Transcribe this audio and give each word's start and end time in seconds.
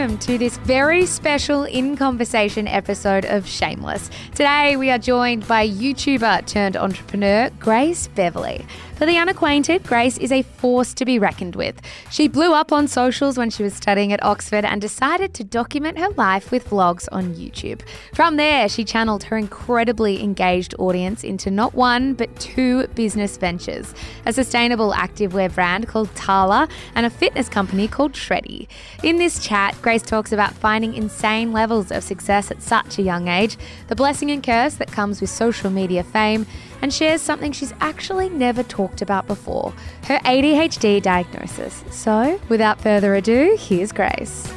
welcome 0.00 0.16
to 0.16 0.38
this 0.38 0.56
very 0.56 1.04
special 1.04 1.64
In 1.64 1.94
Conversation 1.94 2.66
episode 2.66 3.26
of 3.26 3.46
Shameless. 3.46 4.08
Today 4.30 4.74
we 4.76 4.90
are 4.90 4.96
joined 4.96 5.46
by 5.46 5.68
YouTuber 5.68 6.46
turned 6.46 6.74
entrepreneur 6.74 7.50
Grace 7.58 8.08
Beverley. 8.08 8.64
For 9.00 9.06
the 9.06 9.16
unacquainted, 9.16 9.84
Grace 9.84 10.18
is 10.18 10.30
a 10.30 10.42
force 10.42 10.92
to 10.92 11.06
be 11.06 11.18
reckoned 11.18 11.56
with. 11.56 11.80
She 12.10 12.28
blew 12.28 12.52
up 12.52 12.70
on 12.70 12.86
socials 12.86 13.38
when 13.38 13.48
she 13.48 13.62
was 13.62 13.72
studying 13.72 14.12
at 14.12 14.22
Oxford 14.22 14.62
and 14.62 14.78
decided 14.78 15.32
to 15.32 15.42
document 15.42 15.98
her 15.98 16.10
life 16.18 16.50
with 16.50 16.68
vlogs 16.68 17.08
on 17.10 17.34
YouTube. 17.34 17.80
From 18.12 18.36
there, 18.36 18.68
she 18.68 18.84
channeled 18.84 19.22
her 19.22 19.38
incredibly 19.38 20.22
engaged 20.22 20.74
audience 20.78 21.24
into 21.24 21.50
not 21.50 21.72
one, 21.72 22.12
but 22.12 22.38
two 22.38 22.88
business 22.88 23.38
ventures 23.38 23.94
a 24.26 24.34
sustainable 24.34 24.92
activewear 24.92 25.50
brand 25.54 25.88
called 25.88 26.14
Tala 26.14 26.68
and 26.94 27.06
a 27.06 27.10
fitness 27.10 27.48
company 27.48 27.88
called 27.88 28.12
Shreddy. 28.12 28.68
In 29.02 29.16
this 29.16 29.42
chat, 29.42 29.80
Grace 29.80 30.02
talks 30.02 30.30
about 30.30 30.52
finding 30.52 30.92
insane 30.92 31.54
levels 31.54 31.90
of 31.90 32.04
success 32.04 32.50
at 32.50 32.60
such 32.60 32.98
a 32.98 33.02
young 33.02 33.28
age, 33.28 33.56
the 33.88 33.96
blessing 33.96 34.30
and 34.30 34.42
curse 34.42 34.74
that 34.74 34.92
comes 34.92 35.22
with 35.22 35.30
social 35.30 35.70
media 35.70 36.04
fame, 36.04 36.44
and 36.82 36.92
shares 36.92 37.20
something 37.20 37.52
she's 37.52 37.72
actually 37.80 38.28
never 38.28 38.62
talked 38.62 39.02
about 39.02 39.26
before 39.26 39.72
her 40.04 40.18
ADHD 40.20 41.02
diagnosis. 41.02 41.84
So, 41.90 42.40
without 42.48 42.80
further 42.80 43.14
ado, 43.14 43.56
here's 43.58 43.92
Grace. 43.92 44.52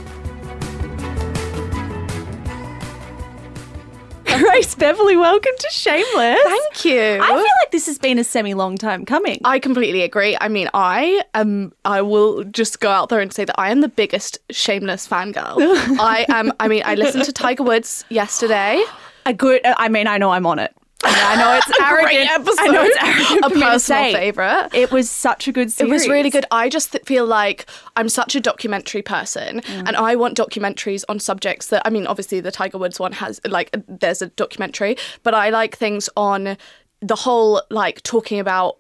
Grace 4.26 4.74
Beverley, 4.76 5.16
welcome 5.16 5.52
to 5.60 5.70
Shameless. 5.70 6.40
Thank 6.44 6.86
you. 6.86 7.20
I 7.22 7.28
feel 7.28 7.38
like 7.38 7.72
this 7.72 7.86
has 7.86 8.00
been 8.00 8.18
a 8.18 8.24
semi 8.24 8.54
long 8.54 8.78
time 8.78 9.06
coming. 9.06 9.40
I 9.46 9.60
completely 9.60 10.02
agree. 10.02 10.36
I 10.42 10.48
mean, 10.48 10.70
I 10.74 11.22
am. 11.34 11.72
I 11.86 12.02
will 12.02 12.44
just 12.46 12.80
go 12.80 12.90
out 12.90 13.10
there 13.10 13.20
and 13.20 13.32
say 13.32 13.46
that 13.46 13.60
I 13.60 13.70
am 13.70 13.82
the 13.82 13.88
biggest 13.88 14.40
shameless 14.50 15.08
fangirl. 15.08 15.58
I 16.00 16.26
am. 16.30 16.52
I 16.60 16.68
mean, 16.68 16.82
I 16.86 16.96
listened 16.96 17.26
to 17.26 17.32
Tiger 17.32 17.64
Woods 17.64 18.06
yesterday. 18.10 18.84
a 19.26 19.34
good, 19.34 19.62
I 19.66 19.88
mean, 19.90 20.08
I 20.08 20.18
know 20.18 20.32
I'm 20.32 20.46
on 20.46 20.60
it. 20.60 20.76
I, 21.04 21.34
I 21.34 21.36
know 21.36 21.54
it's 21.56 21.80
arrogant. 21.82 22.32
episode. 22.32 22.60
I 22.60 22.68
know 22.68 22.84
it's 22.84 22.98
arrogant 23.04 23.46
A 23.46 23.50
for 23.50 23.56
me 23.56 23.62
to 23.62 23.68
personal 23.68 24.04
say. 24.04 24.14
favourite. 24.14 24.74
It 24.74 24.92
was 24.92 25.10
such 25.10 25.48
a 25.48 25.52
good 25.52 25.72
series. 25.72 25.90
It 25.90 25.94
was 25.94 26.08
really 26.08 26.30
good. 26.30 26.46
I 26.52 26.70
just 26.70 26.92
th- 26.94 27.04
feel 27.06 27.26
like 27.26 27.66
I'm 27.96 28.10
such 28.10 28.36
a 28.36 28.40
documentary 28.40 29.02
person, 29.02 29.62
Mm. 29.62 29.88
and 29.88 29.96
I 29.96 30.16
want 30.16 30.38
documentaries 30.38 31.04
on 31.10 31.20
subjects 31.20 31.68
that. 31.68 31.82
I 31.86 31.90
mean, 31.90 32.08
obviously, 32.08 32.40
the 32.40 32.52
Tiger 32.52 32.78
Woods 32.78 33.00
one 33.00 33.12
has 33.14 33.40
like 33.46 33.70
there's 33.88 34.22
a 34.22 34.28
documentary, 34.28 34.98
but 35.24 35.34
I 35.34 35.50
like 35.50 35.78
things 35.78 36.10
on 36.18 36.58
the 37.02 37.16
whole 37.16 37.62
like 37.70 38.02
talking 38.04 38.40
about 38.40 38.78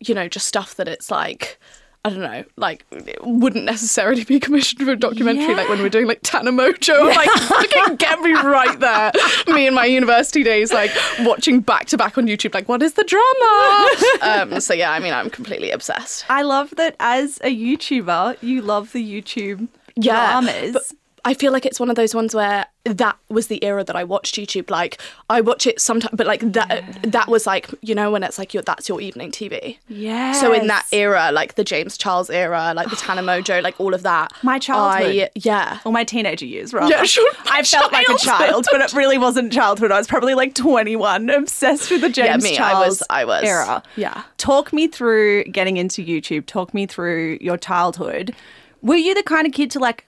you 0.00 0.14
know 0.14 0.28
just 0.28 0.46
stuff 0.46 0.74
that 0.76 0.88
it's 0.88 1.10
like. 1.10 1.58
I 2.06 2.10
don't 2.10 2.20
know, 2.20 2.44
like 2.56 2.84
it 2.90 3.18
wouldn't 3.24 3.64
necessarily 3.64 4.24
be 4.24 4.38
commissioned 4.38 4.82
for 4.82 4.92
a 4.92 4.96
documentary, 4.96 5.54
like 5.54 5.70
when 5.70 5.80
we're 5.80 5.88
doing 5.88 6.06
like 6.06 6.20
Tana 6.22 6.52
Mongeau, 6.52 7.06
like 7.16 7.30
fucking 7.30 7.96
get 7.96 8.20
me 8.20 8.32
right 8.32 8.78
there. 8.78 9.10
Me 9.46 9.66
and 9.66 9.74
my 9.74 9.86
university 9.86 10.42
days, 10.42 10.70
like 10.70 10.90
watching 11.20 11.60
back 11.60 11.86
to 11.86 11.96
back 11.96 12.18
on 12.18 12.26
YouTube, 12.26 12.52
like 12.52 12.68
what 12.68 12.82
is 12.82 12.92
the 12.92 13.04
drama? 13.04 14.52
um, 14.52 14.60
so 14.60 14.74
yeah, 14.74 14.92
I 14.92 14.98
mean, 14.98 15.14
I'm 15.14 15.30
completely 15.30 15.70
obsessed. 15.70 16.26
I 16.28 16.42
love 16.42 16.74
that 16.76 16.94
as 17.00 17.38
a 17.42 17.54
YouTuber, 17.54 18.42
you 18.42 18.60
love 18.60 18.92
the 18.92 19.02
YouTube 19.02 19.68
yeah, 19.96 20.40
dramas. 20.42 20.94
I 21.24 21.34
feel 21.34 21.52
like 21.52 21.64
it's 21.64 21.80
one 21.80 21.88
of 21.90 21.96
those 21.96 22.14
ones 22.14 22.34
where 22.34 22.66
that 22.84 23.16
was 23.30 23.46
the 23.46 23.64
era 23.64 23.82
that 23.82 23.96
I 23.96 24.04
watched 24.04 24.34
YouTube. 24.34 24.68
Like 24.68 25.00
I 25.30 25.40
watch 25.40 25.66
it 25.66 25.80
sometimes, 25.80 26.14
but 26.14 26.26
like 26.26 26.40
that 26.52 26.98
that 27.02 27.28
was 27.28 27.46
like 27.46 27.70
you 27.80 27.94
know 27.94 28.10
when 28.10 28.22
it's 28.22 28.38
like 28.38 28.52
your 28.52 28.62
that's 28.62 28.88
your 28.90 29.00
evening 29.00 29.30
TV. 29.30 29.78
yeah. 29.88 30.32
So 30.32 30.52
in 30.52 30.66
that 30.66 30.86
era, 30.92 31.30
like 31.32 31.54
the 31.54 31.64
James 31.64 31.96
Charles 31.96 32.28
era, 32.28 32.72
like 32.76 32.90
the 32.90 32.96
Tana 32.96 33.22
Mongeau, 33.28 33.62
like 33.62 33.80
all 33.80 33.94
of 33.94 34.02
that. 34.02 34.32
My 34.42 34.58
childhood. 34.58 35.16
I, 35.16 35.30
yeah. 35.34 35.78
Or 35.86 35.92
my 35.92 36.04
teenager 36.04 36.44
years, 36.44 36.74
rather. 36.74 36.90
Yeah, 36.90 37.02
sure, 37.14 37.30
I 37.50 37.62
felt 37.62 37.90
like 37.92 38.06
a 38.08 38.18
child, 38.18 38.66
but 38.70 38.82
it 38.82 38.92
really 38.92 39.16
wasn't 39.16 39.50
childhood. 39.52 39.90
I 39.92 39.96
was 39.98 40.06
probably 40.06 40.34
like 40.34 40.54
21, 40.54 41.30
obsessed 41.30 41.90
with 41.90 42.02
the 42.02 42.10
James 42.10 42.44
Yeah, 42.44 42.50
me, 42.50 42.56
Charles 42.56 42.74
I 42.82 42.86
was, 42.86 43.02
I 43.10 43.24
was. 43.24 43.44
era. 43.44 43.82
Yeah. 43.96 44.24
Talk 44.36 44.72
me 44.74 44.88
through 44.88 45.44
getting 45.44 45.78
into 45.78 46.04
YouTube. 46.04 46.44
Talk 46.44 46.74
me 46.74 46.84
through 46.86 47.38
your 47.40 47.56
childhood. 47.56 48.34
Were 48.82 48.96
you 48.96 49.14
the 49.14 49.22
kind 49.22 49.46
of 49.46 49.54
kid 49.54 49.70
to 49.70 49.78
like 49.78 50.06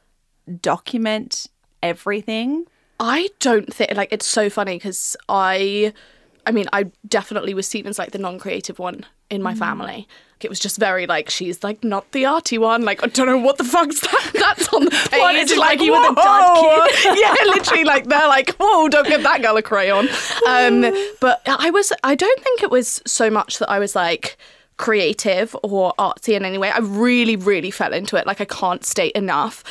document 0.60 1.46
everything? 1.82 2.66
I 2.98 3.28
don't 3.40 3.72
think 3.72 3.94
like 3.94 4.12
it's 4.12 4.26
so 4.26 4.48
funny 4.48 4.76
because 4.76 5.16
I, 5.28 5.92
I 6.46 6.52
mean, 6.52 6.66
I 6.72 6.90
definitely 7.06 7.54
was 7.54 7.66
seen 7.66 7.86
as 7.86 7.98
like 7.98 8.12
the 8.12 8.18
non-creative 8.18 8.78
one 8.78 9.04
in 9.30 9.42
my 9.42 9.54
family. 9.54 10.08
It 10.40 10.50
was 10.50 10.60
just 10.60 10.78
very 10.78 11.06
like 11.06 11.30
she's 11.30 11.64
like 11.64 11.82
not 11.82 12.12
the 12.12 12.26
arty 12.26 12.58
one. 12.58 12.84
Like 12.84 13.02
I 13.02 13.08
don't 13.08 13.26
know 13.26 13.38
what 13.38 13.56
the 13.58 13.64
fuck's 13.64 14.00
that. 14.00 14.30
That's 14.34 14.72
on 14.72 14.84
the 14.84 14.90
page. 14.90 15.18
What, 15.18 15.34
is 15.34 15.50
it 15.50 15.58
like 15.58 15.78
like 15.78 15.80
you 15.80 15.92
were 15.92 16.08
the 16.08 16.14
dud 16.14 16.24
whoa. 16.24 17.14
yeah, 17.14 17.34
literally 17.46 17.84
like 17.84 18.04
they're 18.04 18.28
like 18.28 18.54
oh 18.60 18.88
don't 18.88 19.08
get 19.08 19.22
that 19.22 19.42
girl 19.42 19.56
a 19.56 19.62
crayon. 19.62 20.08
Um, 20.46 20.82
but 21.20 21.40
I 21.46 21.70
was 21.70 21.92
I 22.04 22.14
don't 22.14 22.40
think 22.42 22.62
it 22.62 22.70
was 22.70 23.02
so 23.06 23.30
much 23.30 23.58
that 23.58 23.70
I 23.70 23.78
was 23.78 23.96
like 23.96 24.36
creative 24.76 25.56
or 25.62 25.94
artsy 25.98 26.34
in 26.36 26.44
any 26.44 26.58
way. 26.58 26.70
I 26.70 26.78
really 26.78 27.36
really 27.36 27.70
fell 27.70 27.94
into 27.94 28.16
it. 28.16 28.26
Like 28.26 28.40
I 28.40 28.44
can't 28.44 28.84
state 28.84 29.12
enough. 29.12 29.64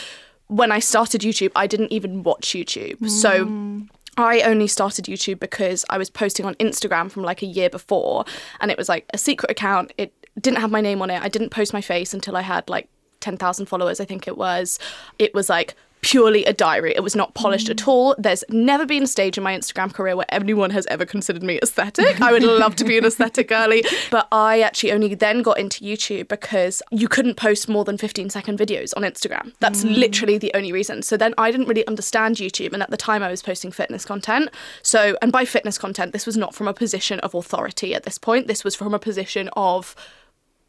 When 0.48 0.72
I 0.72 0.80
started 0.80 1.22
YouTube, 1.22 1.52
I 1.56 1.68
didn't 1.68 1.92
even 1.92 2.24
watch 2.24 2.50
YouTube. 2.50 3.10
So 3.10 3.46
mm. 3.46 3.88
I 4.18 4.42
only 4.42 4.68
started 4.68 5.06
YouTube 5.06 5.40
because 5.40 5.86
I 5.90 5.98
was 5.98 6.10
posting 6.10 6.46
on 6.46 6.56
Instagram 6.56 7.12
from 7.12 7.24
like 7.24 7.42
a 7.42 7.48
year 7.48 7.70
before, 7.70 8.26
and 8.60 8.72
it 8.72 8.78
was 8.78 8.88
like 8.88 9.06
a 9.14 9.18
secret 9.18 9.52
account. 9.52 9.92
It 9.98 10.14
didn't 10.40 10.60
have 10.60 10.72
my 10.72 10.82
name 10.82 11.02
on 11.02 11.10
it. 11.10 11.22
I 11.22 11.30
didn't 11.30 11.50
post 11.50 11.74
my 11.74 11.82
face 11.82 12.14
until 12.14 12.36
I 12.36 12.42
had 12.42 12.70
like 12.70 12.88
10,000 13.22 13.66
followers, 13.66 14.00
I 14.00 14.06
think 14.06 14.28
it 14.28 14.38
was. 14.38 14.80
It 15.18 15.34
was 15.34 15.50
like 15.50 15.76
purely 16.06 16.46
a 16.46 16.54
diary. 16.54 16.94
It 16.96 17.02
was 17.02 17.16
not 17.16 17.34
polished 17.34 17.68
at 17.68 17.78
mm. 17.78 17.88
all. 17.88 18.16
There's 18.20 18.44
never 18.50 18.86
been 18.86 19.02
a 19.02 19.08
stage 19.08 19.40
in 19.40 19.44
my 19.44 19.58
Instagram 19.58 19.92
career 19.92 20.16
where 20.16 20.28
anyone 20.30 20.70
has 20.70 20.86
ever 20.86 21.04
considered 21.04 21.42
me 21.42 21.58
aesthetic. 21.64 22.22
I 22.22 22.32
would 22.32 22.44
love 22.44 22.76
to 22.76 22.86
be 22.86 23.00
an 23.00 23.06
aesthetic 23.06 23.48
girly, 23.48 23.84
but 24.12 24.28
I 24.32 24.62
actually 24.62 24.92
only 24.92 25.16
then 25.16 25.42
got 25.42 25.58
into 25.58 25.84
YouTube 25.84 26.28
because 26.28 26.84
you 26.92 27.08
couldn't 27.08 27.38
post 27.38 27.68
more 27.68 27.84
than 27.84 27.98
15 27.98 28.30
second 28.30 28.60
videos 28.60 28.94
on 28.96 29.02
Instagram. 29.02 29.52
That's 29.62 29.84
mm. 29.84 29.98
literally 29.98 30.38
the 30.38 30.52
only 30.54 30.72
reason. 30.72 31.02
So 31.02 31.18
then 31.18 31.34
I 31.40 31.50
didn't 31.50 31.68
really 31.68 31.88
understand 31.88 32.36
YouTube, 32.36 32.74
and 32.74 32.84
at 32.84 32.92
the 32.92 32.98
time 32.98 33.24
I 33.24 33.32
was 33.32 33.42
posting 33.42 33.72
fitness 33.72 34.06
content. 34.06 34.52
So, 34.84 35.18
and 35.24 35.32
by 35.32 35.44
fitness 35.44 35.80
content, 35.80 36.14
this 36.14 36.28
was 36.28 36.38
not 36.38 36.54
from 36.54 36.68
a 36.68 36.74
position 36.74 37.20
of 37.22 37.34
authority 37.34 37.96
at 37.96 38.04
this 38.04 38.20
point. 38.20 38.46
This 38.46 38.64
was 38.64 38.76
from 38.76 38.94
a 38.94 39.00
position 39.00 39.50
of 39.54 39.96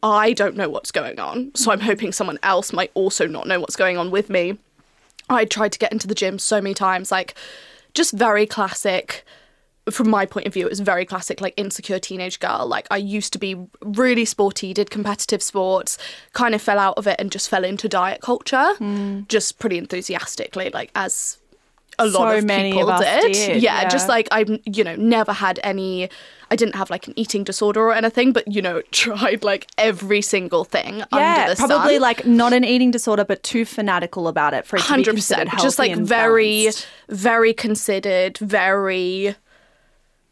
I 0.02 0.32
don't 0.32 0.56
know 0.56 0.68
what's 0.68 0.92
going 0.92 1.18
on. 1.18 1.52
So 1.54 1.72
I'm 1.72 1.80
hoping 1.80 2.12
someone 2.12 2.38
else 2.42 2.72
might 2.72 2.90
also 2.94 3.26
not 3.26 3.46
know 3.46 3.60
what's 3.60 3.76
going 3.76 3.98
on 3.98 4.10
with 4.10 4.30
me. 4.30 4.56
I 5.28 5.44
tried 5.44 5.72
to 5.72 5.78
get 5.78 5.92
into 5.92 6.06
the 6.06 6.14
gym 6.14 6.38
so 6.38 6.60
many 6.60 6.74
times, 6.74 7.10
like 7.10 7.34
just 7.94 8.12
very 8.12 8.46
classic. 8.46 9.24
From 9.90 10.10
my 10.10 10.26
point 10.26 10.48
of 10.48 10.52
view, 10.54 10.66
it 10.66 10.70
was 10.70 10.80
very 10.80 11.04
classic, 11.06 11.40
like 11.40 11.54
insecure 11.56 12.00
teenage 12.00 12.40
girl. 12.40 12.66
Like 12.66 12.88
I 12.90 12.96
used 12.96 13.32
to 13.34 13.38
be 13.38 13.54
really 13.82 14.24
sporty, 14.24 14.74
did 14.74 14.90
competitive 14.90 15.40
sports, 15.42 15.96
kind 16.32 16.56
of 16.56 16.60
fell 16.62 16.80
out 16.80 16.98
of 16.98 17.06
it 17.06 17.16
and 17.20 17.30
just 17.30 17.48
fell 17.48 17.62
into 17.64 17.88
diet 17.88 18.20
culture, 18.20 18.72
just 19.28 19.60
pretty 19.60 19.78
enthusiastically, 19.78 20.70
like 20.70 20.90
as 20.96 21.38
a 22.00 22.06
lot 22.06 22.32
So 22.32 22.38
of 22.38 22.46
people 22.48 22.90
of 22.90 23.00
did. 23.00 23.32
did, 23.32 23.62
yeah, 23.62 23.82
yeah. 23.82 23.88
just 23.88 24.08
like 24.08 24.26
I've 24.32 24.50
you 24.64 24.82
know 24.82 24.96
never 24.96 25.32
had 25.32 25.60
any. 25.62 26.10
I 26.50 26.56
didn't 26.56 26.76
have 26.76 26.90
like 26.90 27.06
an 27.08 27.14
eating 27.16 27.42
disorder 27.44 27.80
or 27.80 27.92
anything, 27.92 28.32
but 28.32 28.46
you 28.46 28.62
know 28.62 28.80
tried 28.92 29.42
like 29.44 29.66
every 29.78 30.22
single 30.22 30.64
thing 30.64 30.98
Yeah, 30.98 31.06
under 31.12 31.54
the 31.54 31.66
probably 31.66 31.94
sun. 31.94 32.02
like 32.02 32.26
not 32.26 32.52
an 32.52 32.64
eating 32.64 32.90
disorder, 32.90 33.24
but 33.24 33.42
too 33.42 33.64
fanatical 33.64 34.28
about 34.28 34.54
it 34.54 34.64
for 34.66 34.76
it 34.76 34.80
to 34.80 34.84
be 34.84 34.88
hundred 34.88 35.14
percent. 35.16 35.50
just 35.58 35.78
like 35.78 35.96
very, 35.96 36.60
balanced. 36.64 36.86
very 37.08 37.52
considered, 37.52 38.38
very 38.38 39.34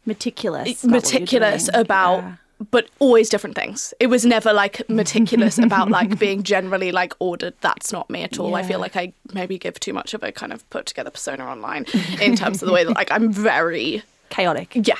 meticulous, 0.05 0.83
about 0.83 0.93
what 0.93 1.11
you're 1.11 1.19
meticulous 1.19 1.69
about. 1.73 2.17
Yeah. 2.19 2.35
But 2.71 2.87
always 2.99 3.27
different 3.27 3.57
things. 3.57 3.93
It 3.99 4.07
was 4.07 4.25
never 4.25 4.53
like 4.53 4.87
meticulous 4.89 5.57
about 5.57 5.89
like 5.89 6.17
being 6.17 6.41
generally 6.41 6.93
like 6.93 7.13
ordered. 7.19 7.53
That's 7.59 7.91
not 7.91 8.09
me 8.09 8.21
at 8.23 8.39
all. 8.39 8.55
I 8.55 8.63
feel 8.63 8.79
like 8.79 8.95
I 8.95 9.11
maybe 9.33 9.57
give 9.57 9.77
too 9.77 9.91
much 9.91 10.13
of 10.13 10.23
a 10.23 10.31
kind 10.31 10.53
of 10.53 10.67
put 10.69 10.85
together 10.85 11.09
persona 11.09 11.43
online 11.45 11.85
in 12.21 12.37
terms 12.37 12.61
of 12.63 12.67
the 12.67 12.73
way 12.73 12.85
that 12.85 12.95
like 12.95 13.11
I'm 13.11 13.29
very 13.33 14.03
chaotic. 14.29 14.71
yeah. 14.75 14.97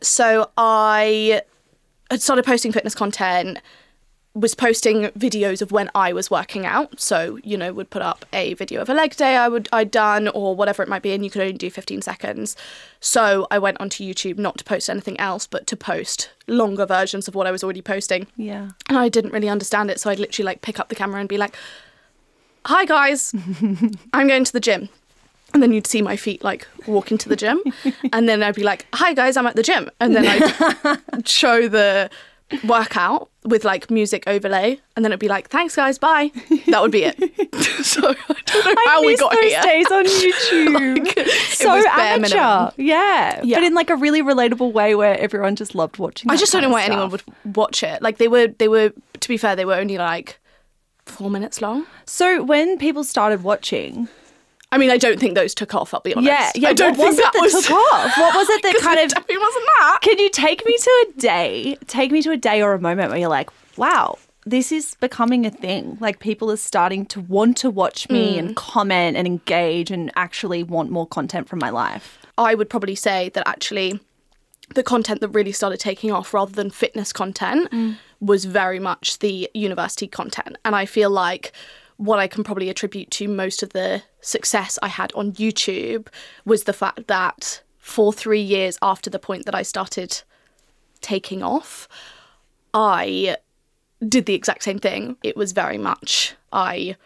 So 0.00 0.50
I 0.56 1.42
had 2.10 2.22
started 2.22 2.44
posting 2.44 2.72
fitness 2.72 2.94
content, 2.94 3.58
was 4.34 4.54
posting 4.54 5.04
videos 5.18 5.62
of 5.62 5.72
when 5.72 5.90
I 5.94 6.12
was 6.12 6.30
working 6.30 6.66
out. 6.66 7.00
So, 7.00 7.38
you 7.42 7.56
know, 7.56 7.72
would 7.72 7.88
put 7.88 8.02
up 8.02 8.26
a 8.34 8.52
video 8.54 8.82
of 8.82 8.90
a 8.90 8.94
leg 8.94 9.16
day 9.16 9.34
I 9.34 9.48
would 9.48 9.66
I'd 9.72 9.90
done 9.90 10.28
or 10.28 10.54
whatever 10.54 10.82
it 10.82 10.88
might 10.90 11.02
be, 11.02 11.12
and 11.12 11.24
you 11.24 11.30
could 11.30 11.40
only 11.40 11.54
do 11.54 11.70
15 11.70 12.02
seconds. 12.02 12.54
So 13.00 13.46
I 13.50 13.58
went 13.58 13.80
onto 13.80 14.04
YouTube 14.04 14.36
not 14.36 14.58
to 14.58 14.64
post 14.64 14.90
anything 14.90 15.18
else, 15.18 15.46
but 15.46 15.66
to 15.68 15.76
post 15.76 16.30
longer 16.46 16.84
versions 16.84 17.26
of 17.28 17.34
what 17.34 17.46
I 17.46 17.50
was 17.50 17.64
already 17.64 17.80
posting. 17.82 18.26
Yeah. 18.36 18.70
And 18.88 18.98
I 18.98 19.08
didn't 19.08 19.32
really 19.32 19.48
understand 19.48 19.90
it, 19.90 19.98
so 19.98 20.10
I'd 20.10 20.18
literally 20.18 20.46
like 20.46 20.60
pick 20.60 20.78
up 20.78 20.90
the 20.90 20.94
camera 20.94 21.18
and 21.18 21.28
be 21.28 21.38
like, 21.38 21.56
"Hi 22.66 22.84
guys, 22.84 23.34
I'm 24.12 24.28
going 24.28 24.44
to 24.44 24.52
the 24.52 24.60
gym." 24.60 24.90
And 25.56 25.62
then 25.62 25.72
you'd 25.72 25.86
see 25.86 26.02
my 26.02 26.16
feet 26.16 26.44
like 26.44 26.68
walking 26.86 27.16
to 27.16 27.30
the 27.30 27.34
gym, 27.34 27.62
and 28.12 28.28
then 28.28 28.42
I'd 28.42 28.54
be 28.54 28.62
like, 28.62 28.84
"Hi 28.92 29.14
guys, 29.14 29.38
I'm 29.38 29.46
at 29.46 29.56
the 29.56 29.62
gym," 29.62 29.90
and 30.00 30.14
then 30.14 30.26
I'd 30.28 31.26
show 31.26 31.66
the 31.66 32.10
workout 32.62 33.30
with 33.42 33.64
like 33.64 33.90
music 33.90 34.24
overlay, 34.26 34.78
and 34.94 35.02
then 35.02 35.12
it'd 35.12 35.18
be 35.18 35.28
like, 35.28 35.48
"Thanks, 35.48 35.74
guys, 35.74 35.96
bye." 35.98 36.30
That 36.66 36.82
would 36.82 36.90
be 36.90 37.04
it. 37.04 37.16
so 37.82 38.06
I 38.06 38.34
don't 38.44 38.64
know 38.66 38.82
how 38.84 38.98
I 38.98 39.00
we 39.00 39.12
miss 39.12 39.20
got 39.20 39.32
those 39.32 39.44
here. 39.44 39.62
days 39.62 39.86
on 39.90 40.04
YouTube. 40.04 41.04
Like, 41.06 41.16
it 41.16 41.56
so 41.56 41.70
amateur. 41.88 42.70
Yeah. 42.76 43.40
Yeah. 43.42 43.56
But 43.56 43.64
in 43.64 43.72
like 43.72 43.88
a 43.88 43.96
really 43.96 44.20
relatable 44.20 44.74
way 44.74 44.94
where 44.94 45.18
everyone 45.18 45.56
just 45.56 45.74
loved 45.74 45.96
watching 45.96 46.28
it. 46.30 46.34
I 46.34 46.36
just 46.36 46.52
don't 46.52 46.60
know 46.60 46.68
why 46.68 46.82
anyone 46.82 47.08
would 47.08 47.22
watch 47.46 47.82
it. 47.82 48.02
Like 48.02 48.18
they 48.18 48.28
were, 48.28 48.48
they 48.48 48.68
were. 48.68 48.92
To 49.20 49.28
be 49.28 49.38
fair, 49.38 49.56
they 49.56 49.64
were 49.64 49.76
only 49.76 49.96
like 49.96 50.38
four 51.06 51.30
minutes 51.30 51.62
long. 51.62 51.86
So 52.04 52.44
when 52.44 52.76
people 52.76 53.04
started 53.04 53.42
watching, 53.42 54.08
I 54.72 54.78
mean, 54.78 54.90
I 54.90 54.98
don't 54.98 55.18
think 55.20 55.34
those 55.36 55.54
took 55.54 55.74
off. 55.74 55.94
I'll 55.94 56.00
be 56.00 56.14
honest. 56.14 56.26
yeah, 56.28 56.50
yeah, 56.56 56.68
I 56.70 56.72
don't 56.74 56.98
what 56.98 57.06
was 57.08 57.16
think 57.16 57.28
it 57.28 57.32
that, 57.32 57.40
was 57.42 57.66
took 57.66 57.70
off? 57.92 58.18
What 58.18 58.34
was 58.34 58.48
it 58.50 58.62
that 58.62 58.76
kind 58.82 58.98
it 58.98 59.04
of 59.06 59.12
definitely 59.12 59.38
wasn't 59.38 59.64
that. 59.78 59.98
Can 60.02 60.18
you 60.18 60.30
take 60.30 60.64
me 60.66 60.76
to 60.76 61.06
a 61.08 61.20
day? 61.20 61.78
Take 61.86 62.10
me 62.10 62.20
to 62.22 62.32
a 62.32 62.36
day 62.36 62.62
or 62.62 62.74
a 62.74 62.80
moment 62.80 63.10
where 63.10 63.18
you're 63.18 63.28
like, 63.28 63.48
wow, 63.78 64.18
this 64.44 64.72
is 64.72 64.94
becoming 65.00 65.46
a 65.46 65.50
thing. 65.50 65.96
Like 66.00 66.18
people 66.18 66.50
are 66.50 66.56
starting 66.56 67.06
to 67.06 67.20
want 67.20 67.56
to 67.58 67.70
watch 67.70 68.08
me 68.10 68.34
Mm. 68.34 68.38
and 68.40 68.56
comment 68.56 69.16
and 69.16 69.26
engage 69.26 69.90
and 69.90 70.10
actually 70.16 70.62
want 70.64 70.90
more 70.90 71.06
content 71.06 71.48
from 71.48 71.60
my 71.60 71.70
life. 71.70 72.18
I 72.36 72.54
would 72.54 72.68
probably 72.68 72.96
say 72.96 73.30
that 73.30 73.46
actually 73.48 74.00
the 74.74 74.82
content 74.82 75.20
that 75.20 75.28
really 75.28 75.52
started 75.52 75.78
taking 75.78 76.10
off 76.10 76.34
rather 76.34 76.52
than 76.52 76.70
fitness 76.70 77.12
content 77.12 77.96
was 78.20 78.44
very 78.46 78.80
much 78.80 79.20
the 79.20 79.48
university 79.54 80.08
content. 80.08 80.56
And 80.64 80.74
I 80.74 80.86
feel 80.86 81.08
like 81.08 81.52
what 81.96 82.18
I 82.18 82.26
can 82.26 82.44
probably 82.44 82.68
attribute 82.68 83.10
to 83.12 83.28
most 83.28 83.62
of 83.62 83.70
the 83.70 84.02
success 84.20 84.78
I 84.82 84.88
had 84.88 85.12
on 85.14 85.32
YouTube 85.32 86.08
was 86.44 86.64
the 86.64 86.72
fact 86.72 87.06
that 87.06 87.62
for 87.78 88.12
three 88.12 88.40
years 88.40 88.78
after 88.82 89.08
the 89.08 89.18
point 89.18 89.46
that 89.46 89.54
I 89.54 89.62
started 89.62 90.22
taking 91.00 91.42
off, 91.42 91.88
I 92.74 93.36
did 94.06 94.26
the 94.26 94.34
exact 94.34 94.62
same 94.62 94.78
thing. 94.78 95.16
It 95.22 95.36
was 95.36 95.52
very 95.52 95.78
much 95.78 96.34
I 96.52 96.96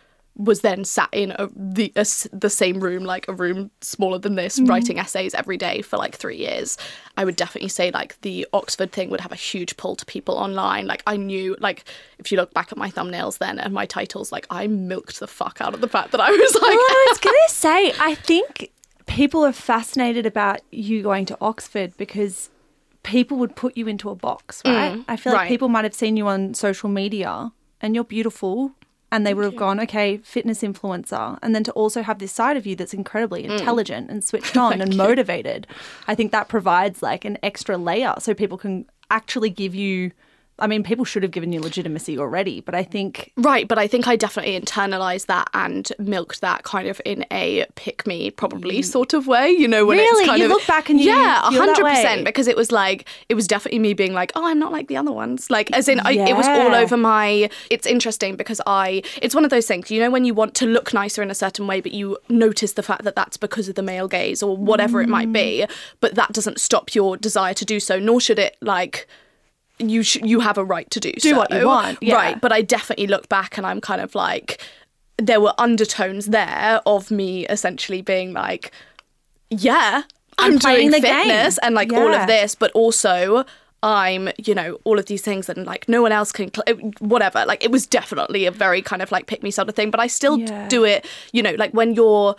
was 0.42 0.62
then 0.62 0.84
sat 0.84 1.08
in 1.12 1.32
a, 1.32 1.48
the 1.54 1.92
a 1.96 2.06
the 2.32 2.48
same 2.48 2.80
room, 2.80 3.04
like 3.04 3.28
a 3.28 3.32
room 3.32 3.70
smaller 3.82 4.18
than 4.18 4.36
this, 4.36 4.58
mm-hmm. 4.58 4.70
writing 4.70 4.98
essays 4.98 5.34
every 5.34 5.56
day 5.56 5.82
for 5.82 5.98
like 5.98 6.16
three 6.16 6.36
years. 6.36 6.78
I 7.16 7.24
would 7.24 7.36
definitely 7.36 7.68
say 7.68 7.90
like 7.90 8.20
the 8.22 8.46
Oxford 8.52 8.92
thing 8.92 9.10
would 9.10 9.20
have 9.20 9.32
a 9.32 9.36
huge 9.36 9.76
pull 9.76 9.96
to 9.96 10.06
people 10.06 10.36
online. 10.36 10.86
Like 10.86 11.02
I 11.06 11.16
knew, 11.16 11.56
like 11.60 11.84
if 12.18 12.32
you 12.32 12.38
look 12.38 12.54
back 12.54 12.72
at 12.72 12.78
my 12.78 12.90
thumbnails 12.90 13.38
then 13.38 13.58
and 13.58 13.74
my 13.74 13.84
titles, 13.84 14.32
like 14.32 14.46
I 14.50 14.66
milked 14.66 15.20
the 15.20 15.26
fuck 15.26 15.60
out 15.60 15.74
of 15.74 15.80
the 15.80 15.88
fact 15.88 16.12
that 16.12 16.20
I 16.20 16.30
was 16.30 16.54
like, 16.54 16.62
Well, 16.62 16.72
I 16.72 17.06
was 17.10 17.18
to 17.20 17.34
say, 17.48 17.92
I 18.00 18.14
think 18.14 18.70
people 19.06 19.44
are 19.44 19.52
fascinated 19.52 20.24
about 20.24 20.60
you 20.70 21.02
going 21.02 21.26
to 21.26 21.36
Oxford 21.40 21.92
because 21.96 22.48
people 23.02 23.36
would 23.38 23.56
put 23.56 23.76
you 23.76 23.88
into 23.88 24.08
a 24.08 24.14
box, 24.14 24.62
right? 24.64 24.92
Mm, 24.92 25.04
I 25.08 25.16
feel 25.16 25.32
like 25.32 25.40
right. 25.40 25.48
people 25.48 25.68
might 25.68 25.84
have 25.84 25.94
seen 25.94 26.16
you 26.16 26.28
on 26.28 26.54
social 26.54 26.88
media 26.88 27.52
and 27.80 27.94
you're 27.94 28.04
beautiful. 28.04 28.72
And 29.12 29.26
they 29.26 29.34
would 29.34 29.44
have 29.44 29.56
gone, 29.56 29.80
okay, 29.80 30.18
fitness 30.18 30.62
influencer. 30.62 31.38
And 31.42 31.54
then 31.54 31.64
to 31.64 31.72
also 31.72 32.02
have 32.02 32.20
this 32.20 32.32
side 32.32 32.56
of 32.56 32.66
you 32.66 32.76
that's 32.76 32.94
incredibly 32.94 33.44
intelligent 33.44 34.08
and 34.10 34.22
switched 34.22 34.56
on 34.66 34.80
and 34.80 34.96
motivated, 34.96 35.66
I 36.06 36.14
think 36.14 36.30
that 36.32 36.48
provides 36.48 37.02
like 37.02 37.24
an 37.24 37.36
extra 37.42 37.76
layer 37.76 38.14
so 38.18 38.34
people 38.34 38.58
can 38.58 38.86
actually 39.10 39.50
give 39.50 39.74
you. 39.74 40.12
I 40.60 40.66
mean, 40.66 40.82
people 40.82 41.04
should 41.04 41.22
have 41.22 41.32
given 41.32 41.52
you 41.52 41.60
legitimacy 41.60 42.18
already, 42.18 42.60
but 42.60 42.74
I 42.74 42.82
think 42.82 43.32
Right, 43.36 43.66
but 43.66 43.78
I 43.78 43.86
think 43.86 44.06
I 44.08 44.16
definitely 44.16 44.58
internalized 44.60 45.26
that 45.26 45.48
and 45.54 45.90
milked 45.98 46.40
that 46.40 46.62
kind 46.64 46.88
of 46.88 47.00
in 47.04 47.24
a 47.32 47.66
pick 47.76 48.06
me 48.06 48.30
probably 48.30 48.82
sort 48.82 49.14
of 49.14 49.26
way, 49.26 49.50
you 49.50 49.66
know, 49.68 49.86
when 49.86 49.98
Really? 49.98 50.20
it's 50.20 50.28
kind 50.28 50.38
You 50.40 50.46
of 50.46 50.50
look 50.52 50.66
back 50.66 50.90
and 50.90 51.00
you 51.00 51.06
yeah, 51.10 51.40
feel 51.50 51.50
that 51.60 51.66
hundred 51.68 51.84
way? 51.84 51.94
percent 51.94 52.24
because 52.24 52.46
it 52.48 52.56
was 52.56 52.70
like 52.72 53.06
it 53.28 53.34
was 53.34 53.46
definitely 53.46 53.78
me 53.80 53.94
being 53.94 54.12
like, 54.12 54.32
oh, 54.34 54.46
I'm 54.46 54.58
not 54.58 54.72
like 54.72 54.88
the 54.88 54.96
other 54.96 55.12
ones, 55.12 55.50
like 55.50 55.70
as 55.72 55.88
in 55.88 56.00
I, 56.00 56.12
it 56.12 56.36
was 56.36 56.46
all 56.48 56.74
over 56.74 56.96
my. 56.96 57.48
It's 57.70 57.86
interesting 57.86 58.36
because 58.36 58.60
I, 58.66 59.02
it's 59.22 59.34
one 59.34 59.44
of 59.44 59.50
those 59.50 59.66
things, 59.66 59.90
you 59.90 60.00
know, 60.00 60.10
when 60.10 60.24
you 60.24 60.34
want 60.34 60.54
to 60.56 60.66
look 60.66 60.92
nicer 60.92 61.22
in 61.22 61.30
a 61.30 61.34
certain 61.34 61.66
way, 61.66 61.80
but 61.80 61.92
you 61.92 62.18
notice 62.28 62.72
the 62.72 62.82
fact 62.82 63.04
that 63.04 63.14
that's 63.16 63.36
because 63.36 63.68
of 63.68 63.74
the 63.76 63.82
male 63.82 64.08
gaze 64.08 64.42
or 64.42 64.56
whatever 64.56 65.00
it 65.00 65.08
might 65.08 65.32
be, 65.32 65.40
Mm. 65.40 65.70
but 66.00 66.14
that 66.16 66.32
doesn't 66.32 66.60
stop 66.60 66.94
your 66.94 67.16
desire 67.16 67.54
to 67.54 67.64
do 67.64 67.80
so, 67.80 67.98
nor 67.98 68.20
should 68.20 68.38
it 68.38 68.56
like. 68.60 69.06
You 69.80 70.02
sh- 70.02 70.18
you 70.22 70.40
have 70.40 70.58
a 70.58 70.64
right 70.64 70.90
to 70.90 71.00
do, 71.00 71.12
Do 71.12 71.30
so. 71.30 71.36
what 71.38 71.50
you 71.50 71.66
want, 71.66 71.98
yeah. 72.02 72.14
right? 72.14 72.40
But 72.40 72.52
I 72.52 72.62
definitely 72.62 73.06
look 73.06 73.28
back 73.28 73.56
and 73.58 73.66
I'm 73.66 73.80
kind 73.80 74.00
of 74.00 74.14
like, 74.14 74.60
there 75.18 75.40
were 75.40 75.54
undertones 75.58 76.26
there 76.26 76.80
of 76.86 77.10
me 77.10 77.46
essentially 77.46 78.02
being 78.02 78.32
like, 78.32 78.72
yeah, 79.50 80.02
I'm, 80.38 80.58
playing 80.58 80.90
doing 80.90 81.02
the 81.02 81.06
game. 81.06 81.50
and 81.62 81.74
like 81.74 81.92
all 81.92 82.14
of 82.14 82.26
this, 82.26 82.54
but 82.54 82.70
also 82.72 83.44
I'm, 83.82 84.28
you 84.38 84.54
know, 84.54 84.78
all 84.84 84.98
of 84.98 85.06
these 85.06 85.22
things 85.22 85.48
and 85.48 85.66
like 85.66 85.88
no 85.88 86.02
one 86.02 86.12
else 86.12 86.32
can, 86.32 86.50
cl- 86.54 86.92
whatever. 87.00 87.44
Like 87.46 87.64
it 87.64 87.70
was 87.70 87.86
definitely 87.86 88.46
a 88.46 88.50
very 88.50 88.82
kind 88.82 89.02
of 89.02 89.10
like 89.12 89.26
pick 89.26 89.42
me 89.42 89.50
sort 89.50 89.68
of 89.68 89.74
thing, 89.74 89.90
but 89.90 90.00
I 90.00 90.06
still 90.06 90.38
Yeah. 90.38 90.68
do 90.68 90.84
it, 90.84 91.06
you 91.32 91.42
know, 91.42 91.52
like 91.58 91.72
when 91.72 91.94
you're 91.94 92.36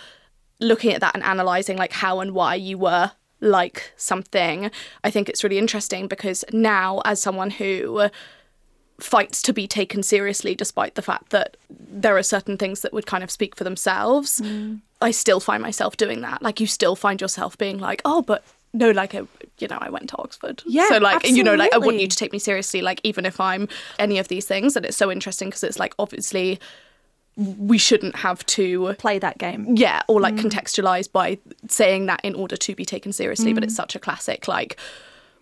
looking 0.59 0.93
at 0.93 1.01
that 1.01 1.15
and 1.15 1.23
analyzing 1.23 1.77
like 1.77 1.91
how 1.91 2.19
and 2.19 2.33
why 2.33 2.55
you 2.55 2.77
were 2.77 3.11
like 3.41 3.91
something, 3.97 4.71
I 5.03 5.11
think 5.11 5.27
it's 5.27 5.43
really 5.43 5.57
interesting 5.57 6.07
because 6.07 6.45
now 6.53 7.01
as 7.05 7.21
someone 7.21 7.49
who 7.49 8.09
fights 8.99 9.41
to 9.41 9.53
be 9.53 9.67
taken 9.67 10.03
seriously 10.03 10.55
despite 10.55 10.95
the 10.95 11.01
fact 11.01 11.31
that 11.31 11.57
there 11.69 12.15
are 12.17 12.23
certain 12.23 12.57
things 12.57 12.81
that 12.81 12.93
would 12.93 13.05
kind 13.05 13.23
of 13.23 13.31
speak 13.31 13.55
for 13.55 13.63
themselves 13.63 14.39
mm. 14.41 14.79
i 15.01 15.09
still 15.09 15.39
find 15.39 15.63
myself 15.63 15.97
doing 15.97 16.21
that. 16.21 16.41
Like 16.41 16.59
you 16.59 16.67
still 16.67 16.95
find 16.95 17.19
yourself 17.19 17.57
being 17.57 17.79
like 17.79 18.01
oh 18.05 18.21
but 18.21 18.43
no 18.73 18.91
like 18.91 19.15
I, 19.15 19.23
you 19.57 19.67
know 19.67 19.79
i 19.81 19.89
went 19.89 20.09
to 20.09 20.17
oxford. 20.17 20.61
Yeah, 20.65 20.87
so 20.87 20.97
like 20.99 21.27
you 21.27 21.43
know 21.43 21.55
like 21.55 21.73
i 21.73 21.77
want 21.77 21.99
you 21.99 22.07
to 22.07 22.15
take 22.15 22.31
me 22.31 22.39
seriously 22.39 22.81
like 22.81 23.01
even 23.03 23.25
if 23.25 23.39
i'm 23.39 23.67
any 23.97 24.19
of 24.19 24.27
these 24.27 24.45
things. 24.45 24.75
And 24.75 24.85
it's 24.85 24.97
so 24.97 25.11
interesting 25.11 25.49
because 25.49 25.63
it's 25.63 25.79
like 25.79 25.95
obviously 25.97 26.59
we 27.37 27.77
shouldn't 27.77 28.15
have 28.17 28.45
to 28.45 28.93
play 28.99 29.17
that 29.19 29.37
game. 29.37 29.75
yeah 29.75 30.01
or 30.07 30.19
Mm. 30.19 30.23
like 30.23 30.35
contextualize 30.35 31.11
by 31.11 31.37
saying 31.69 32.05
that 32.07 32.19
in 32.23 32.35
order 32.35 32.57
to 32.57 32.75
be 32.75 32.85
taken 32.85 33.11
seriously 33.13 33.53
but 33.53 33.63
it's 33.63 33.75
such 33.75 33.95
a 33.95 33.99
classic 33.99 34.47
like 34.47 34.77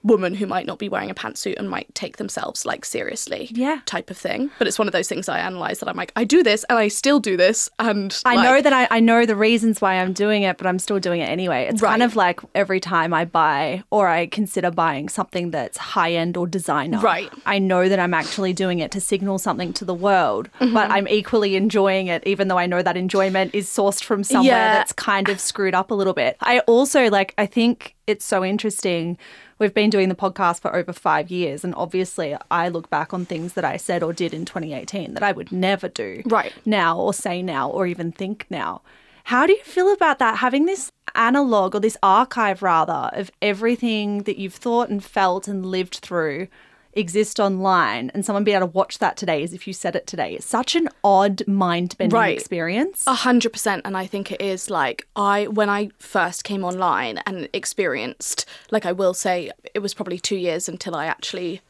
woman 0.03 0.33
who 0.35 0.45
might 0.45 0.65
not 0.65 0.79
be 0.79 0.89
wearing 0.89 1.09
a 1.09 1.15
pantsuit 1.15 1.57
and 1.57 1.69
might 1.69 1.93
take 1.95 2.17
themselves 2.17 2.65
like 2.65 2.85
seriously 2.85 3.49
Yeah. 3.51 3.79
type 3.85 4.09
of 4.09 4.17
thing 4.17 4.49
but 4.57 4.67
it's 4.67 4.79
one 4.79 4.87
of 4.87 4.91
those 4.93 5.07
things 5.07 5.27
i 5.29 5.39
analyze 5.39 5.79
that 5.79 5.89
i'm 5.89 5.97
like 5.97 6.11
i 6.15 6.23
do 6.23 6.41
this 6.43 6.63
and 6.69 6.77
i 6.79 6.87
still 6.87 7.19
do 7.19 7.35
this 7.37 7.69
and 7.79 8.19
I 8.25 8.35
like, 8.35 8.43
know 8.43 8.61
that 8.61 8.73
I, 8.73 8.87
I 8.91 8.99
know 8.99 9.25
the 9.25 9.35
reasons 9.35 9.81
why 9.81 9.95
I'm 9.95 10.13
doing 10.13 10.43
it, 10.43 10.57
but 10.57 10.67
I'm 10.67 10.79
still 10.79 10.99
doing 10.99 11.21
it 11.21 11.29
anyway. 11.29 11.67
It's 11.69 11.81
kind 11.81 12.03
of 12.03 12.15
like 12.15 12.39
every 12.55 12.79
time 12.79 13.13
I 13.13 13.25
buy 13.25 13.83
or 13.91 14.07
I 14.07 14.27
consider 14.27 14.71
buying 14.71 15.09
something 15.09 15.51
that's 15.51 15.77
high 15.77 16.13
end 16.13 16.35
or 16.37 16.45
designer. 16.47 16.99
Right. 16.99 17.31
I 17.45 17.59
know 17.59 17.87
that 17.89 17.99
I'm 17.99 18.13
actually 18.13 18.53
doing 18.53 18.79
it 18.79 18.91
to 18.91 19.01
signal 19.01 19.37
something 19.39 19.73
to 19.73 19.85
the 19.85 19.93
world, 19.93 20.49
Mm-hmm. 20.59 20.73
but 20.73 20.91
I'm 20.91 21.07
equally 21.07 21.55
enjoying 21.55 22.07
it, 22.07 22.25
even 22.27 22.47
though 22.49 22.57
I 22.57 22.65
know 22.65 22.81
that 22.81 22.97
enjoyment 22.97 23.55
is 23.55 23.67
sourced 23.67 24.03
from 24.03 24.23
somewhere 24.23 24.51
Yeah. 24.51 24.73
that's 24.73 24.93
kind 24.93 25.29
of 25.29 25.39
screwed 25.39 25.73
up 25.75 25.91
a 25.91 25.93
little 25.95 26.13
bit. 26.13 26.35
I 26.41 26.59
also 26.61 27.09
like, 27.09 27.33
I 27.37 27.45
think 27.45 27.95
it's 28.07 28.25
so 28.25 28.43
interesting. 28.43 29.17
We've 29.59 29.73
been 29.73 29.89
doing 29.89 30.07
the 30.07 30.15
podcast 30.15 30.61
for 30.61 30.73
over 30.73 30.93
five 30.93 31.29
years, 31.29 31.65
and 31.65 31.75
obviously, 31.75 32.35
I 32.49 32.69
look 32.69 32.89
back 32.89 33.13
on 33.13 33.25
things 33.25 33.53
that 33.53 33.65
I 33.65 33.75
said 33.75 34.01
or 34.01 34.13
did 34.13 34.33
in 34.33 34.45
2018 34.45 35.13
that 35.15 35.23
I 35.23 35.33
would 35.33 35.51
never 35.51 35.89
do 35.89 36.23
Right. 36.25 36.53
now 36.65 36.97
or 36.97 37.13
say 37.13 37.41
now 37.41 37.69
or 37.69 37.85
even 37.85 38.13
think 38.13 38.45
now. 38.49 38.81
How 39.25 39.45
do 39.45 39.51
you 39.53 39.63
feel 39.63 39.91
about 39.91 40.17
that? 40.19 40.37
Having 40.37 40.65
this 40.65 40.91
analog 41.13 41.75
or 41.75 41.79
this 41.81 41.97
archive 42.01 42.63
rather 42.63 43.09
of 43.13 43.29
everything 43.41 44.23
that 44.23 44.37
you've 44.37 44.55
thought 44.55 44.89
and 44.89 45.03
felt 45.03 45.47
and 45.47 45.65
lived 45.65 45.95
through 45.97 46.47
exist 46.93 47.39
online 47.39 48.09
and 48.13 48.25
someone 48.25 48.43
be 48.43 48.51
able 48.53 48.67
to 48.67 48.73
watch 48.73 48.97
that 48.99 49.15
today 49.15 49.43
as 49.43 49.53
if 49.53 49.67
you 49.67 49.73
said 49.73 49.95
it 49.95 50.07
today. 50.07 50.33
It's 50.33 50.45
such 50.45 50.75
an 50.75 50.89
odd 51.03 51.47
mind 51.47 51.95
bending 51.97 52.17
Right. 52.19 52.37
experience. 52.37 53.03
A 53.07 53.13
hundred 53.13 53.53
percent, 53.53 53.83
and 53.85 53.95
I 53.95 54.05
think 54.05 54.31
it 54.31 54.41
is 54.41 54.69
like 54.69 55.07
I 55.15 55.47
when 55.47 55.69
I 55.69 55.89
first 55.99 56.43
came 56.43 56.63
online 56.63 57.19
and 57.25 57.47
experienced, 57.53 58.45
like 58.71 58.85
I 58.85 58.91
will 58.91 59.13
say, 59.13 59.51
it 59.73 59.79
was 59.79 59.93
probably 59.93 60.19
two 60.19 60.35
years 60.37 60.67
until 60.67 60.95
I 60.95 61.05
actually 61.05 61.61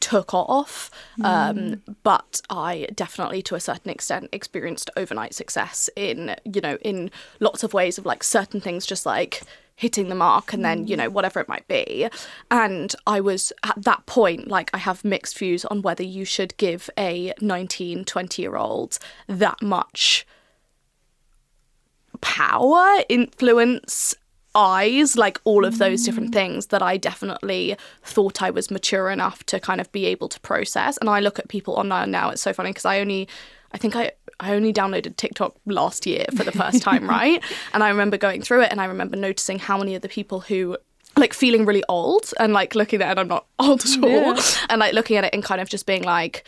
took 0.00 0.32
off. 0.32 0.90
Um, 1.22 1.82
but 2.02 2.40
I 2.48 2.88
definitely, 2.94 3.42
to 3.42 3.54
a 3.54 3.60
certain 3.60 3.90
extent, 3.90 4.30
experienced 4.32 4.88
overnight 4.96 5.34
success 5.34 5.90
in 5.94 6.36
you 6.44 6.60
know 6.60 6.76
in 6.80 7.10
lots 7.38 7.62
of 7.62 7.74
ways 7.74 7.98
of 7.98 8.06
like 8.06 8.24
certain 8.24 8.60
things 8.60 8.86
just 8.86 9.04
like 9.06 9.42
hitting 9.80 10.08
the 10.08 10.14
mark 10.14 10.52
and 10.52 10.64
then 10.64 10.86
you 10.86 10.96
know 10.96 11.08
mm. 11.08 11.12
whatever 11.12 11.40
it 11.40 11.48
might 11.48 11.66
be. 11.66 12.08
And 12.50 12.94
i 13.06 13.20
was 13.20 13.52
at 13.64 13.82
that 13.82 14.04
point 14.06 14.48
like 14.48 14.70
i 14.74 14.78
have 14.78 15.04
mixed 15.04 15.38
views 15.38 15.64
on 15.64 15.82
whether 15.82 16.02
you 16.02 16.24
should 16.24 16.56
give 16.56 16.90
a 16.98 17.32
19 17.40 18.04
20 18.04 18.42
year 18.42 18.56
old 18.56 18.98
that 19.26 19.62
much 19.62 20.26
power, 22.20 23.02
influence, 23.08 24.14
eyes, 24.54 25.16
like 25.16 25.40
all 25.44 25.64
of 25.64 25.78
those 25.78 26.04
different 26.04 26.30
mm. 26.30 26.34
things 26.34 26.66
that 26.66 26.82
I 26.82 26.96
definitely 26.96 27.76
thought 28.02 28.42
I 28.42 28.50
was 28.50 28.70
mature 28.70 29.10
enough 29.10 29.44
to 29.46 29.60
kind 29.60 29.80
of 29.80 29.90
be 29.92 30.06
able 30.06 30.28
to 30.28 30.40
process. 30.40 30.96
And 30.98 31.08
I 31.08 31.20
look 31.20 31.38
at 31.38 31.48
people 31.48 31.74
online 31.74 32.10
now, 32.10 32.30
it's 32.30 32.42
so 32.42 32.52
funny 32.52 32.70
because 32.70 32.84
I 32.84 33.00
only, 33.00 33.28
I 33.72 33.78
think 33.78 33.94
I, 33.96 34.12
I 34.40 34.54
only 34.54 34.72
downloaded 34.72 35.16
TikTok 35.16 35.54
last 35.66 36.06
year 36.06 36.24
for 36.36 36.44
the 36.44 36.52
first 36.52 36.82
time, 36.82 37.08
right? 37.18 37.42
And 37.72 37.82
I 37.82 37.88
remember 37.88 38.16
going 38.16 38.42
through 38.42 38.62
it 38.62 38.70
and 38.70 38.80
I 38.80 38.86
remember 38.86 39.16
noticing 39.16 39.58
how 39.58 39.78
many 39.78 39.94
of 39.94 40.02
the 40.02 40.08
people 40.08 40.40
who 40.40 40.76
like 41.16 41.34
feeling 41.34 41.66
really 41.66 41.84
old 41.88 42.32
and 42.38 42.52
like 42.52 42.74
looking 42.74 43.02
at 43.02 43.08
it, 43.08 43.10
and 43.10 43.20
I'm 43.20 43.28
not 43.28 43.46
old 43.58 43.82
at 43.84 44.02
all, 44.02 44.36
and 44.68 44.78
like 44.78 44.94
looking 44.94 45.16
at 45.16 45.24
it 45.24 45.34
and 45.34 45.42
kind 45.42 45.60
of 45.60 45.68
just 45.68 45.86
being 45.86 46.02
like, 46.02 46.44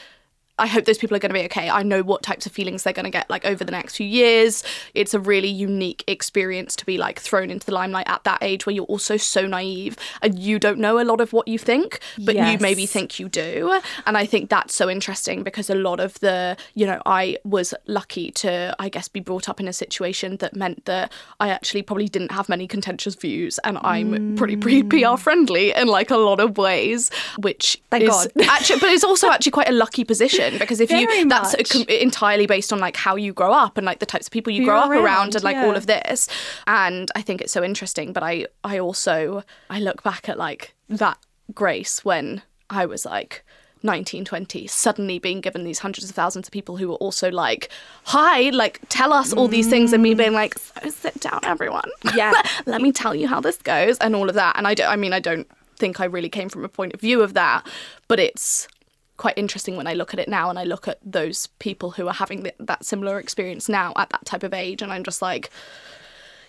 I 0.62 0.68
hope 0.68 0.84
those 0.84 0.96
people 0.96 1.16
are 1.16 1.18
going 1.18 1.30
to 1.30 1.34
be 1.34 1.44
okay. 1.46 1.68
I 1.68 1.82
know 1.82 2.04
what 2.04 2.22
types 2.22 2.46
of 2.46 2.52
feelings 2.52 2.84
they're 2.84 2.92
going 2.92 3.02
to 3.02 3.10
get 3.10 3.28
like 3.28 3.44
over 3.44 3.64
the 3.64 3.72
next 3.72 3.96
few 3.96 4.06
years. 4.06 4.62
It's 4.94 5.12
a 5.12 5.18
really 5.18 5.48
unique 5.48 6.04
experience 6.06 6.76
to 6.76 6.86
be 6.86 6.98
like 6.98 7.18
thrown 7.18 7.50
into 7.50 7.66
the 7.66 7.72
limelight 7.72 8.08
at 8.08 8.22
that 8.22 8.38
age 8.42 8.64
where 8.64 8.72
you're 8.72 8.84
also 8.84 9.16
so 9.16 9.44
naive 9.44 9.98
and 10.22 10.38
you 10.38 10.60
don't 10.60 10.78
know 10.78 11.00
a 11.00 11.04
lot 11.04 11.20
of 11.20 11.32
what 11.32 11.48
you 11.48 11.58
think, 11.58 11.98
but 12.24 12.36
you 12.36 12.58
maybe 12.60 12.86
think 12.86 13.18
you 13.18 13.28
do. 13.28 13.80
And 14.06 14.16
I 14.16 14.24
think 14.24 14.50
that's 14.50 14.72
so 14.72 14.88
interesting 14.88 15.42
because 15.42 15.68
a 15.68 15.74
lot 15.74 15.98
of 15.98 16.20
the, 16.20 16.56
you 16.74 16.86
know, 16.86 17.02
I 17.06 17.38
was 17.44 17.74
lucky 17.88 18.30
to, 18.30 18.76
I 18.78 18.88
guess, 18.88 19.08
be 19.08 19.18
brought 19.18 19.48
up 19.48 19.58
in 19.58 19.66
a 19.66 19.72
situation 19.72 20.36
that 20.36 20.54
meant 20.54 20.84
that 20.84 21.10
I 21.40 21.48
actually 21.48 21.82
probably 21.82 22.06
didn't 22.06 22.30
have 22.30 22.48
many 22.48 22.68
contentious 22.68 23.16
views 23.16 23.58
and 23.64 23.78
I'm 23.82 24.36
pretty 24.36 24.54
pre 24.54 24.84
mm. 24.84 25.16
PR 25.16 25.20
friendly 25.20 25.74
in 25.74 25.88
like 25.88 26.12
a 26.12 26.16
lot 26.16 26.38
of 26.38 26.56
ways, 26.56 27.10
which 27.38 27.82
Thank 27.90 28.04
is 28.04 28.10
God. 28.10 28.30
actually, 28.44 28.78
but 28.78 28.90
it's 28.90 29.02
also 29.02 29.28
actually 29.28 29.50
quite 29.50 29.68
a 29.68 29.72
lucky 29.72 30.04
position 30.04 30.51
because 30.58 30.80
if 30.80 30.88
Very 30.88 31.02
you 31.18 31.28
that's 31.28 31.56
much. 31.56 31.88
entirely 31.88 32.46
based 32.46 32.72
on 32.72 32.78
like 32.78 32.96
how 32.96 33.16
you 33.16 33.32
grow 33.32 33.52
up 33.52 33.76
and 33.76 33.84
like 33.84 33.98
the 33.98 34.06
types 34.06 34.26
of 34.26 34.32
people 34.32 34.52
you 34.52 34.64
grow 34.64 34.78
up 34.78 34.90
around, 34.90 35.04
around, 35.04 35.34
and 35.34 35.44
like 35.44 35.56
yeah. 35.56 35.66
all 35.66 35.76
of 35.76 35.86
this 35.86 36.28
and 36.66 37.10
i 37.14 37.22
think 37.22 37.40
it's 37.40 37.52
so 37.52 37.62
interesting 37.62 38.12
but 38.12 38.22
i 38.22 38.46
i 38.64 38.78
also 38.78 39.42
i 39.70 39.78
look 39.78 40.02
back 40.02 40.28
at 40.28 40.38
like 40.38 40.74
that 40.88 41.18
grace 41.54 42.04
when 42.04 42.42
i 42.70 42.84
was 42.86 43.04
like 43.04 43.44
1920 43.82 44.66
suddenly 44.68 45.18
being 45.18 45.40
given 45.40 45.64
these 45.64 45.80
hundreds 45.80 46.08
of 46.08 46.14
thousands 46.14 46.46
of 46.46 46.52
people 46.52 46.76
who 46.76 46.88
were 46.88 46.96
also 46.96 47.30
like 47.30 47.68
hi 48.04 48.50
like 48.50 48.80
tell 48.88 49.12
us 49.12 49.32
all 49.32 49.48
these 49.48 49.68
things 49.68 49.92
and 49.92 50.02
me 50.02 50.14
being 50.14 50.32
like 50.32 50.56
so 50.56 50.88
sit 50.88 51.18
down 51.20 51.40
everyone 51.42 51.90
Yeah. 52.14 52.32
let 52.64 52.80
me 52.80 52.92
tell 52.92 53.14
you 53.14 53.26
how 53.26 53.40
this 53.40 53.56
goes 53.56 53.98
and 53.98 54.14
all 54.14 54.28
of 54.28 54.36
that 54.36 54.56
and 54.56 54.68
i 54.68 54.74
don't 54.74 54.88
i 54.88 54.94
mean 54.94 55.12
i 55.12 55.18
don't 55.18 55.48
think 55.76 56.00
i 56.00 56.04
really 56.04 56.28
came 56.28 56.48
from 56.48 56.64
a 56.64 56.68
point 56.68 56.94
of 56.94 57.00
view 57.00 57.22
of 57.22 57.34
that 57.34 57.66
but 58.06 58.20
it's 58.20 58.68
quite 59.16 59.36
interesting 59.36 59.76
when 59.76 59.86
i 59.86 59.94
look 59.94 60.12
at 60.12 60.20
it 60.20 60.28
now 60.28 60.50
and 60.50 60.58
i 60.58 60.64
look 60.64 60.88
at 60.88 60.98
those 61.04 61.46
people 61.58 61.92
who 61.92 62.08
are 62.08 62.14
having 62.14 62.42
th- 62.42 62.54
that 62.58 62.84
similar 62.84 63.18
experience 63.18 63.68
now 63.68 63.92
at 63.96 64.08
that 64.10 64.24
type 64.24 64.42
of 64.42 64.52
age 64.54 64.82
and 64.82 64.92
i'm 64.92 65.04
just 65.04 65.22
like 65.22 65.50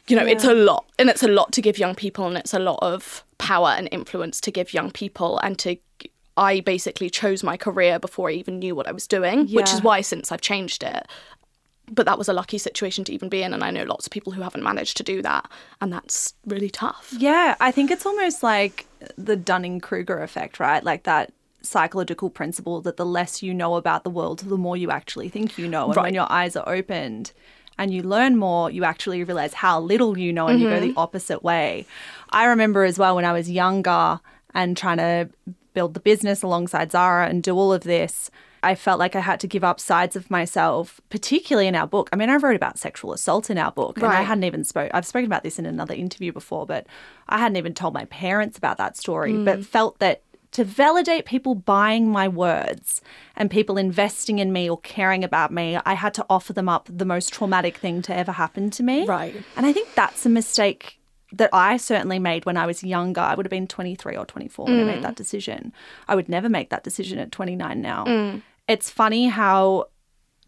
you 0.08 0.16
know 0.16 0.26
it's 0.26 0.44
a 0.44 0.54
lot 0.54 0.86
and 1.00 1.10
it's 1.10 1.24
a 1.24 1.28
lot 1.28 1.52
to 1.52 1.62
give 1.62 1.78
young 1.78 1.96
people 1.96 2.28
and 2.28 2.38
it's 2.38 2.54
a 2.54 2.60
lot 2.60 2.80
of 2.82 3.24
power 3.38 3.70
and 3.70 3.88
influence 3.92 4.42
to 4.42 4.52
give 4.52 4.74
young 4.74 4.92
people 4.92 5.40
and 5.40 5.58
to 5.58 5.76
i 6.36 6.60
basically 6.62 7.10
chose 7.10 7.44
my 7.44 7.56
career 7.56 8.00
before 8.00 8.30
i 8.30 8.34
even 8.34 8.60
knew 8.60 8.76
what 8.76 8.88
i 8.88 8.92
was 8.92 9.08
doing 9.08 9.48
which 9.50 9.72
is 9.72 9.82
why 9.82 10.02
since 10.02 10.32
i've 10.32 10.42
changed 10.42 10.84
it. 10.84 11.08
But 11.92 12.06
that 12.06 12.18
was 12.18 12.30
a 12.30 12.34
lucky 12.34 12.58
situation 12.58 13.04
to 13.04 13.14
even 13.14 13.28
be 13.28 13.44
in 13.44 13.54
and 13.54 13.64
i 13.64 13.70
know 13.70 13.84
lots 13.84 14.08
of 14.08 14.12
people 14.12 14.32
who 14.34 14.42
haven't 14.42 14.64
managed 14.64 14.98
to 14.98 15.04
do 15.04 15.22
that 15.22 15.50
and 15.80 15.92
that's 15.92 16.34
really 16.46 16.70
tough. 16.70 17.14
Yeah, 17.18 17.56
I 17.60 17.72
think 17.72 17.92
it's 17.92 18.06
almost 18.06 18.42
like 18.42 18.88
the 19.18 19.36
Dunning 19.36 19.82
Kruger 19.82 20.24
effect, 20.24 20.60
right? 20.62 20.84
Like 20.84 21.04
that 21.04 21.34
psychological 21.64 22.30
principle 22.30 22.82
that 22.82 22.98
the 22.98 23.06
less 23.06 23.42
you 23.42 23.54
know 23.54 23.76
about 23.76 24.04
the 24.04 24.10
world, 24.10 24.40
the 24.40 24.58
more 24.58 24.78
you 24.78 24.92
actually 24.92 25.30
think 25.30 25.58
you 25.58 25.68
know. 25.68 25.88
And 25.88 25.96
when 25.96 26.14
your 26.14 26.32
eyes 26.32 26.56
are 26.56 26.68
opened 26.68 27.32
and 27.78 27.94
you 27.94 28.04
learn 28.04 28.38
more, 28.38 28.70
you 28.70 28.84
actually 28.84 29.24
realize 29.24 29.54
how 29.54 29.80
little 29.80 30.18
you 30.18 30.32
know 30.32 30.48
and 30.48 30.60
you 30.60 30.70
go 30.70 30.80
the 30.80 30.90
mm-hmm. 30.90 31.00
opposite 31.00 31.44
way. 31.44 31.86
I 32.30 32.46
remember 32.46 32.84
as 32.84 33.00
well 33.00 33.16
when 33.16 33.26
I 33.26 33.34
was 33.34 33.50
younger 33.50 34.20
and 34.54 34.78
trying 34.78 34.98
to 34.98 35.30
build 35.74 35.94
the 35.94 36.00
business 36.00 36.44
alongside 36.44 36.92
Zara 36.92 37.28
and 37.28 37.42
do 37.42 37.56
all 37.56 37.74
of 37.74 37.84
this. 37.84 38.30
I 38.62 38.76
felt 38.76 38.98
like 38.98 39.16
I 39.16 39.20
had 39.20 39.42
to 39.42 39.48
give 39.48 39.64
up 39.64 39.80
sides 39.80 40.16
of 40.16 40.32
myself, 40.32 41.02
particularly 41.10 41.68
in 41.68 41.76
our 41.76 41.86
book. 41.86 42.10
I 42.14 42.16
mean, 42.16 42.30
I 42.30 42.38
wrote 42.38 42.56
about 42.56 42.78
sexual 42.78 43.12
assault 43.12 43.50
in 43.50 43.58
our 43.58 43.74
book, 43.74 43.98
and 43.98 44.06
I 44.06 44.22
hadn't 44.22 44.46
even 44.46 44.64
spoke. 44.64 44.90
I've 44.94 45.06
spoken 45.06 45.26
about 45.26 45.44
this 45.44 45.60
in 45.60 45.66
another 45.66 45.94
interview 45.94 46.32
before, 46.32 46.66
but 46.66 46.88
I 47.28 47.40
hadn't 47.40 47.58
even 47.58 47.74
told 47.74 47.94
my 47.94 48.06
parents 48.06 48.58
about 48.58 48.78
that 48.78 48.96
story. 48.96 49.36
But 49.36 49.60
mm. 49.60 49.66
felt 49.66 50.00
that 50.00 50.22
to 50.54 50.64
validate 50.64 51.26
people 51.26 51.56
buying 51.56 52.10
my 52.10 52.28
words 52.28 53.02
and 53.36 53.50
people 53.50 53.78
investing 53.78 54.40
in 54.40 54.54
me 54.54 54.70
or 54.70 54.80
caring 54.80 55.24
about 55.24 55.52
me, 55.52 55.78
I 55.86 55.94
had 55.94 56.14
to 56.16 56.26
offer 56.30 56.54
them 56.54 56.70
up 56.70 56.88
the 56.92 57.06
most 57.06 57.34
traumatic 57.34 57.78
thing 57.78 58.02
to 58.04 58.16
ever 58.16 58.32
happen 58.32 58.70
to 58.72 58.84
me. 58.84 59.06
Right. 59.06 59.36
And 59.58 59.66
I 59.66 59.74
think 59.74 59.94
that's 59.96 60.26
a 60.26 60.30
mistake 60.30 61.00
that 61.34 61.50
I 61.52 61.78
certainly 61.78 62.20
made 62.20 62.46
when 62.46 62.58
I 62.58 62.68
was 62.68 62.84
younger. 62.84 63.22
I 63.22 63.34
would 63.34 63.46
have 63.46 63.52
been 63.52 63.68
23 63.68 64.16
or 64.16 64.26
24 64.26 64.66
when 64.66 64.80
I 64.80 64.84
made 64.84 65.00
mm. 65.00 65.02
that 65.02 65.16
decision. 65.16 65.74
I 66.08 66.16
would 66.16 66.30
never 66.30 66.48
make 66.48 66.70
that 66.70 66.84
decision 66.84 67.18
at 67.18 67.32
29 67.32 67.82
now. 67.82 68.06
Mm. 68.06 68.44
It's 68.68 68.92
funny 68.92 69.28
how 69.28 69.88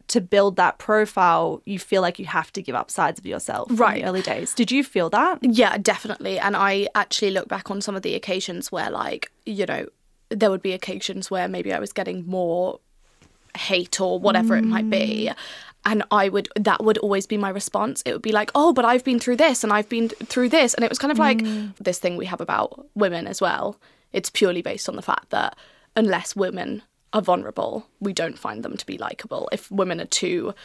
to 0.08 0.22
build 0.22 0.56
that 0.56 0.78
profile, 0.78 1.62
you 1.66 1.80
feel 1.80 2.02
like 2.02 2.20
you 2.20 2.26
have 2.26 2.54
to 2.54 2.62
give 2.62 2.76
up 2.76 2.92
sides 2.92 3.20
of 3.20 3.26
yourself 3.26 3.70
in 3.70 3.76
Right. 3.76 4.04
the 4.04 4.08
early 4.08 4.22
days. 4.22 4.54
Did 4.54 4.72
you 4.72 4.84
feel 4.84 5.10
that? 5.10 5.40
Yeah, 5.42 5.78
definitely. 5.78 6.38
And 6.38 6.56
I 6.56 6.88
actually 6.94 7.32
look 7.32 7.48
back 7.48 7.72
on 7.72 7.82
some 7.82 7.96
of 7.96 8.04
the 8.04 8.14
occasions 8.14 8.72
where, 8.72 8.90
like, 8.90 9.32
you 9.46 9.66
know, 9.66 9.88
there 10.30 10.50
would 10.50 10.62
be 10.62 10.74
occasions 10.74 11.30
where 11.30 11.48
maybe 11.48 11.74
I 11.74 11.80
was 11.80 11.94
getting 11.94 12.26
more 12.26 12.80
hate 13.58 14.02
or 14.02 14.20
whatever 14.20 14.56
it 14.56 14.64
might 14.64 14.90
be. 14.90 15.30
Mm. 15.32 15.36
And 15.88 16.04
I 16.10 16.30
would, 16.30 16.50
that 16.56 16.84
would 16.84 16.98
always 16.98 17.28
be 17.28 17.38
my 17.38 17.50
response. 17.50 18.02
It 18.06 18.14
would 18.14 18.22
be 18.22 18.32
like, 18.32 18.50
oh, 18.56 18.74
but 18.74 18.86
I've 18.86 19.04
been 19.04 19.20
through 19.20 19.36
this 19.38 19.64
and 19.64 19.72
I've 19.72 19.88
been 19.88 20.10
through 20.10 20.50
this. 20.50 20.74
And 20.74 20.84
it 20.84 20.90
was 20.90 20.98
kind 20.98 21.12
of 21.12 21.20
like 21.20 21.38
mm. 21.38 21.76
this 21.78 22.00
thing 22.00 22.18
we 22.18 22.26
have 22.26 22.42
about 22.42 22.88
women 22.96 23.28
as 23.28 23.40
well. 23.40 23.80
It's 24.12 24.30
purely 24.30 24.62
based 24.62 24.90
on 24.90 24.96
the 24.96 25.02
fact 25.02 25.30
that 25.30 25.56
unless 25.96 26.36
women 26.36 26.82
are 27.14 27.22
vulnerable, 27.22 27.88
we 28.00 28.14
don't 28.14 28.40
find 28.40 28.64
them 28.64 28.78
to 28.78 28.86
be 28.86 28.98
likable. 28.98 29.48
If 29.52 29.70
women 29.70 30.02
are 30.02 30.06
too 30.06 30.56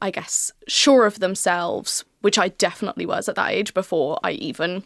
I 0.00 0.10
guess, 0.10 0.52
sure 0.66 1.06
of 1.06 1.20
themselves, 1.20 2.04
which 2.20 2.38
I 2.38 2.48
definitely 2.48 3.06
was 3.06 3.28
at 3.28 3.36
that 3.36 3.50
age 3.50 3.74
before 3.74 4.18
I 4.24 4.32
even, 4.32 4.84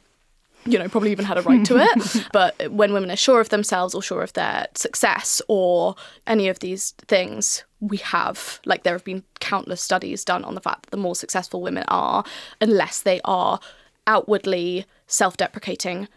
you 0.67 0.79
know, 0.79 0.89
probably 0.89 1.13
even 1.13 1.25
had 1.25 1.39
a 1.39 1.43
right 1.43 1.65
to 1.67 1.77
it. 1.79 2.29
but 2.33 2.71
when 2.71 2.93
women 2.93 3.11
are 3.11 3.17
sure 3.17 3.41
of 3.41 3.49
themselves 3.49 3.95
or 3.95 4.03
sure 4.03 4.23
of 4.23 4.33
their 4.35 4.67
success 4.75 5.41
or 5.49 5.95
any 6.27 6.49
of 6.49 6.59
these 6.61 6.93
things, 7.09 7.65
we 7.81 7.99
have, 7.99 8.61
like, 8.65 8.83
there 8.83 8.95
have 8.95 9.05
been 9.05 9.23
countless 9.41 9.81
studies 9.81 10.25
done 10.25 10.45
on 10.45 10.55
the 10.55 10.61
fact 10.61 10.85
that 10.85 10.91
the 10.91 10.97
more 10.97 11.15
successful 11.15 11.61
women 11.61 11.85
are, 11.89 12.25
unless 12.61 13.01
they 13.03 13.21
are 13.25 13.61
outwardly 14.07 14.87
self 15.07 15.37
deprecating, 15.37 16.09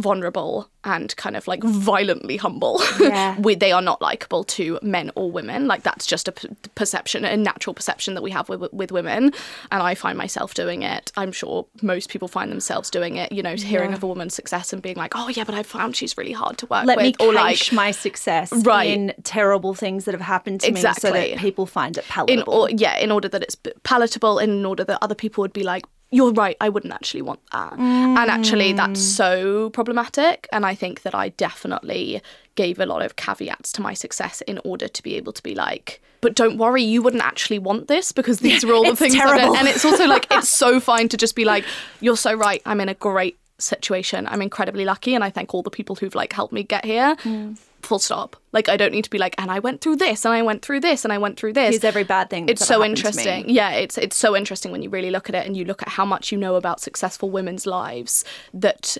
vulnerable 0.00 0.68
and 0.84 1.14
kind 1.16 1.36
of 1.36 1.46
like 1.46 1.62
violently 1.62 2.36
humble. 2.36 2.80
Yeah. 3.00 3.38
we, 3.40 3.54
they 3.54 3.72
are 3.72 3.82
not 3.82 4.00
likable 4.00 4.44
to 4.44 4.78
men 4.82 5.10
or 5.16 5.30
women. 5.30 5.66
Like 5.66 5.82
that's 5.82 6.06
just 6.06 6.28
a 6.28 6.32
p- 6.32 6.48
perception, 6.74 7.24
a 7.24 7.36
natural 7.36 7.74
perception 7.74 8.14
that 8.14 8.22
we 8.22 8.30
have 8.30 8.48
with, 8.48 8.72
with 8.72 8.90
women. 8.92 9.32
And 9.70 9.82
I 9.82 9.94
find 9.94 10.16
myself 10.16 10.54
doing 10.54 10.82
it. 10.82 11.12
I'm 11.16 11.32
sure 11.32 11.66
most 11.82 12.08
people 12.10 12.28
find 12.28 12.50
themselves 12.50 12.90
doing 12.90 13.16
it. 13.16 13.32
You 13.32 13.42
know, 13.42 13.54
hearing 13.54 13.90
Yeah. 13.90 13.96
of 13.96 14.02
a 14.02 14.06
woman's 14.06 14.34
success 14.34 14.72
and 14.72 14.80
being 14.80 14.96
like, 14.96 15.12
"Oh 15.14 15.28
yeah, 15.28 15.44
but 15.44 15.54
I 15.54 15.62
found 15.62 15.96
she's 15.96 16.16
really 16.16 16.32
hard 16.32 16.58
to 16.58 16.66
work 16.66 16.84
Let 16.86 16.96
with," 16.96 17.18
me 17.20 17.26
or 17.26 17.32
like. 17.32 17.72
my 17.72 17.90
success 17.90 18.52
Right. 18.64 18.88
in 18.90 19.12
terrible 19.24 19.74
things 19.74 20.04
that 20.04 20.12
have 20.14 20.20
happened 20.20 20.60
to 20.62 20.72
me 20.72 20.80
so 20.80 21.10
that 21.12 21.38
people 21.38 21.66
find 21.66 21.96
it 21.98 22.04
in 22.04 22.08
palatable. 22.10 22.52
or 22.54 22.70
yeah, 22.70 22.96
in 22.98 23.10
order 23.10 23.28
that 23.28 23.42
it's 23.42 23.56
palatable, 23.82 24.38
in 24.38 24.64
order 24.64 24.84
that 24.84 24.98
other 25.02 25.14
people 25.14 25.42
would 25.42 25.52
be 25.52 25.62
like, 25.64 25.84
"You're 26.10 26.32
right, 26.32 26.56
I 26.60 26.68
wouldn't 26.68 26.92
actually 26.92 27.22
want 27.22 27.40
that." 27.52 27.74
And 27.78 28.18
actually, 28.18 28.72
that's 28.72 29.00
mm. 29.00 29.16
so 29.16 29.70
problematic. 29.70 30.48
And 30.52 30.64
I 30.66 30.74
think 30.74 31.02
that 31.02 31.14
I 31.14 31.30
definitely 31.30 32.22
gave 32.54 32.78
a 32.78 32.86
lot 32.86 33.02
of 33.02 33.16
caveats 33.16 33.72
to 33.72 33.82
my 33.82 33.94
success 33.94 34.40
in 34.42 34.58
order 34.64 34.88
to 34.88 35.02
be 35.02 35.14
able 35.16 35.32
to 35.32 35.42
be 35.42 35.54
like, 35.54 36.00
"But 36.20 36.34
don't 36.34 36.58
worry, 36.58 36.82
you 36.82 37.02
wouldn't 37.02 37.22
actually 37.22 37.58
want 37.58 37.88
this 37.88 38.12
because 38.12 38.40
these 38.40 38.64
are 38.64 38.72
all 38.72 38.84
the 38.84 38.96
things." 38.96 39.14
that 39.14 39.26
terrible. 39.26 39.54
are-" 39.54 39.58
And 39.58 39.68
it's 39.68 39.84
also 39.84 40.06
like 40.06 40.26
it's 40.30 40.48
so 40.48 40.80
fine 40.80 41.08
to 41.08 41.16
just 41.16 41.34
be 41.34 41.44
like, 41.44 41.64
"You're 42.00 42.16
so 42.16 42.34
right. 42.34 42.62
I'm 42.64 42.80
in 42.80 42.88
a 42.88 42.94
great." 42.94 43.38
situation 43.60 44.24
i'm 44.28 44.40
incredibly 44.40 44.84
lucky 44.84 45.16
and 45.16 45.24
i 45.24 45.30
thank 45.30 45.52
all 45.52 45.64
the 45.64 45.70
people 45.70 45.96
who've 45.96 46.14
like 46.14 46.32
helped 46.32 46.52
me 46.52 46.62
get 46.62 46.84
here 46.84 47.16
mm. 47.24 47.58
Full 47.88 47.98
stop. 47.98 48.36
Like 48.52 48.68
i 48.68 48.76
don't 48.76 48.92
need 48.92 49.04
to 49.04 49.10
be 49.10 49.18
like 49.18 49.34
and 49.38 49.50
i 49.50 49.58
went 49.58 49.80
through 49.80 49.96
this 49.96 50.24
and 50.24 50.34
i 50.34 50.42
went 50.42 50.62
through 50.62 50.80
this 50.80 51.04
and 51.04 51.12
i 51.12 51.18
went 51.18 51.38
through 51.38 51.54
this. 51.54 51.70
Here's 51.70 51.84
every 51.84 52.04
bad 52.04 52.28
thing. 52.28 52.48
it's 52.48 52.64
so 52.64 52.74
ever 52.74 52.84
to 52.84 52.88
me. 52.88 52.90
interesting. 52.90 53.48
Yeah 53.48 53.70
it's 53.70 53.96
it's 53.98 54.16
so 54.16 54.36
interesting 54.36 54.70
when 54.72 54.82
you 54.82 54.90
really 54.90 55.10
look 55.10 55.28
at 55.28 55.34
it 55.34 55.46
and 55.46 55.56
you 55.56 55.64
look 55.64 55.82
at 55.82 55.88
how 55.88 56.04
much 56.04 56.30
you 56.30 56.38
know 56.38 56.54
about 56.56 56.80
successful 56.80 57.30
women's 57.30 57.66
lives 57.66 58.24
that 58.52 58.98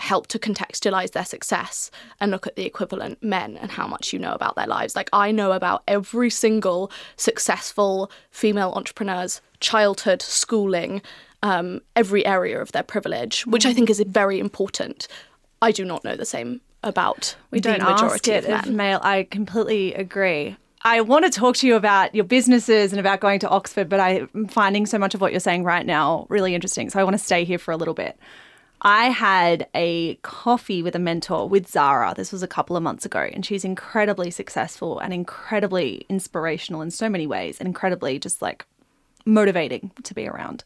help 0.00 0.26
to 0.28 0.38
contextualize 0.38 1.12
their 1.12 1.24
success 1.24 1.90
and 2.20 2.30
look 2.30 2.46
at 2.46 2.56
the 2.56 2.64
equivalent 2.64 3.22
men 3.22 3.56
and 3.56 3.70
how 3.70 3.86
much 3.86 4.12
you 4.12 4.18
know 4.18 4.32
about 4.32 4.54
their 4.56 4.66
lives. 4.68 4.94
Like 4.94 5.10
i 5.12 5.32
know 5.32 5.50
about 5.52 5.82
every 5.88 6.30
single 6.30 6.92
successful 7.16 8.10
female 8.30 8.72
entrepreneur's 8.76 9.40
childhood 9.60 10.22
schooling 10.22 11.02
um, 11.42 11.80
every 11.94 12.24
area 12.24 12.58
of 12.60 12.72
their 12.72 12.82
privilege 12.82 13.46
which 13.46 13.66
i 13.66 13.72
think 13.74 13.90
is 13.90 14.00
very 14.06 14.38
important. 14.38 15.08
I 15.62 15.72
do 15.72 15.84
not 15.84 16.04
know 16.04 16.14
the 16.14 16.26
same 16.26 16.60
about 16.86 17.36
We 17.50 17.60
the 17.60 17.70
don't 17.70 17.82
majority 17.82 18.32
ask 18.32 18.44
it 18.44 18.50
of 18.50 18.66
of 18.66 18.72
male. 18.72 19.00
I 19.02 19.24
completely 19.24 19.94
agree. 19.94 20.56
I 20.86 21.00
want 21.00 21.24
to 21.24 21.30
talk 21.30 21.56
to 21.56 21.66
you 21.66 21.76
about 21.76 22.14
your 22.14 22.24
businesses 22.24 22.92
and 22.92 23.00
about 23.00 23.20
going 23.20 23.40
to 23.40 23.48
Oxford, 23.48 23.88
but 23.88 24.00
I'm 24.00 24.48
finding 24.48 24.84
so 24.84 24.98
much 24.98 25.14
of 25.14 25.20
what 25.20 25.32
you're 25.32 25.40
saying 25.40 25.64
right 25.64 25.86
now 25.86 26.26
really 26.28 26.54
interesting. 26.54 26.90
So 26.90 27.00
I 27.00 27.04
want 27.04 27.14
to 27.14 27.22
stay 27.22 27.44
here 27.44 27.58
for 27.58 27.72
a 27.72 27.76
little 27.76 27.94
bit. 27.94 28.18
I 28.82 29.06
had 29.06 29.66
a 29.74 30.16
coffee 30.16 30.82
with 30.82 30.94
a 30.94 30.98
mentor 30.98 31.48
with 31.48 31.68
Zara. 31.68 32.12
This 32.14 32.32
was 32.32 32.42
a 32.42 32.46
couple 32.46 32.76
of 32.76 32.82
months 32.82 33.06
ago, 33.06 33.30
and 33.32 33.46
she's 33.46 33.64
incredibly 33.64 34.30
successful 34.30 34.98
and 34.98 35.14
incredibly 35.14 36.04
inspirational 36.10 36.82
in 36.82 36.90
so 36.90 37.08
many 37.08 37.26
ways, 37.26 37.58
and 37.58 37.66
incredibly 37.66 38.18
just 38.18 38.42
like 38.42 38.66
motivating 39.24 39.90
to 40.02 40.12
be 40.12 40.28
around. 40.28 40.64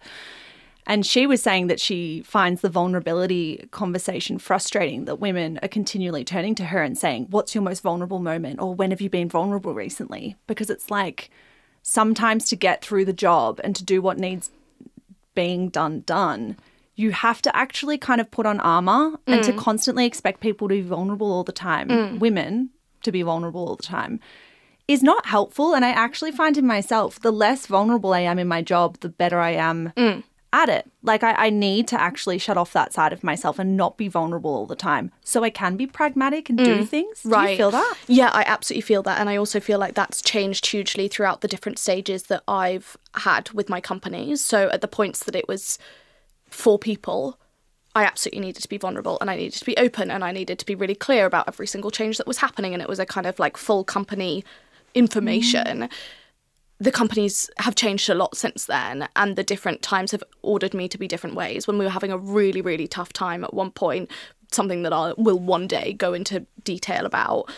And 0.88 1.04
she 1.04 1.26
was 1.26 1.42
saying 1.42 1.66
that 1.66 1.78
she 1.78 2.22
finds 2.22 2.62
the 2.62 2.70
vulnerability 2.70 3.68
conversation 3.70 4.38
frustrating, 4.38 5.04
that 5.04 5.20
women 5.20 5.58
are 5.62 5.68
continually 5.68 6.24
turning 6.24 6.54
to 6.56 6.64
her 6.64 6.82
and 6.82 6.96
saying, 6.96 7.26
What's 7.28 7.54
your 7.54 7.62
most 7.62 7.82
vulnerable 7.82 8.20
moment? 8.20 8.58
Or 8.58 8.74
when 8.74 8.90
have 8.90 9.02
you 9.02 9.10
been 9.10 9.28
vulnerable 9.28 9.74
recently? 9.74 10.36
Because 10.46 10.70
it's 10.70 10.90
like 10.90 11.30
sometimes 11.82 12.48
to 12.48 12.56
get 12.56 12.82
through 12.82 13.04
the 13.04 13.12
job 13.12 13.60
and 13.62 13.76
to 13.76 13.84
do 13.84 14.00
what 14.00 14.18
needs 14.18 14.50
being 15.34 15.68
done, 15.68 16.00
done, 16.06 16.56
you 16.96 17.10
have 17.10 17.42
to 17.42 17.54
actually 17.54 17.98
kind 17.98 18.20
of 18.20 18.30
put 18.30 18.46
on 18.46 18.58
armor 18.58 19.20
and 19.26 19.44
to 19.44 19.52
mm. 19.52 19.58
constantly 19.58 20.06
expect 20.06 20.40
people 20.40 20.68
to 20.68 20.74
be 20.74 20.80
vulnerable 20.80 21.30
all 21.30 21.44
the 21.44 21.52
time, 21.52 21.88
mm. 21.88 22.18
women 22.18 22.70
to 23.02 23.12
be 23.12 23.22
vulnerable 23.22 23.68
all 23.68 23.76
the 23.76 23.82
time 23.82 24.18
is 24.88 25.02
not 25.02 25.26
helpful. 25.26 25.74
And 25.74 25.84
I 25.84 25.90
actually 25.90 26.32
find 26.32 26.56
in 26.56 26.66
myself, 26.66 27.20
the 27.20 27.30
less 27.30 27.66
vulnerable 27.66 28.14
I 28.14 28.20
am 28.20 28.38
in 28.38 28.48
my 28.48 28.62
job, 28.62 28.98
the 29.00 29.10
better 29.10 29.38
I 29.38 29.50
am 29.50 29.92
mm. 29.96 30.24
At 30.52 30.68
it. 30.68 30.90
Like, 31.02 31.22
I, 31.22 31.32
I 31.32 31.50
need 31.50 31.88
to 31.88 32.00
actually 32.00 32.38
shut 32.38 32.56
off 32.56 32.72
that 32.72 32.92
side 32.92 33.12
of 33.12 33.22
myself 33.22 33.58
and 33.58 33.76
not 33.76 33.96
be 33.96 34.08
vulnerable 34.08 34.54
all 34.54 34.66
the 34.66 34.76
time 34.76 35.12
so 35.22 35.44
I 35.44 35.50
can 35.50 35.76
be 35.76 35.86
pragmatic 35.86 36.48
and 36.48 36.58
do 36.58 36.78
mm. 36.78 36.88
things. 36.88 37.22
Do 37.22 37.38
you 37.40 37.56
feel 37.56 37.70
that? 37.70 37.94
Yeah, 38.06 38.30
I 38.32 38.44
absolutely 38.46 38.82
feel 38.82 39.02
that. 39.02 39.20
And 39.20 39.28
I 39.28 39.36
also 39.36 39.60
feel 39.60 39.78
like 39.78 39.94
that's 39.94 40.22
changed 40.22 40.66
hugely 40.66 41.08
throughout 41.08 41.42
the 41.42 41.48
different 41.48 41.78
stages 41.78 42.24
that 42.24 42.42
I've 42.48 42.96
had 43.14 43.50
with 43.50 43.68
my 43.68 43.80
companies. 43.80 44.44
So 44.44 44.68
at 44.70 44.80
the 44.80 44.88
points 44.88 45.24
that 45.24 45.36
it 45.36 45.46
was 45.48 45.78
for 46.48 46.78
people, 46.78 47.38
I 47.94 48.04
absolutely 48.04 48.40
needed 48.40 48.62
to 48.62 48.68
be 48.68 48.78
vulnerable 48.78 49.18
and 49.20 49.30
I 49.30 49.36
needed 49.36 49.58
to 49.58 49.64
be 49.64 49.76
open 49.76 50.10
and 50.10 50.24
I 50.24 50.32
needed 50.32 50.58
to 50.60 50.66
be 50.66 50.74
really 50.74 50.94
clear 50.94 51.26
about 51.26 51.48
every 51.48 51.66
single 51.66 51.90
change 51.90 52.16
that 52.18 52.26
was 52.26 52.38
happening. 52.38 52.72
And 52.72 52.82
it 52.82 52.88
was 52.88 52.98
a 52.98 53.06
kind 53.06 53.26
of 53.26 53.38
like 53.38 53.56
full 53.56 53.84
company 53.84 54.42
mm. 54.42 54.94
information. 54.94 55.88
The 56.80 56.92
companies 56.92 57.50
have 57.58 57.74
changed 57.74 58.08
a 58.08 58.14
lot 58.14 58.36
since 58.36 58.66
then, 58.66 59.08
and 59.16 59.34
the 59.34 59.42
different 59.42 59.82
times 59.82 60.12
have 60.12 60.22
ordered 60.42 60.74
me 60.74 60.88
to 60.88 60.98
be 60.98 61.08
different 61.08 61.34
ways. 61.34 61.66
When 61.66 61.76
we 61.78 61.84
were 61.84 61.90
having 61.90 62.12
a 62.12 62.18
really, 62.18 62.60
really 62.60 62.86
tough 62.86 63.12
time 63.12 63.42
at 63.42 63.52
one 63.52 63.72
point, 63.72 64.10
something 64.52 64.82
that 64.84 64.92
I 64.92 65.12
will 65.16 65.38
one 65.40 65.66
day 65.66 65.92
go 65.92 66.14
into 66.14 66.46
detail 66.62 67.04
about, 67.04 67.50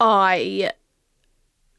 I 0.00 0.72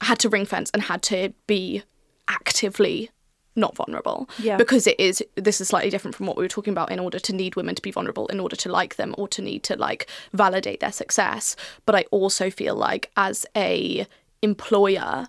had 0.01 0.19
to 0.19 0.29
ring 0.29 0.45
fence 0.45 0.69
and 0.73 0.83
had 0.83 1.01
to 1.03 1.33
be 1.47 1.83
actively 2.27 3.09
not 3.57 3.75
vulnerable 3.75 4.29
Yeah. 4.39 4.57
because 4.57 4.85
it 4.85 4.99
is 4.99 5.23
this 5.35 5.61
is 5.61 5.69
slightly 5.69 5.89
different 5.89 6.13
from 6.15 6.25
what 6.25 6.35
we 6.35 6.43
were 6.43 6.49
talking 6.49 6.73
about 6.73 6.91
in 6.91 6.99
order 6.99 7.19
to 7.19 7.33
need 7.33 7.55
women 7.55 7.73
to 7.75 7.81
be 7.81 7.89
vulnerable 7.91 8.27
in 8.27 8.41
order 8.41 8.55
to 8.57 8.69
like 8.69 8.97
them 8.97 9.15
or 9.17 9.29
to 9.29 9.41
need 9.41 9.63
to 9.63 9.77
like 9.77 10.07
validate 10.33 10.81
their 10.81 10.91
success 10.91 11.55
but 11.85 11.95
i 11.95 12.03
also 12.11 12.49
feel 12.49 12.75
like 12.75 13.09
as 13.15 13.45
a 13.55 14.05
employer 14.41 15.27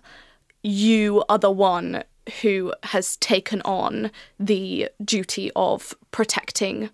you 0.67 1.23
are 1.29 1.37
the 1.37 1.51
one 1.51 2.03
who 2.41 2.73
has 2.83 3.15
taken 3.17 3.61
on 3.61 4.11
the 4.37 4.89
duty 5.03 5.49
of 5.55 5.95
protecting 6.11 6.89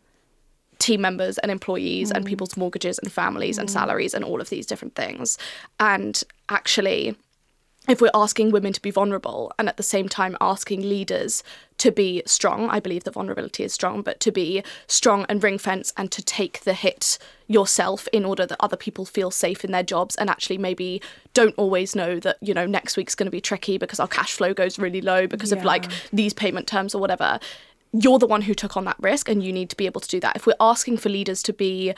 team 0.78 1.02
members 1.02 1.40
and 1.40 1.52
employees 1.52 2.12
and 2.12 2.24
mm. 2.24 2.28
people's 2.28 2.56
mortgages 2.56 3.00
and 3.00 3.12
families 3.12 3.58
and 3.58 3.68
mm. 3.70 3.72
salaries 3.72 4.14
and 4.14 4.24
all 4.24 4.40
of 4.40 4.50
these 4.50 4.68
different 4.68 4.96
things. 4.96 5.40
And 5.80 6.22
actually, 6.50 7.16
if 7.90 8.00
we're 8.00 8.10
asking 8.14 8.52
women 8.52 8.72
to 8.72 8.82
be 8.82 8.92
vulnerable 8.92 9.52
and 9.60 9.68
at 9.68 9.76
the 9.76 9.84
same 9.84 10.08
time 10.08 10.38
asking 10.40 10.82
leaders 10.82 11.44
to 11.80 11.92
be 11.92 12.24
strong, 12.26 12.70
I 12.70 12.80
believe 12.80 13.04
that 13.04 13.16
vulnerability 13.16 13.64
is 13.64 13.74
strong, 13.74 14.02
but 14.02 14.22
to 14.22 14.32
be 14.32 14.64
strong 14.88 15.26
and 15.28 15.44
ring 15.44 15.58
fence 15.58 15.92
and 15.98 16.10
to 16.12 16.24
take 16.24 16.62
the 16.62 16.74
hit 16.74 17.18
yourself 17.48 18.08
in 18.14 18.24
order 18.24 18.46
that 18.46 18.58
other 18.62 18.78
people 18.78 19.04
feel 19.04 19.32
safe 19.32 19.66
in 19.66 19.72
their 19.72 19.84
jobs 19.84 20.16
and 20.16 20.30
actually 20.30 20.58
maybe 20.58 21.02
don't 21.34 21.56
always 21.58 21.94
know 21.94 22.22
that, 22.22 22.38
you 22.42 22.54
know, 22.54 22.66
next 22.66 22.96
week's 22.96 23.16
going 23.16 23.28
to 23.28 23.32
be 23.32 23.42
tricky 23.42 23.78
because 23.78 24.00
our 24.00 24.08
cash 24.08 24.32
flow 24.32 24.54
goes 24.54 24.80
really 24.80 25.02
low 25.02 25.28
because 25.28 25.52
of 25.52 25.66
like 25.66 25.86
these 26.14 26.34
payment 26.34 26.68
terms 26.68 26.96
or 26.96 27.02
whatever. 27.02 27.38
You're 27.92 28.20
the 28.20 28.28
one 28.28 28.44
who 28.44 28.54
took 28.54 28.78
on 28.78 28.86
that 28.86 28.98
risk 29.00 29.28
and 29.28 29.44
you 29.44 29.52
need 29.52 29.70
to 29.72 29.76
be 29.76 29.88
able 29.88 30.02
to 30.02 30.08
do 30.08 30.22
that. 30.22 30.38
If 30.38 30.48
we're 30.48 30.56
asking 30.62 30.98
for 30.98 31.10
leaders 31.10 31.44
to 31.44 31.54
be 31.54 31.94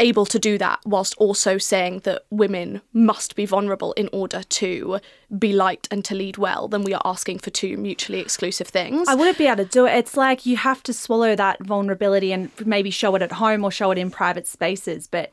able 0.00 0.26
to 0.26 0.38
do 0.38 0.58
that 0.58 0.80
whilst 0.84 1.14
also 1.18 1.56
saying 1.56 2.00
that 2.00 2.24
women 2.30 2.80
must 2.92 3.36
be 3.36 3.46
vulnerable 3.46 3.92
in 3.92 4.08
order 4.12 4.42
to 4.42 4.98
be 5.38 5.52
liked 5.52 5.86
and 5.90 6.04
to 6.04 6.14
lead 6.14 6.36
well, 6.36 6.66
then 6.68 6.82
we 6.82 6.92
are 6.92 7.02
asking 7.04 7.38
for 7.38 7.50
two 7.50 7.76
mutually 7.76 8.20
exclusive 8.20 8.66
things. 8.66 9.08
I 9.08 9.14
wouldn't 9.14 9.38
be 9.38 9.46
able 9.46 9.64
to 9.64 9.70
do 9.70 9.86
it. 9.86 9.94
It's 9.96 10.16
like 10.16 10.46
you 10.46 10.56
have 10.56 10.82
to 10.84 10.92
swallow 10.92 11.36
that 11.36 11.62
vulnerability 11.62 12.32
and 12.32 12.50
maybe 12.64 12.90
show 12.90 13.14
it 13.14 13.22
at 13.22 13.32
home 13.32 13.64
or 13.64 13.70
show 13.70 13.90
it 13.92 13.98
in 13.98 14.10
private 14.10 14.48
spaces, 14.48 15.06
but 15.06 15.32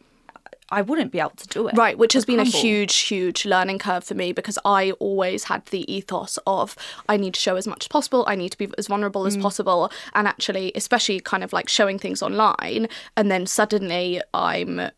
I 0.71 0.81
wouldn't 0.81 1.11
be 1.11 1.19
able 1.19 1.31
to 1.31 1.47
do 1.47 1.67
it. 1.67 1.75
Right, 1.75 1.97
which 1.97 2.13
has 2.13 2.25
been 2.25 2.39
a 2.39 2.45
huge, 2.45 2.95
huge 2.95 3.45
learning 3.45 3.79
curve 3.79 4.03
for 4.03 4.15
me 4.15 4.31
because 4.31 4.57
I 4.65 4.91
always 4.91 5.45
had 5.45 5.65
the 5.67 5.91
ethos 5.91 6.39
of 6.47 6.75
I 7.09 7.17
need 7.17 7.33
to 7.33 7.39
show 7.39 7.57
as 7.57 7.67
much 7.67 7.83
as 7.83 7.87
possible, 7.87 8.23
I 8.27 8.35
need 8.35 8.49
to 8.49 8.57
be 8.57 8.69
as 8.77 8.87
vulnerable 8.87 9.25
as 9.25 9.37
mm. 9.37 9.41
possible, 9.41 9.91
and 10.13 10.27
actually, 10.27 10.71
especially 10.75 11.19
kind 11.19 11.43
of 11.43 11.53
like 11.53 11.69
showing 11.69 11.99
things 11.99 12.21
online, 12.21 12.87
and 13.17 13.29
then 13.29 13.45
suddenly 13.45 14.21
I'm 14.33 14.91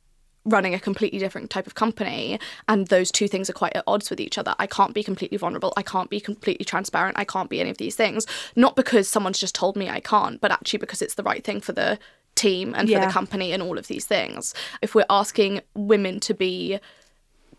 running 0.46 0.74
a 0.74 0.80
completely 0.80 1.20
different 1.20 1.50
type 1.50 1.66
of 1.66 1.76
company 1.76 2.38
and 2.68 2.88
those 2.88 3.12
two 3.12 3.28
things 3.28 3.50
are 3.50 3.54
quite 3.54 3.76
at 3.76 3.84
odds 3.88 4.10
with 4.10 4.20
each 4.20 4.38
other. 4.38 4.54
I 4.60 4.68
can't 4.68 4.94
be 4.94 5.04
completely 5.04 5.38
vulnerable, 5.38 5.74
I 5.78 5.84
can't 5.84 6.10
be 6.10 6.20
completely 6.20 6.66
transparent, 6.66 7.18
I 7.18 7.24
can't 7.24 7.50
be 7.50 7.62
any 7.62 7.70
of 7.70 7.78
these 7.78 7.96
things. 7.96 8.26
Not 8.56 8.76
because 8.76 9.08
someone's 9.08 9.40
just 9.40 9.56
told 9.56 9.76
me 9.76 9.90
I 9.90 10.02
can't, 10.02 10.42
but 10.42 10.52
actually 10.52 10.80
because 10.80 11.02
it's 11.02 11.14
the 11.16 11.24
right 11.24 11.44
thing 11.44 11.62
for 11.62 11.72
the 11.72 11.98
team 12.36 12.74
and 12.76 12.90
for 12.90 13.00
the 13.00 13.08
company 13.12 13.52
and 13.52 13.62
all 13.62 13.78
of 13.78 13.88
these 13.88 14.06
things. 14.06 14.54
If 14.82 14.96
we're 14.96 15.06
asking 15.10 15.62
women 15.76 16.20
to 16.22 16.34
be 16.34 16.80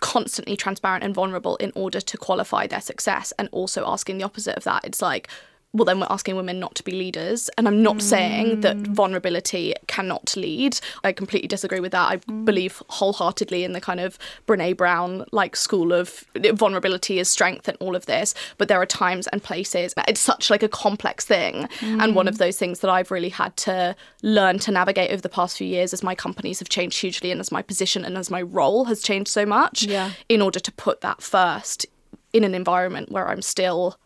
constantly 0.01 0.57
transparent 0.57 1.05
and 1.05 1.15
vulnerable 1.15 1.57
in 1.57 1.73
order 1.75 2.01
to 2.01 2.17
qualify 2.19 2.67
their 2.67 2.81
success 2.81 3.33
and 3.39 3.49
also 3.53 3.87
asking 3.87 4.19
the 4.19 4.25
opposite 4.25 4.57
of 4.57 4.65
that 4.65 4.85
it's 4.85 5.01
like 5.01 5.29
well 5.75 5.85
then 5.85 6.01
we're 6.01 6.07
asking 6.09 6.37
women 6.37 6.59
not 6.59 6.75
to 6.77 6.85
be 6.85 6.93
leaders. 6.93 7.51
And 7.59 7.69
i'm 7.69 7.83
not 7.83 8.01
saying 8.01 8.61
that 8.61 8.77
mm. 8.77 8.87
vulnerability 8.87 9.75
cannot 9.87 10.35
lead. 10.37 10.81
I 11.03 11.13
completely 11.13 11.49
disagree 11.49 11.81
with 11.81 11.93
that. 11.93 12.11
I 12.11 12.17
mm. 12.19 12.45
believe 12.45 12.83
wholeheartedly 12.89 13.65
in 13.65 13.73
the 13.73 13.81
kind 13.81 14.01
of 14.01 14.19
brene 14.47 14.77
brown 14.77 15.25
like 15.33 15.57
school 15.57 15.93
of 15.93 16.25
eh, 16.37 16.53
vulnerability 16.53 17.19
is 17.19 17.29
strength 17.29 17.69
and 17.69 17.77
all 17.81 17.97
of 17.97 18.07
this. 18.07 18.35
But 18.57 18.69
there 18.69 18.81
are 18.81 18.87
times 18.87 19.27
and 19.29 19.43
places 19.43 19.93
eh, 19.97 20.05
it's 20.09 20.21
such 20.21 20.49
like 20.49 20.63
a 20.63 20.69
complex 20.69 21.25
thing. 21.25 21.69
And 21.83 22.15
one 22.15 22.29
of 22.29 22.37
mm. 22.37 22.39
those 22.39 22.59
things 22.59 22.81
that 22.81 22.91
i've 22.91 23.11
really 23.11 23.29
had 23.29 23.57
to 23.57 23.97
learn 24.23 24.59
to 24.61 24.71
navigate 24.71 25.11
over 25.11 25.21
the 25.21 25.29
past 25.29 25.59
few 25.59 25.67
years 25.67 25.93
as 25.93 26.03
my 26.03 26.15
companies 26.15 26.59
have 26.61 26.69
changed 26.69 27.01
hugely 27.01 27.31
and 27.31 27.41
as 27.41 27.51
my 27.51 27.63
position 27.63 28.05
and 28.05 28.17
as 28.17 28.31
my 28.31 28.43
role 28.43 28.85
has 28.85 29.03
changed 29.03 29.31
so 29.31 29.45
much 29.45 29.83
Yeah. 29.83 30.13
in 30.29 30.41
order 30.41 30.61
to 30.61 30.73
put 30.73 31.01
that 31.01 31.23
first 31.23 31.87
in 32.33 32.45
an 32.45 32.55
environment 32.55 33.11
where 33.11 33.29
I'm 33.29 33.43
still 33.43 33.97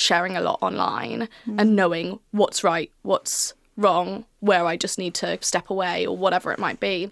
sharing 0.00 0.36
a 0.36 0.40
lot 0.40 0.58
online 0.62 1.28
mm. 1.46 1.60
and 1.60 1.76
knowing 1.76 2.18
what's 2.30 2.64
right, 2.64 2.90
what's 3.02 3.54
wrong, 3.76 4.24
where 4.40 4.66
I 4.66 4.76
just 4.76 4.98
need 4.98 5.14
to 5.14 5.38
step 5.42 5.70
away 5.70 6.06
or 6.06 6.16
whatever 6.16 6.52
it 6.52 6.58
might 6.58 6.80
be. 6.80 7.10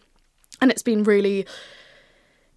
And 0.61 0.70
it's 0.70 0.83
been 0.83 1.05
really 1.05 1.46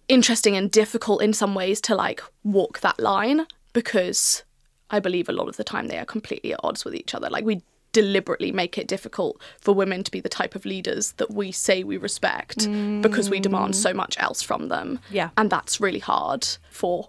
interesting 0.08 0.56
and 0.56 0.70
difficult 0.70 1.22
in 1.22 1.32
some 1.32 1.54
ways 1.54 1.80
to 1.82 1.94
like 1.94 2.22
walk 2.44 2.80
that 2.80 2.98
line 2.98 3.46
because 3.72 4.42
I 4.90 5.00
believe 5.00 5.28
a 5.28 5.32
lot 5.32 5.48
of 5.48 5.56
the 5.56 5.64
time 5.64 5.88
they 5.88 5.98
are 5.98 6.04
completely 6.04 6.52
at 6.52 6.60
odds 6.62 6.84
with 6.84 6.94
each 6.94 7.14
other. 7.14 7.30
Like 7.30 7.44
we 7.44 7.62
deliberately 7.92 8.52
make 8.52 8.78
it 8.78 8.88
difficult 8.88 9.40
for 9.60 9.74
women 9.74 10.02
to 10.02 10.10
be 10.10 10.20
the 10.20 10.28
type 10.28 10.54
of 10.54 10.64
leaders 10.64 11.12
that 11.12 11.30
we 11.30 11.52
say 11.52 11.84
we 11.84 11.96
respect 11.96 12.66
because 13.02 13.28
we 13.28 13.38
demand 13.38 13.74
mm. 13.74 13.76
so 13.76 13.92
much 13.92 14.16
else 14.18 14.42
from 14.42 14.68
them. 14.68 14.98
Yeah. 15.10 15.30
And 15.36 15.50
that's 15.50 15.80
really 15.80 15.98
hard 15.98 16.46
for 16.70 17.08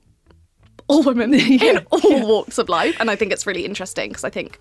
all 0.88 1.04
women 1.04 1.34
in 1.34 1.86
all 1.92 2.28
walks 2.28 2.58
of 2.58 2.70
life. 2.70 2.96
And 3.00 3.10
I 3.10 3.16
think 3.16 3.32
it's 3.32 3.46
really 3.48 3.66
interesting 3.66 4.10
because 4.10 4.24
I 4.24 4.30
think 4.30 4.60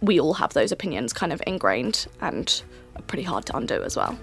we 0.00 0.20
all 0.20 0.34
have 0.34 0.52
those 0.52 0.72
opinions 0.72 1.12
kind 1.12 1.32
of 1.32 1.42
ingrained 1.46 2.06
and 2.20 2.62
are 2.96 3.02
pretty 3.02 3.22
hard 3.22 3.46
to 3.46 3.56
undo 3.56 3.82
as 3.82 3.96
well. 3.96 4.18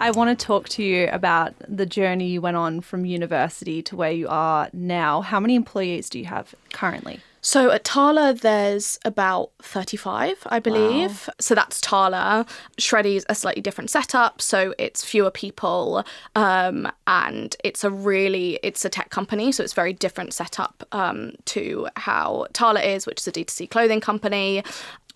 I 0.00 0.12
want 0.12 0.38
to 0.38 0.46
talk 0.46 0.68
to 0.70 0.82
you 0.82 1.08
about 1.08 1.54
the 1.66 1.86
journey 1.86 2.28
you 2.28 2.40
went 2.40 2.56
on 2.56 2.80
from 2.80 3.04
university 3.04 3.82
to 3.82 3.96
where 3.96 4.12
you 4.12 4.28
are 4.28 4.68
now. 4.72 5.22
How 5.22 5.40
many 5.40 5.56
employees 5.56 6.08
do 6.08 6.18
you 6.18 6.26
have 6.26 6.54
currently? 6.72 7.20
So 7.40 7.70
at 7.70 7.84
Tala, 7.84 8.34
there's 8.34 8.98
about 9.04 9.52
35, 9.62 10.38
I 10.46 10.58
believe. 10.58 11.30
So 11.40 11.54
that's 11.54 11.80
Tala. 11.80 12.46
Shreddy's 12.78 13.24
a 13.28 13.34
slightly 13.34 13.62
different 13.62 13.90
setup, 13.90 14.42
so 14.42 14.74
it's 14.78 15.04
fewer 15.04 15.30
people, 15.30 16.04
um, 16.34 16.90
and 17.06 17.56
it's 17.64 17.84
a 17.84 17.90
really 17.90 18.58
it's 18.62 18.84
a 18.84 18.88
tech 18.88 19.10
company, 19.10 19.52
so 19.52 19.62
it's 19.62 19.72
very 19.72 19.92
different 19.92 20.34
setup 20.34 20.86
um, 20.92 21.32
to 21.46 21.88
how 21.96 22.46
Tala 22.52 22.80
is, 22.82 23.06
which 23.06 23.20
is 23.20 23.28
a 23.28 23.32
D2C 23.32 23.70
clothing 23.70 24.00
company. 24.00 24.62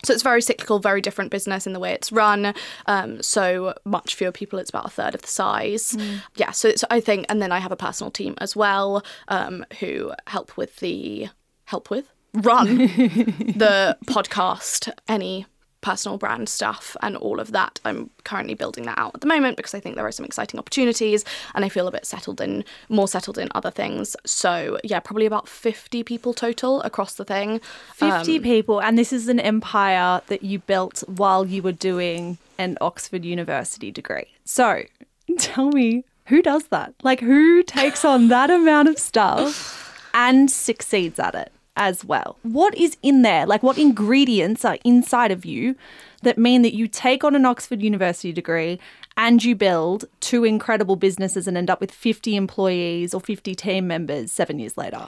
So 0.03 0.13
it's 0.13 0.23
very 0.23 0.41
cyclical, 0.41 0.79
very 0.79 1.01
different 1.01 1.31
business 1.31 1.65
in 1.65 1.73
the 1.73 1.79
way 1.79 1.93
it's 1.93 2.11
run. 2.11 2.53
Um, 2.85 3.21
so 3.21 3.73
much 3.85 4.15
fewer 4.15 4.31
people. 4.31 4.59
It's 4.59 4.69
about 4.69 4.85
a 4.85 4.89
third 4.89 5.15
of 5.15 5.21
the 5.21 5.27
size. 5.27 5.97
Yeah. 6.35 6.51
So 6.51 6.67
it's, 6.67 6.83
I 6.89 6.99
think, 6.99 7.25
and 7.29 7.41
then 7.41 7.51
I 7.51 7.59
have 7.59 7.71
a 7.71 7.77
personal 7.77 8.11
team 8.11 8.35
as 8.39 8.55
well 8.55 9.03
um, 9.29 9.65
who 9.79 10.11
help 10.27 10.57
with 10.57 10.77
the 10.77 11.29
help 11.65 11.89
with 11.89 12.11
run 12.33 12.77
the 12.77 13.97
podcast, 14.05 14.91
any 15.07 15.45
personal 15.83 16.17
brand 16.17 16.49
stuff 16.49 16.97
and 17.03 17.15
all 17.17 17.39
of 17.39 17.51
that. 17.51 17.79
I'm 17.85 18.09
currently 18.23 18.55
building 18.55 18.85
that 18.85 18.97
out 18.97 19.11
at 19.13 19.21
the 19.21 19.27
moment 19.27 19.57
because 19.57 19.75
I 19.75 19.79
think 19.79 19.95
there 19.95 20.07
are 20.07 20.11
some 20.11 20.25
exciting 20.25 20.59
opportunities 20.59 21.23
and 21.53 21.63
I 21.63 21.69
feel 21.69 21.87
a 21.87 21.91
bit 21.91 22.05
settled 22.07 22.41
in 22.41 22.63
more 22.89 23.07
settled 23.07 23.37
in 23.37 23.49
other 23.53 23.69
things. 23.69 24.15
So 24.25 24.79
yeah, 24.83 24.99
probably 24.99 25.27
about 25.27 25.47
50 25.47 26.03
people 26.03 26.33
total 26.33 26.81
across 26.81 27.13
the 27.13 27.25
thing. 27.25 27.59
50 27.95 28.37
Um, 28.37 28.43
people, 28.43 28.81
and 28.81 28.97
this 28.97 29.13
is 29.13 29.27
an 29.27 29.39
empire 29.39 30.21
that 30.27 30.41
you 30.41 30.57
built 30.59 31.03
while 31.07 31.45
you 31.45 31.61
were 31.61 31.71
doing 31.71 32.39
an 32.57 32.77
Oxford 32.81 33.25
University 33.25 33.91
degree. 33.91 34.27
So 34.45 34.83
tell 35.37 35.69
me, 35.69 36.05
who 36.27 36.41
does 36.41 36.63
that? 36.69 36.93
Like, 37.03 37.19
who 37.19 37.61
takes 37.63 38.05
on 38.05 38.29
that 38.29 38.49
amount 38.49 38.87
of 38.87 38.97
stuff 38.97 40.07
and 40.13 40.49
succeeds 40.49 41.19
at 41.19 41.35
it 41.35 41.51
as 41.75 42.05
well? 42.05 42.37
What 42.43 42.75
is 42.75 42.97
in 43.01 43.21
there? 43.21 43.45
Like, 43.45 43.63
what 43.63 43.77
ingredients 43.77 44.63
are 44.65 44.77
inside 44.83 45.31
of 45.31 45.45
you 45.45 45.75
that 46.21 46.37
mean 46.37 46.61
that 46.61 46.73
you 46.73 46.87
take 46.87 47.23
on 47.23 47.35
an 47.35 47.45
Oxford 47.45 47.81
University 47.81 48.31
degree 48.31 48.79
and 49.17 49.43
you 49.43 49.55
build 49.55 50.05
two 50.19 50.43
incredible 50.43 50.95
businesses 50.95 51.47
and 51.47 51.57
end 51.57 51.69
up 51.69 51.81
with 51.81 51.91
50 51.91 52.35
employees 52.35 53.13
or 53.13 53.21
50 53.21 53.55
team 53.55 53.87
members 53.87 54.31
seven 54.31 54.59
years 54.59 54.77
later? 54.77 55.07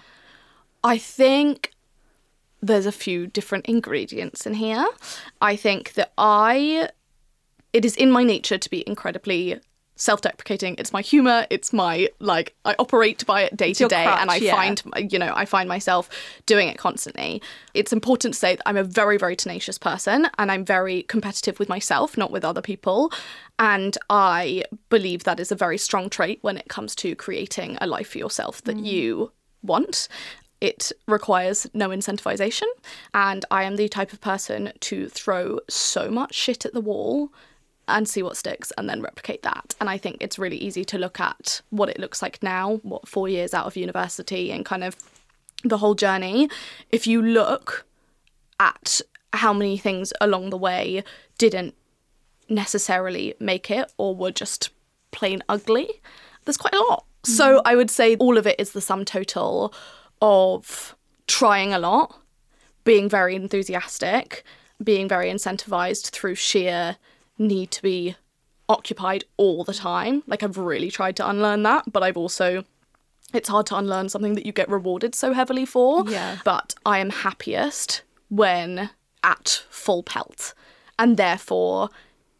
I 0.84 0.98
think 0.98 1.72
there's 2.62 2.86
a 2.86 2.92
few 2.92 3.28
different 3.28 3.66
ingredients 3.68 4.46
in 4.46 4.56
here. 4.56 4.86
I 5.42 5.56
think 5.56 5.94
that 5.94 6.12
I, 6.18 6.90
it 7.74 7.86
is 7.86 7.96
in 7.96 8.12
my 8.12 8.24
nature 8.24 8.58
to 8.58 8.70
be 8.70 8.84
incredibly 8.88 9.60
self-deprecating. 9.96 10.76
It's 10.78 10.92
my 10.92 11.02
humor. 11.02 11.48
It's 11.50 11.72
my 11.72 12.10
like 12.20 12.54
I 12.66 12.76
operate 12.80 13.26
by 13.26 13.44
it 13.44 13.56
day 13.56 13.74
to 13.74 13.88
day, 13.88 14.06
and 14.06 14.30
I 14.30 14.38
yeah. 14.38 14.56
find 14.56 14.82
you 15.12 15.20
know 15.20 15.34
I 15.36 15.46
find 15.46 15.70
myself 15.70 16.10
doing 16.46 16.68
it 16.68 16.78
constantly. 16.78 17.42
It's 17.74 17.94
important 17.94 18.34
to 18.34 18.40
say 18.40 18.56
that 18.56 18.64
I'm 18.68 18.78
a 18.78 18.84
very 18.84 19.18
very 19.18 19.36
tenacious 19.36 19.78
person, 19.78 20.28
and 20.38 20.52
I'm 20.52 20.66
very 20.66 21.04
competitive 21.04 21.60
with 21.60 21.70
myself, 21.70 22.18
not 22.18 22.32
with 22.32 22.46
other 22.46 22.62
people. 22.62 23.12
And 23.58 23.98
I 24.10 24.64
believe 24.90 25.24
that 25.24 25.40
is 25.40 25.52
a 25.52 25.56
very 25.56 25.78
strong 25.78 26.10
trait 26.10 26.40
when 26.42 26.58
it 26.58 26.68
comes 26.68 26.96
to 26.96 27.16
creating 27.16 27.78
a 27.80 27.88
life 27.88 28.10
for 28.10 28.18
yourself 28.18 28.62
that 28.64 28.78
you 28.78 29.32
want. 29.64 30.08
It 30.62 30.92
requires 31.08 31.68
no 31.74 31.90
incentivization, 31.90 32.68
and 33.14 33.46
I 33.52 33.64
am 33.64 33.76
the 33.76 33.88
type 33.88 34.14
of 34.14 34.22
person 34.22 34.72
to 34.82 35.10
throw 35.10 35.60
so 35.70 36.10
much 36.10 36.34
shit 36.34 36.66
at 36.66 36.74
the 36.74 36.82
wall 36.82 37.32
and 37.88 38.08
see 38.08 38.24
what 38.24 38.38
sticks 38.38 38.72
and 38.78 38.90
then 38.90 39.02
replicate 39.02 39.44
that. 39.44 39.76
And 39.80 39.90
I 39.90 39.98
think 39.98 40.18
it's 40.20 40.40
really 40.40 40.58
easy 40.58 40.84
to 40.86 40.98
look 40.98 41.20
at 41.20 41.62
what 41.70 41.90
it 41.90 42.00
looks 42.00 42.22
like 42.22 42.42
now, 42.42 42.78
what, 42.84 43.08
four 43.08 43.28
years 43.28 43.54
out 43.54 43.66
of 43.66 43.76
university, 43.76 44.52
and 44.52 44.66
kind 44.66 44.84
of 44.84 44.96
the 45.64 45.78
whole 45.78 45.96
journey. 45.96 46.50
If 46.92 47.08
you 47.08 47.22
look 47.22 47.86
at 48.60 49.02
how 49.34 49.54
many 49.54 49.78
things 49.78 50.14
along 50.22 50.50
the 50.50 50.58
way 50.58 51.04
didn't 51.38 51.76
necessarily 52.50 53.34
make 53.40 53.70
it 53.72 53.92
or 53.98 54.16
were 54.16 54.32
just 54.32 54.70
plain 55.12 55.44
ugly, 55.50 55.90
there's 56.46 56.58
quite 56.58 56.76
a 56.76 56.84
lot. 56.84 57.06
So 57.24 57.58
mm-hmm. 57.58 57.68
I 57.68 57.76
would 57.76 57.90
say 57.90 58.16
all 58.18 58.38
of 58.38 58.46
it 58.48 58.60
is 58.60 58.72
the 58.72 58.82
sum 58.82 59.04
total 59.04 59.74
of 60.22 60.96
trying 61.28 61.74
a 61.74 61.80
lot, 61.80 62.16
being 62.84 63.10
very 63.10 63.36
enthusiastic, 63.36 64.44
being 64.84 65.08
very 65.08 65.30
incentivized 65.30 66.10
through 66.12 66.36
sheer 66.36 66.98
need 67.38 67.72
to 67.72 67.82
be 67.82 68.16
occupied 68.68 69.24
all 69.38 69.64
the 69.64 69.74
time. 69.74 70.24
Like 70.28 70.44
I've 70.44 70.58
really 70.58 70.92
tried 70.92 71.16
to 71.18 71.30
unlearn 71.30 71.64
that, 71.64 71.92
but 71.92 72.04
I've 72.04 72.18
also 72.18 72.64
it's 73.34 73.50
hard 73.50 73.66
to 73.68 73.76
unlearn 73.76 74.10
something 74.10 74.36
that 74.36 74.46
you 74.46 74.52
get 74.52 74.70
rewarded 74.70 75.16
so 75.16 75.34
heavily 75.34 75.66
for. 75.66 76.08
Yeah. 76.10 76.38
But 76.46 76.76
I 76.86 77.00
am 77.00 77.10
happiest 77.10 78.04
when 78.30 78.90
at 79.24 79.64
full 79.70 80.04
pelt. 80.04 80.54
And 80.98 81.18
therefore, 81.18 81.90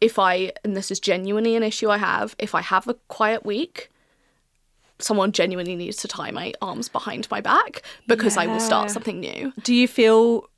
if 0.00 0.18
I, 0.18 0.52
and 0.64 0.76
this 0.76 0.90
is 0.90 1.00
genuinely 1.00 1.56
an 1.56 1.62
issue 1.62 1.90
I 1.90 1.98
have, 1.98 2.34
if 2.38 2.54
I 2.54 2.62
have 2.62 2.88
a 2.88 2.94
quiet 3.08 3.44
week, 3.44 3.90
someone 4.98 5.32
genuinely 5.32 5.76
needs 5.76 5.98
to 5.98 6.08
tie 6.08 6.30
my 6.30 6.54
arms 6.62 6.88
behind 6.88 7.28
my 7.30 7.40
back 7.40 7.82
because 8.06 8.36
I 8.38 8.46
will 8.46 8.60
start 8.60 8.90
something 8.90 9.20
new. 9.20 9.52
Do 9.62 9.74
you 9.74 9.86
feel 9.86 10.48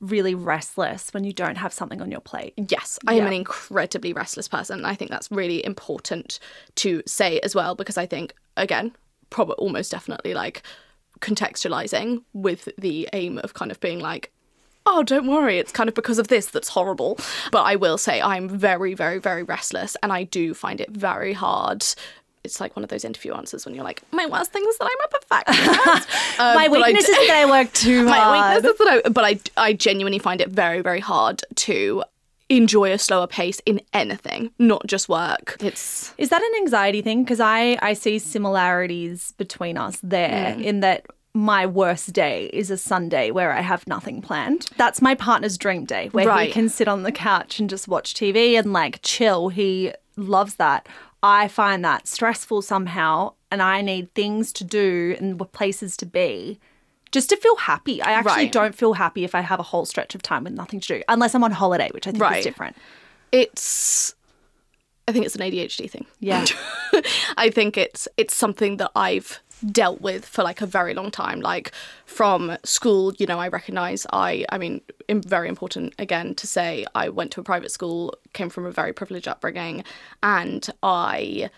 really 0.00 0.34
restless 0.34 1.10
when 1.12 1.24
you 1.24 1.32
don't 1.32 1.56
have 1.56 1.72
something 1.72 2.00
on 2.02 2.10
your 2.10 2.20
plate? 2.20 2.54
Yes, 2.56 2.98
I 3.06 3.14
am 3.14 3.26
an 3.26 3.32
incredibly 3.32 4.12
restless 4.12 4.48
person. 4.48 4.84
I 4.84 4.94
think 4.94 5.10
that's 5.10 5.30
really 5.30 5.64
important 5.64 6.38
to 6.76 7.02
say 7.06 7.38
as 7.40 7.54
well 7.54 7.74
because 7.74 7.96
I 7.96 8.06
think 8.06 8.34
again, 8.56 8.92
probably 9.30 9.56
almost 9.56 9.90
definitely 9.90 10.34
like 10.34 10.62
contextualizing 11.20 12.22
with 12.32 12.68
the 12.78 13.08
aim 13.12 13.38
of 13.38 13.54
kind 13.54 13.70
of 13.70 13.80
being 13.80 14.00
like 14.00 14.32
Oh, 14.88 15.02
don't 15.02 15.26
worry, 15.26 15.58
it's 15.58 15.72
kind 15.72 15.88
of 15.88 15.96
because 15.96 16.20
of 16.20 16.28
this 16.28 16.46
that's 16.46 16.68
horrible. 16.68 17.18
But 17.50 17.62
I 17.62 17.74
will 17.74 17.98
say 17.98 18.22
I'm 18.22 18.48
very, 18.48 18.94
very, 18.94 19.18
very 19.18 19.42
restless 19.42 19.96
and 20.00 20.12
I 20.12 20.22
do 20.22 20.54
find 20.54 20.80
it 20.80 20.90
very 20.90 21.32
hard. 21.32 21.84
It's 22.46 22.60
like 22.60 22.74
one 22.76 22.82
of 22.84 22.88
those 22.88 23.04
interview 23.04 23.34
answers 23.34 23.66
when 23.66 23.74
you're 23.74 23.84
like, 23.84 24.02
my 24.12 24.24
worst 24.26 24.52
thing 24.52 24.64
is 24.66 24.78
that 24.78 24.88
I'm 24.90 25.04
a 25.04 25.08
perfectionist. 25.18 26.08
Um, 26.38 26.54
My 26.54 26.68
but 26.68 26.78
I 26.82 26.86
weakness 26.88 27.08
is 27.08 27.16
that 27.28 27.36
I 27.46 27.50
work 27.50 27.72
too 27.84 28.02
much. 28.04 28.10
my 28.10 28.18
hard. 28.18 28.54
weakness 28.56 28.72
is 28.72 28.78
that 28.78 29.02
I, 29.06 29.08
but 29.08 29.24
I, 29.24 29.40
I 29.68 29.72
genuinely 29.72 30.18
find 30.18 30.40
it 30.40 30.48
very, 30.50 30.80
very 30.82 31.00
hard 31.00 31.42
to 31.66 32.04
enjoy 32.50 32.92
a 32.92 32.98
slower 32.98 33.26
pace 33.26 33.60
in 33.66 33.80
anything, 33.92 34.50
not 34.58 34.86
just 34.86 35.08
work. 35.08 35.56
It's 35.60 36.14
Is 36.18 36.28
that 36.28 36.42
an 36.42 36.52
anxiety 36.58 37.00
thing? 37.02 37.24
Because 37.24 37.40
I, 37.40 37.78
I 37.82 37.94
see 37.94 38.18
similarities 38.18 39.32
between 39.38 39.76
us 39.78 39.98
there 40.02 40.54
Mm. 40.56 40.62
in 40.62 40.80
that 40.80 41.06
my 41.34 41.66
worst 41.66 42.12
day 42.12 42.46
is 42.52 42.70
a 42.70 42.76
Sunday 42.78 43.30
where 43.30 43.52
I 43.52 43.60
have 43.60 43.86
nothing 43.86 44.22
planned. 44.22 44.68
That's 44.76 45.02
my 45.02 45.14
partner's 45.14 45.58
dream 45.58 45.84
day 45.84 46.08
where 46.12 46.36
he 46.38 46.50
can 46.50 46.68
sit 46.68 46.88
on 46.88 47.02
the 47.02 47.12
couch 47.12 47.58
and 47.60 47.68
just 47.68 47.88
watch 47.88 48.14
TV 48.14 48.58
and 48.58 48.72
like 48.72 49.00
chill. 49.02 49.48
He 49.50 49.92
loves 50.16 50.54
that. 50.56 50.86
I 51.22 51.48
find 51.48 51.84
that 51.84 52.06
stressful 52.06 52.62
somehow 52.62 53.32
and 53.50 53.62
I 53.62 53.80
need 53.80 54.12
things 54.14 54.52
to 54.54 54.64
do 54.64 55.16
and 55.18 55.38
places 55.52 55.96
to 55.98 56.06
be 56.06 56.58
just 57.12 57.30
to 57.30 57.36
feel 57.36 57.56
happy. 57.56 58.02
I 58.02 58.12
actually 58.12 58.32
Right. 58.44 58.52
don't 58.52 58.74
feel 58.74 58.94
happy 58.94 59.24
if 59.24 59.34
I 59.34 59.40
have 59.40 59.58
a 59.60 59.62
whole 59.64 59.86
stretch 59.86 60.14
of 60.14 60.22
time 60.22 60.44
with 60.44 60.52
nothing 60.52 60.80
to 60.80 60.88
do, 60.88 61.02
unless 61.08 61.34
I'm 61.34 61.44
on 61.44 61.52
holiday, 61.52 61.88
which 61.92 62.06
I 62.06 62.10
think 62.10 62.22
Right. 62.22 62.38
is 62.38 62.44
different. 62.44 62.76
it's 63.32 64.14
I 65.08 65.12
think 65.12 65.24
it's 65.24 65.36
an 65.36 65.42
ADHD 65.42 65.88
thing. 65.88 66.04
Yeah. 66.18 66.44
I 67.36 67.48
think 67.50 67.76
it's 67.78 68.08
it's 68.16 68.34
something 68.34 68.76
that 68.78 68.90
I've 68.96 69.40
dealt 69.70 70.00
with 70.00 70.24
for 70.24 70.42
like 70.42 70.60
a 70.60 70.66
very 70.66 70.94
long 70.94 71.10
time. 71.10 71.40
Like 71.40 71.72
from 72.04 72.56
school 72.64 73.12
you 73.18 73.26
know 73.26 73.38
i 73.38 73.48
recognize 73.48 74.06
i 74.12 74.44
i 74.50 74.56
mean 74.56 74.80
very 75.10 75.48
important 75.48 75.92
again 75.98 76.34
to 76.34 76.46
say 76.46 76.86
i 76.94 77.08
went 77.08 77.30
to 77.30 77.40
a 77.40 77.44
private 77.44 77.70
school 77.70 78.14
came 78.32 78.48
from 78.48 78.64
a 78.64 78.70
very 78.70 78.92
privileged 78.92 79.28
upbringing 79.28 79.84
and 80.22 80.70
i 80.82 81.50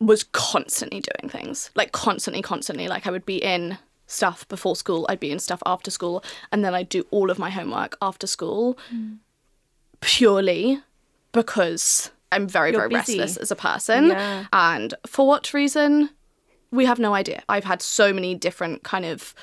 was 0.00 0.24
constantly 0.24 1.00
doing 1.00 1.30
things. 1.30 1.70
Like 1.74 1.92
constantly 1.92 2.42
constantly. 2.42 2.88
Like 2.88 3.06
i 3.06 3.10
would 3.10 3.26
be 3.26 3.36
in 3.36 3.78
stuff 4.06 4.48
before 4.48 4.74
school 4.74 5.06
i'd 5.08 5.20
be 5.20 5.30
in 5.30 5.38
stuff 5.38 5.62
after 5.64 5.88
school 5.88 6.24
and 6.50 6.64
then 6.64 6.74
i'd 6.74 6.88
do 6.88 7.06
all 7.12 7.30
of 7.30 7.38
my 7.38 7.48
homework 7.48 7.96
after 8.02 8.26
school 8.26 8.76
mm. 8.92 9.16
purely 10.00 10.80
because 11.30 12.10
i'm 12.32 12.48
very 12.48 12.72
You're 12.72 12.80
very 12.80 12.88
busy. 12.88 13.20
restless 13.20 13.36
as 13.36 13.52
a 13.52 13.56
person. 13.56 14.08
Yeah. 14.08 14.46
and 14.52 14.94
for 15.06 15.28
what 15.28 15.54
reason 15.54 16.10
we 16.70 16.84
have 16.84 16.98
no 16.98 17.14
idea 17.14 17.42
i've 17.48 17.64
had 17.64 17.80
so 17.82 18.12
many 18.12 18.34
different 18.34 18.82
kind 18.82 19.04
of 19.04 19.34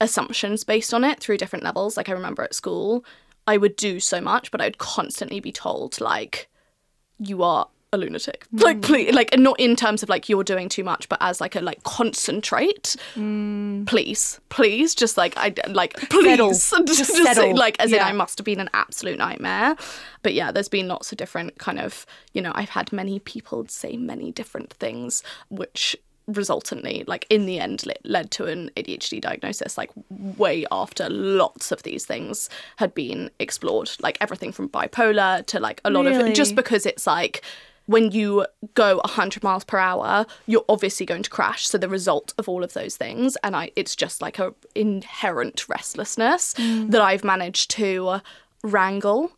assumptions 0.00 0.64
based 0.64 0.92
on 0.92 1.04
it 1.04 1.20
through 1.20 1.36
different 1.36 1.64
levels 1.64 1.96
like 1.96 2.08
i 2.08 2.12
remember 2.12 2.42
at 2.42 2.54
school 2.54 3.04
i 3.46 3.56
would 3.56 3.76
do 3.76 4.00
so 4.00 4.20
much 4.20 4.50
but 4.50 4.60
i 4.60 4.64
would 4.64 4.78
constantly 4.78 5.40
be 5.40 5.52
told 5.52 6.00
like 6.00 6.48
you 7.18 7.42
are 7.42 7.68
a 7.92 7.96
lunatic 7.96 8.44
Mm. 8.52 8.62
like 8.62 8.82
please 8.82 9.14
like 9.14 9.38
not 9.38 9.58
in 9.60 9.76
terms 9.76 10.02
of 10.02 10.08
like 10.08 10.28
you're 10.28 10.42
doing 10.42 10.68
too 10.68 10.82
much 10.82 11.08
but 11.08 11.18
as 11.20 11.40
like 11.40 11.54
a 11.54 11.60
like 11.60 11.80
concentrate 11.84 12.96
please 13.86 14.40
please 14.48 14.94
just 14.96 15.16
like 15.16 15.36
i 15.36 15.54
like 15.68 15.94
please 16.10 16.24
Mm. 16.40 16.54
Settle. 16.54 16.84
just, 16.86 16.98
Just 16.98 17.22
settle. 17.22 17.54
like 17.54 17.76
as 17.80 17.92
in 17.92 18.00
i 18.00 18.10
must 18.12 18.38
have 18.38 18.44
been 18.44 18.58
an 18.58 18.68
absolute 18.74 19.16
nightmare 19.18 19.76
but 20.22 20.34
yeah 20.34 20.50
there's 20.50 20.68
been 20.68 20.88
lots 20.88 21.12
of 21.12 21.18
different 21.18 21.56
kind 21.58 21.78
of 21.78 22.04
you 22.32 22.42
know 22.42 22.50
i've 22.56 22.70
had 22.70 22.92
many 22.92 23.20
people 23.20 23.64
say 23.68 23.96
many 23.96 24.32
different 24.32 24.72
things 24.72 25.22
which 25.48 25.96
resultantly 26.26 27.04
like 27.06 27.26
in 27.28 27.44
the 27.46 27.60
end 27.60 27.84
le- 27.84 27.94
led 28.04 28.30
to 28.30 28.46
an 28.46 28.70
adhd 28.76 29.20
diagnosis 29.20 29.76
like 29.76 29.90
way 30.10 30.64
after 30.72 31.08
lots 31.10 31.70
of 31.70 31.82
these 31.82 32.06
things 32.06 32.48
had 32.76 32.94
been 32.94 33.30
explored. 33.38 33.90
Like 34.00 34.16
everything 34.20 34.52
from 34.52 34.68
bipolar 34.68 35.44
to 35.46 35.60
like 35.60 35.80
a 35.84 35.90
lot 35.90 36.06
of 36.06 36.16
Really? 36.16 36.30
it 36.30 36.34
just 36.34 36.54
because 36.54 36.86
it's 36.86 37.06
like 37.06 37.42
when 37.86 38.12
you 38.12 38.46
go 38.72 38.96
100 38.96 39.42
miles 39.42 39.64
per 39.64 39.78
hour 39.78 40.24
you're 40.46 40.64
obviously 40.68 41.04
going 41.04 41.22
to 41.22 41.30
crash. 41.30 41.66
So 41.68 41.76
the 41.76 41.88
result 41.88 42.32
of 42.38 42.48
all 42.48 42.64
of 42.64 42.72
those 42.72 42.96
things 42.96 43.36
and 43.42 43.54
i 43.54 43.70
it's 43.76 43.94
just 43.94 44.22
like 44.22 44.38
a 44.38 44.54
inherent 44.74 45.68
restlessness 45.68 46.54
mm. 46.54 46.90
that 46.90 47.02
i've 47.02 47.24
managed 47.24 47.70
to 47.72 48.20
wrangle 48.62 49.32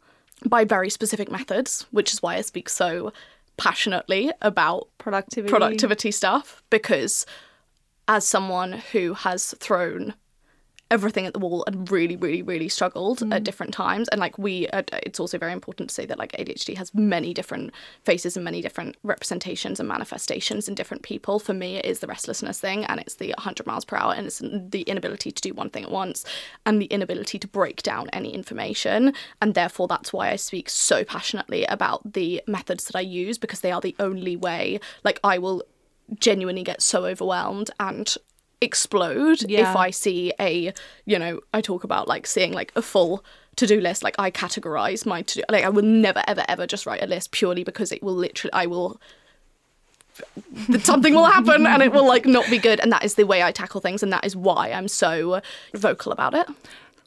by 0.45 0.65
very 0.65 0.91
specific 0.91 1.31
methods 1.31 1.87
which 1.91 2.13
is 2.13 2.23
why 2.23 2.37
i 2.37 2.41
speak 2.41 2.69
so 2.69 3.13
passionately 3.57 4.31
about 4.43 4.89
Productivity. 4.99 5.51
productivity 5.51 6.11
stuff 6.11 6.63
because 6.71 7.27
as 8.09 8.27
someone 8.27 8.73
who 8.93 9.15
has 9.15 9.55
thrown 9.59 10.15
everything 10.91 11.27
at 11.27 11.33
the 11.33 11.39
wall 11.39 11.65
and 11.67 11.91
really 11.91 12.15
really 12.17 12.43
really 12.43 12.69
struggled 12.69 13.23
at 13.33 13.43
different 13.43 13.75
times. 13.75 14.09
And 14.09 14.21
like 14.21 14.39
we 14.39 14.69
uh, 14.69 14.83
it's 15.03 15.19
also 15.19 15.37
very 15.37 15.53
important 15.53 15.89
to 15.89 15.95
say 15.95 16.07
that 16.07 16.19
like 16.19 16.33
ADHD 16.33 16.77
has 16.77 16.95
many 16.95 17.35
different 17.35 17.73
faces 18.05 18.37
and 18.37 18.45
many 18.45 18.63
different 18.63 18.97
representations 19.03 19.81
and 19.81 19.89
manifestations 19.89 20.69
in 20.69 20.75
different 20.75 21.03
people. 21.03 21.39
For 21.39 21.55
me 21.55 21.77
it 21.77 21.85
is 21.85 21.99
the 21.99 22.07
restlessness 22.07 22.61
thing 22.61 22.85
and 22.85 23.01
it's 23.01 23.17
the 23.17 23.29
100 23.37 23.67
miles 23.67 23.85
per 23.85 23.97
hour 23.97 24.15
and 24.15 24.27
it's 24.27 24.39
the 24.39 24.83
inability 24.83 25.33
to 25.33 25.43
do 25.43 25.53
one 25.55 25.71
thing 25.71 25.85
at 25.85 25.91
once 25.91 26.25
and 26.65 26.81
the 26.81 26.87
inability 26.87 27.39
to 27.41 27.49
break 27.49 27.83
down 27.83 28.09
any 28.13 28.33
information. 28.33 29.13
And 29.43 29.55
therefore 29.55 29.89
that's 29.89 30.13
why 30.13 30.31
I 30.31 30.37
speak 30.37 30.69
so 30.69 31.05
passionately 31.05 31.65
about 31.65 32.13
the 32.13 32.43
methods 32.47 32.85
that 32.85 32.97
I 32.97 33.01
use 33.01 33.39
because 33.39 33.61
they 33.61 33.73
are 33.73 33.81
the 33.81 33.97
only 33.99 34.37
way 34.37 34.79
like 35.03 35.19
I 35.25 35.39
will 35.39 35.65
genuinely 36.21 36.63
get 36.63 36.83
so 36.83 37.05
overwhelmed 37.05 37.71
and 37.81 38.17
explode 38.61 39.43
Yeah. 39.49 39.71
if 39.71 39.77
I 39.77 39.91
see 39.91 40.33
a, 40.41 40.73
you 41.05 41.19
know, 41.19 41.41
I 41.53 41.61
talk 41.61 41.85
about 41.85 42.09
like 42.09 42.27
seeing 42.27 42.53
like 42.53 42.73
a 42.77 42.83
full 42.83 43.25
to 43.57 43.67
do 43.67 43.81
list. 43.81 44.03
Like 44.03 44.17
I 44.19 44.31
categorize 44.31 45.07
my 45.07 45.23
to 45.23 45.35
do, 45.37 45.43
like 45.51 45.65
I 45.65 45.69
will 45.69 45.83
never, 45.83 46.23
ever, 46.27 46.45
ever 46.49 46.67
just 46.67 46.87
write 46.87 47.03
a 47.03 47.07
list 47.07 47.31
purely 47.33 47.65
because 47.65 47.93
it 47.93 48.03
will 48.03 48.15
literally, 48.15 48.53
I 48.53 48.67
will, 48.67 49.01
something 50.81 51.15
will 51.15 51.27
happen 51.27 51.67
and 51.67 51.83
it 51.83 51.93
will 51.93 52.07
like 52.07 52.25
not 52.25 52.49
be 52.49 52.59
good. 52.59 52.81
And 52.81 52.91
that 52.93 53.05
is 53.05 53.15
the 53.15 53.25
way 53.25 53.43
I 53.43 53.53
tackle 53.53 53.81
things. 53.81 54.03
And 54.03 54.13
that 54.13 54.25
is 54.25 54.35
why 54.35 54.73
I'm 54.73 54.89
so 54.89 55.41
vocal 55.75 56.13
about 56.13 56.35
it. 56.35 56.47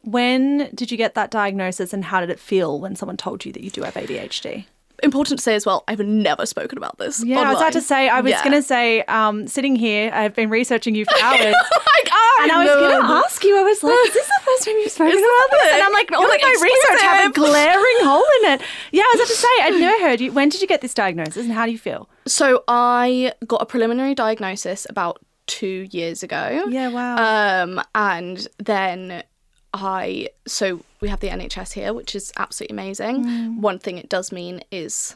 When 0.04 0.70
did 0.74 0.92
you 0.92 0.98
get 0.98 1.16
that 1.16 1.30
diagnosis 1.30 1.94
and 1.94 2.06
how 2.06 2.22
did 2.22 2.30
it 2.30 2.40
feel 2.40 2.80
when 2.80 2.96
someone 2.96 3.18
told 3.18 3.44
you 3.46 3.52
that 3.52 3.64
you 3.64 3.70
do 3.70 3.82
have 3.82 3.96
ADHD? 3.96 4.66
Important 5.04 5.40
to 5.40 5.44
say 5.44 5.56
as 5.56 5.66
well, 5.66 5.84
I've 5.88 6.00
never 6.00 6.46
spoken 6.46 6.78
about 6.78 6.98
this. 6.98 7.24
Yeah, 7.24 7.40
I 7.40 7.50
was 7.52 7.58
about 7.62 7.74
to 7.74 7.82
say, 7.82 8.10
I 8.10 8.22
was 8.22 8.32
Yeah. 8.32 8.44
going 8.44 8.56
to 8.56 8.62
say, 8.64 9.02
um, 9.04 9.48
sitting 9.48 9.76
here, 9.76 10.12
I've 10.14 10.36
been 10.36 10.50
researching 10.50 10.96
you 10.96 11.06
for 11.06 11.16
hours. 11.24 11.40
like, 11.44 12.10
oh, 12.12 12.40
And 12.44 12.52
I 12.52 12.64
was 12.66 12.70
going 12.70 13.02
to 13.02 13.14
ask 13.26 13.44
you, 13.44 13.58
I 13.58 13.64
was 13.64 13.84
like, 13.84 13.94
is 14.08 14.14
this 14.14 14.28
the 14.28 14.42
first 14.46 14.66
time 14.66 14.76
you've 14.78 14.92
spoken 14.92 15.18
about 15.18 15.52
this? 15.52 15.74
And 15.74 15.84
I'm 15.84 15.94
like, 15.94 16.12
all 16.12 16.28
like, 16.28 16.42
my 16.42 16.56
research 16.62 17.02
have 17.02 17.30
a 17.32 17.34
glaring 17.34 17.98
hole 18.02 18.24
in 18.44 18.52
it. 18.54 18.62
Yeah, 18.92 19.04
I 19.04 19.12
was 19.16 19.20
about 19.22 19.28
to 19.28 19.36
say, 19.36 19.48
I'd 19.64 19.80
never 19.80 20.04
heard 20.06 20.22
you. 20.22 20.32
When 20.32 20.50
did 20.50 20.62
you 20.62 20.68
get 20.68 20.82
this 20.82 20.94
diagnosis 20.94 21.44
and 21.46 21.52
how 21.54 21.66
do 21.66 21.72
you 21.72 21.78
feel? 21.80 22.10
So 22.26 22.64
I 22.68 23.34
got 23.48 23.62
a 23.62 23.66
preliminary 23.66 24.16
diagnosis 24.16 24.86
about 24.90 25.20
two 25.48 25.88
years 25.92 26.22
ago. 26.22 26.66
Yeah, 26.70 26.90
wow. 26.90 27.64
Um, 27.64 27.82
and 27.96 28.48
then 28.60 29.24
I 29.74 30.30
so 30.48 30.84
we 31.02 31.10
have 31.10 31.20
the 31.20 31.30
NHS 31.30 31.74
here, 31.74 31.94
which 31.94 32.16
is 32.16 32.32
absolutely 32.38 32.76
amazing. 32.76 33.62
One 33.62 33.80
thing 33.80 33.98
it 33.98 34.10
does 34.10 34.32
mean 34.32 34.62
is 34.72 35.16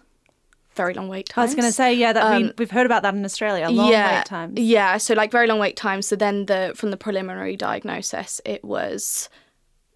very 0.76 0.94
long 0.94 1.08
wait 1.08 1.30
times. 1.30 1.38
I 1.38 1.46
was 1.46 1.56
going 1.56 1.70
to 1.70 1.74
say, 1.74 1.94
yeah, 1.94 2.14
that 2.14 2.38
we, 2.38 2.48
um, 2.48 2.54
we've 2.58 2.72
heard 2.72 2.86
about 2.86 3.04
that 3.04 3.14
in 3.14 3.24
Australia, 3.26 3.70
long 3.70 3.92
yeah, 3.92 4.18
wait 4.18 4.26
times. 4.26 4.60
Yeah, 4.60 4.98
so 4.98 5.14
like 5.14 5.32
very 5.32 5.48
long 5.48 5.60
wait 5.60 5.76
times. 5.76 6.08
So 6.08 6.16
then 6.16 6.46
the 6.46 6.74
from 6.76 6.92
the 6.92 6.98
preliminary 6.98 7.56
diagnosis, 7.56 8.42
it 8.46 8.64
was 8.64 9.30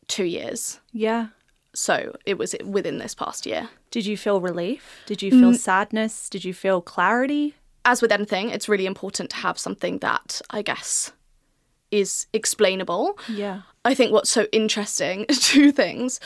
two 0.08 0.26
years. 0.26 0.80
Yeah. 0.92 1.28
So 1.74 2.16
it 2.26 2.38
was 2.38 2.56
within 2.64 2.98
this 2.98 3.14
past 3.14 3.46
year. 3.46 3.70
Did 3.92 4.06
you 4.06 4.18
feel 4.18 4.42
relief? 4.42 5.02
Did 5.06 5.22
you 5.22 5.30
feel 5.30 5.54
sadness? 5.54 6.28
Did 6.30 6.44
you 6.44 6.54
feel 6.54 6.82
clarity? 6.82 7.54
as 7.88 8.02
with 8.02 8.12
anything, 8.12 8.50
it's 8.50 8.68
really 8.68 8.86
important 8.86 9.30
to 9.30 9.38
have 9.38 9.58
something 9.58 10.00
that 10.00 10.42
I 10.50 10.62
guess 10.62 11.14
is 11.92 12.28
explainable. 12.34 13.18
Yeah. 13.30 13.62
I 13.86 13.94
think 13.94 14.12
what's 14.12 14.30
so 14.30 14.48
interesting, 14.52 15.26
two 15.32 15.72
things. 15.72 16.20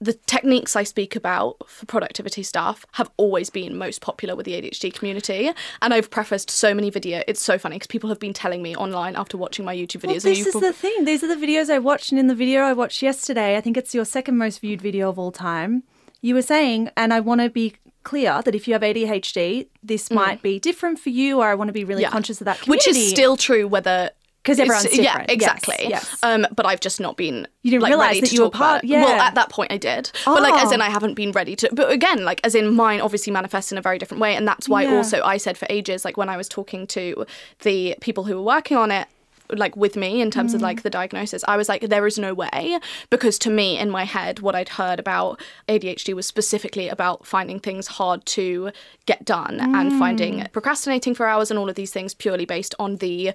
The 0.00 0.14
techniques 0.14 0.74
I 0.74 0.82
speak 0.82 1.14
about 1.14 1.58
for 1.68 1.86
productivity 1.86 2.42
stuff 2.42 2.84
have 2.94 3.08
always 3.16 3.50
been 3.50 3.78
most 3.78 4.00
popular 4.00 4.34
with 4.34 4.46
the 4.46 4.52
ADHD 4.60 4.92
community. 4.92 5.48
And 5.80 5.94
I've 5.94 6.10
prefaced 6.10 6.50
so 6.50 6.74
many 6.74 6.90
videos. 6.90 7.22
It's 7.28 7.40
so 7.40 7.56
funny 7.56 7.76
because 7.76 7.86
people 7.86 8.08
have 8.10 8.18
been 8.18 8.32
telling 8.32 8.62
me 8.62 8.74
online 8.74 9.14
after 9.14 9.36
watching 9.38 9.64
my 9.64 9.76
YouTube 9.76 10.00
videos. 10.00 10.24
Well, 10.24 10.34
this 10.34 10.46
is 10.46 10.50
prob- 10.52 10.64
the 10.64 10.72
thing. 10.72 11.04
These 11.04 11.22
are 11.22 11.28
the 11.28 11.36
videos 11.46 11.70
I 11.70 11.78
watched, 11.78 12.10
and 12.10 12.18
in 12.18 12.26
the 12.26 12.34
video 12.34 12.62
I 12.62 12.72
watched 12.72 13.00
yesterday, 13.00 13.56
I 13.56 13.60
think 13.60 13.76
it's 13.76 13.94
your 13.94 14.04
second 14.04 14.36
most 14.38 14.60
viewed 14.60 14.82
video 14.82 15.08
of 15.08 15.20
all 15.20 15.30
time. 15.30 15.84
You 16.20 16.34
were 16.34 16.42
saying, 16.42 16.90
and 16.96 17.14
I 17.14 17.20
want 17.20 17.40
to 17.40 17.48
be 17.48 17.74
clear 18.02 18.42
that 18.44 18.56
if 18.56 18.66
you 18.66 18.74
have 18.74 18.82
ADHD, 18.82 19.68
this 19.84 20.10
might 20.10 20.42
be 20.42 20.58
different 20.58 20.98
for 20.98 21.10
you, 21.10 21.38
or 21.38 21.46
I 21.46 21.54
want 21.54 21.68
to 21.68 21.72
be 21.72 21.84
really 21.84 22.02
Mm. 22.02 22.06
Yeah. 22.06 22.10
conscious 22.10 22.40
of 22.40 22.46
that 22.46 22.66
Which 22.66 22.88
is 22.88 23.08
still 23.08 23.36
true 23.36 23.68
whether 23.68 24.10
'Cause 24.44 24.58
everyone's 24.58 24.82
different. 24.84 25.04
Yeah, 25.04 25.24
exactly. 25.28 25.76
yes. 25.88 26.16
Um, 26.24 26.46
but 26.54 26.66
I've 26.66 26.80
just 26.80 26.98
not 27.00 27.16
been. 27.16 27.46
You 27.62 27.70
didn't 27.70 27.82
like, 27.84 27.90
realise 27.90 28.06
ready 28.08 28.20
that 28.22 28.26
to 28.30 28.34
you 28.34 28.42
were 28.42 28.50
part- 28.50 28.82
yeah. 28.84 29.04
Well, 29.04 29.20
at 29.20 29.36
that 29.36 29.50
point 29.50 29.70
I 29.72 29.76
did, 29.76 30.10
but 30.24 30.42
like 30.42 30.54
as 30.62 30.70
Oh. 30.70 30.74
in 30.74 30.80
I 30.80 30.90
haven't 30.90 31.14
been 31.14 31.30
ready 31.30 31.54
to. 31.56 31.68
But 31.72 31.90
again, 31.92 32.24
like 32.24 32.40
as 32.42 32.54
in 32.56 32.74
mine 32.74 33.00
obviously 33.00 33.32
manifests 33.32 33.70
in 33.70 33.78
a 33.78 33.82
very 33.82 33.98
different 33.98 34.20
way, 34.20 34.34
and 34.34 34.46
that's 34.48 34.68
why 34.68 34.82
Yeah. 34.82 34.96
also 34.96 35.22
I 35.22 35.36
said 35.36 35.56
for 35.56 35.66
ages, 35.70 36.04
like 36.04 36.16
when 36.16 36.28
I 36.28 36.36
was 36.36 36.48
talking 36.48 36.88
to 36.88 37.24
the 37.60 37.94
people 38.00 38.24
who 38.24 38.34
were 38.34 38.42
working 38.42 38.76
on 38.76 38.90
it 38.90 39.06
like 39.54 39.76
with 39.76 39.96
me 39.96 40.22
in 40.22 40.30
terms 40.30 40.54
of 40.54 40.60
Mm. 40.60 40.64
like 40.64 40.82
the 40.82 40.88
diagnosis 40.88 41.44
i 41.46 41.58
was 41.58 41.68
like 41.68 41.82
there 41.90 42.06
is 42.06 42.18
no 42.18 42.32
way 42.32 42.78
because 43.10 43.38
to 43.40 43.50
me 43.50 43.76
in 43.76 43.90
my 43.90 44.04
head 44.04 44.40
what 44.40 44.54
i'd 44.54 44.70
heard 44.70 44.98
about 44.98 45.38
adhd 45.68 46.14
was 46.14 46.26
specifically 46.26 46.88
about 46.88 47.26
finding 47.26 47.60
things 47.60 47.86
hard 47.88 48.24
to 48.24 48.70
get 49.04 49.26
done 49.26 49.60
and 49.60 49.92
Mm. 49.92 49.98
finding 49.98 50.46
procrastinating 50.52 51.14
for 51.14 51.26
hours 51.26 51.50
and 51.50 51.58
all 51.58 51.68
of 51.68 51.74
these 51.74 51.90
things 51.90 52.14
purely 52.14 52.46
based 52.46 52.74
on 52.78 52.96
the 52.96 53.32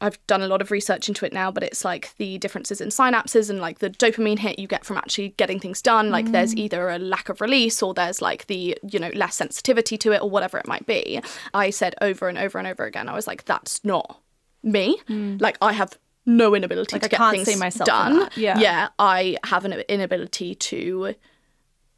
I've 0.00 0.24
done 0.26 0.42
a 0.42 0.46
lot 0.46 0.60
of 0.60 0.70
research 0.70 1.08
into 1.08 1.24
it 1.24 1.32
now, 1.32 1.50
but 1.50 1.62
it's 1.62 1.84
like 1.84 2.14
the 2.18 2.36
differences 2.38 2.82
in 2.82 2.88
synapses 2.88 3.48
and 3.48 3.60
like 3.60 3.78
the 3.78 3.88
dopamine 3.88 4.38
hit 4.38 4.58
you 4.58 4.66
get 4.66 4.84
from 4.84 4.98
actually 4.98 5.30
getting 5.38 5.58
things 5.58 5.80
done. 5.80 6.10
Like 6.10 6.32
there's 6.32 6.54
mm. 6.54 6.58
either 6.58 6.90
a 6.90 6.98
lack 6.98 7.30
of 7.30 7.40
release 7.40 7.82
or 7.82 7.94
there's 7.94 8.20
like 8.20 8.46
the, 8.46 8.76
you 8.82 8.98
know, 8.98 9.10
less 9.14 9.36
sensitivity 9.36 9.96
to 9.98 10.12
it 10.12 10.20
or 10.20 10.28
whatever 10.28 10.58
it 10.58 10.66
might 10.66 10.86
be. 10.86 11.22
I 11.54 11.70
said 11.70 11.94
over 12.02 12.28
and 12.28 12.36
over 12.36 12.58
and 12.58 12.68
over 12.68 12.84
again, 12.84 13.08
I 13.08 13.14
was 13.14 13.26
like, 13.26 13.46
that's 13.46 13.82
not 13.84 14.20
me. 14.62 14.98
Mm. 15.08 15.40
Like 15.40 15.56
I 15.62 15.72
have 15.72 15.96
no 16.26 16.54
inability 16.54 16.96
Like, 16.96 17.02
to 17.02 17.06
I 17.06 17.08
get 17.08 17.16
can't 17.16 17.46
things 17.46 17.58
myself 17.58 17.86
done. 17.86 18.28
Yeah. 18.36 18.58
Yeah. 18.58 18.88
I 18.98 19.38
have 19.44 19.64
an 19.64 19.72
inability 19.88 20.56
to 20.56 21.14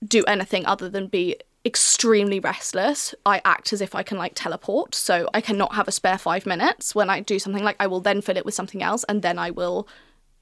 do 0.07 0.23
anything 0.25 0.67
other 0.67 0.89
than 0.89 1.09
be 1.09 1.37
extremely 1.69 2.41
restless. 2.41 3.15
I 3.25 3.41
act 3.45 3.73
as 3.73 3.81
if 3.81 3.95
I 3.95 4.03
can 4.03 4.19
like 4.19 4.33
teleport. 4.35 4.95
So 4.95 5.29
I 5.35 5.41
cannot 5.41 5.75
have 5.75 5.87
a 5.87 5.93
spare 5.93 6.19
five 6.19 6.47
minutes 6.47 6.95
when 6.95 7.11
I 7.11 7.21
do 7.21 7.39
something 7.39 7.63
like 7.63 7.77
I 7.79 7.87
will 7.87 8.01
then 8.01 8.23
fill 8.23 8.37
it 8.37 8.45
with 8.45 8.55
something 8.55 8.83
else 8.83 9.05
and 9.09 9.23
then 9.23 9.39
I 9.39 9.51
will 9.51 9.87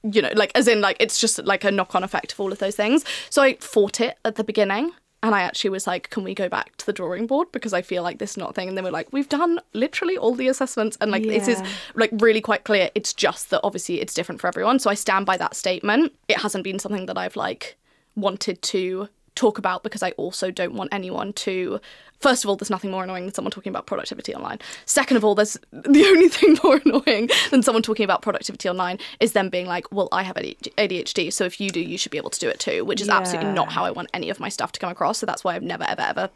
you 0.03 0.21
know, 0.21 0.31
like 0.35 0.51
as 0.55 0.67
in 0.67 0.79
like 0.79 0.95
it's 0.99 1.19
just 1.19 1.43
like 1.43 1.63
a 1.63 1.71
knock 1.71 1.93
on 1.93 2.03
effect 2.03 2.31
of 2.31 2.39
all 2.39 2.51
of 2.51 2.59
those 2.59 2.75
things. 2.75 3.03
So 3.29 3.41
I 3.41 3.55
fought 3.55 3.99
it 3.99 4.17
at 4.23 4.35
the 4.35 4.43
beginning 4.43 4.93
and 5.23 5.33
I 5.33 5.41
actually 5.41 5.71
was 5.71 5.87
like, 5.87 6.09
Can 6.11 6.23
we 6.23 6.33
go 6.33 6.47
back 6.47 6.77
to 6.77 6.85
the 6.85 6.93
drawing 6.93 7.27
board? 7.27 7.51
Because 7.51 7.73
I 7.73 7.81
feel 7.81 8.03
like 8.03 8.19
this 8.19 8.31
is 8.31 8.37
not 8.37 8.51
a 8.51 8.53
thing. 8.53 8.69
And 8.69 8.77
they 8.77 8.81
were 8.81 8.91
like, 8.91 9.11
We've 9.11 9.27
done 9.27 9.59
literally 9.73 10.17
all 10.17 10.35
the 10.35 10.47
assessments 10.47 10.97
and 11.01 11.11
like 11.11 11.23
this 11.23 11.47
is 11.47 11.61
like 11.95 12.11
really 12.13 12.41
quite 12.41 12.63
clear. 12.63 12.89
It's 12.95 13.13
just 13.13 13.49
that 13.49 13.61
obviously 13.63 13.99
it's 13.99 14.13
different 14.13 14.39
for 14.39 14.47
everyone. 14.47 14.79
So 14.79 14.89
I 14.89 14.93
stand 14.93 15.25
by 15.25 15.35
that 15.37 15.55
statement. 15.55 16.13
It 16.27 16.37
hasn't 16.37 16.63
been 16.63 16.79
something 16.79 17.07
that 17.07 17.17
I've 17.17 17.35
like 17.35 17.77
wanted 18.15 18.61
to 18.61 19.09
talk 19.37 19.57
about 19.57 19.83
because 19.83 20.03
I 20.03 20.11
also 20.11 20.51
don't 20.51 20.73
want 20.73 20.93
anyone 20.93 21.31
to. 21.33 21.79
First 22.19 22.43
of 22.43 22.49
all, 22.49 22.55
there's 22.55 22.71
nothing 22.71 22.89
more 22.89 23.03
annoying 23.03 23.25
than 23.25 23.33
someone 23.33 23.51
talking 23.51 23.69
about 23.69 23.85
productivity 23.85 24.33
online. 24.33 24.57
Second 24.85 25.17
of 25.17 25.23
all, 25.23 25.35
there's 25.35 25.53
the 25.71 26.05
only 26.05 26.27
thing 26.27 26.57
more 26.63 26.81
annoying 26.83 27.29
than 27.51 27.61
someone 27.61 27.83
talking 27.83 28.03
about 28.03 28.23
productivity 28.23 28.67
online 28.67 28.97
is 29.19 29.33
them 29.33 29.49
being 29.49 29.67
like, 29.67 29.91
well, 29.91 30.09
I 30.11 30.23
have 30.23 30.35
ADHD, 30.35 31.31
so 31.31 31.45
if 31.45 31.61
you 31.61 31.69
do, 31.69 31.79
you 31.79 31.97
should 31.97 32.11
be 32.11 32.17
able 32.17 32.31
to 32.31 32.39
do 32.39 32.49
it 32.49 32.59
too, 32.59 32.83
which 32.83 33.01
is 33.01 33.09
absolutely 33.09 33.51
not 33.51 33.71
how 33.71 33.85
I 33.85 33.91
want 33.91 34.09
any 34.13 34.29
of 34.29 34.39
my 34.39 34.49
stuff 34.49 34.71
to 34.73 34.79
come 34.79 34.91
across. 34.91 35.19
So 35.19 35.25
that's 35.25 35.43
why 35.43 35.55
I've 35.55 35.63
never, 35.63 35.85
ever, 35.87 36.01
ever 36.01 36.29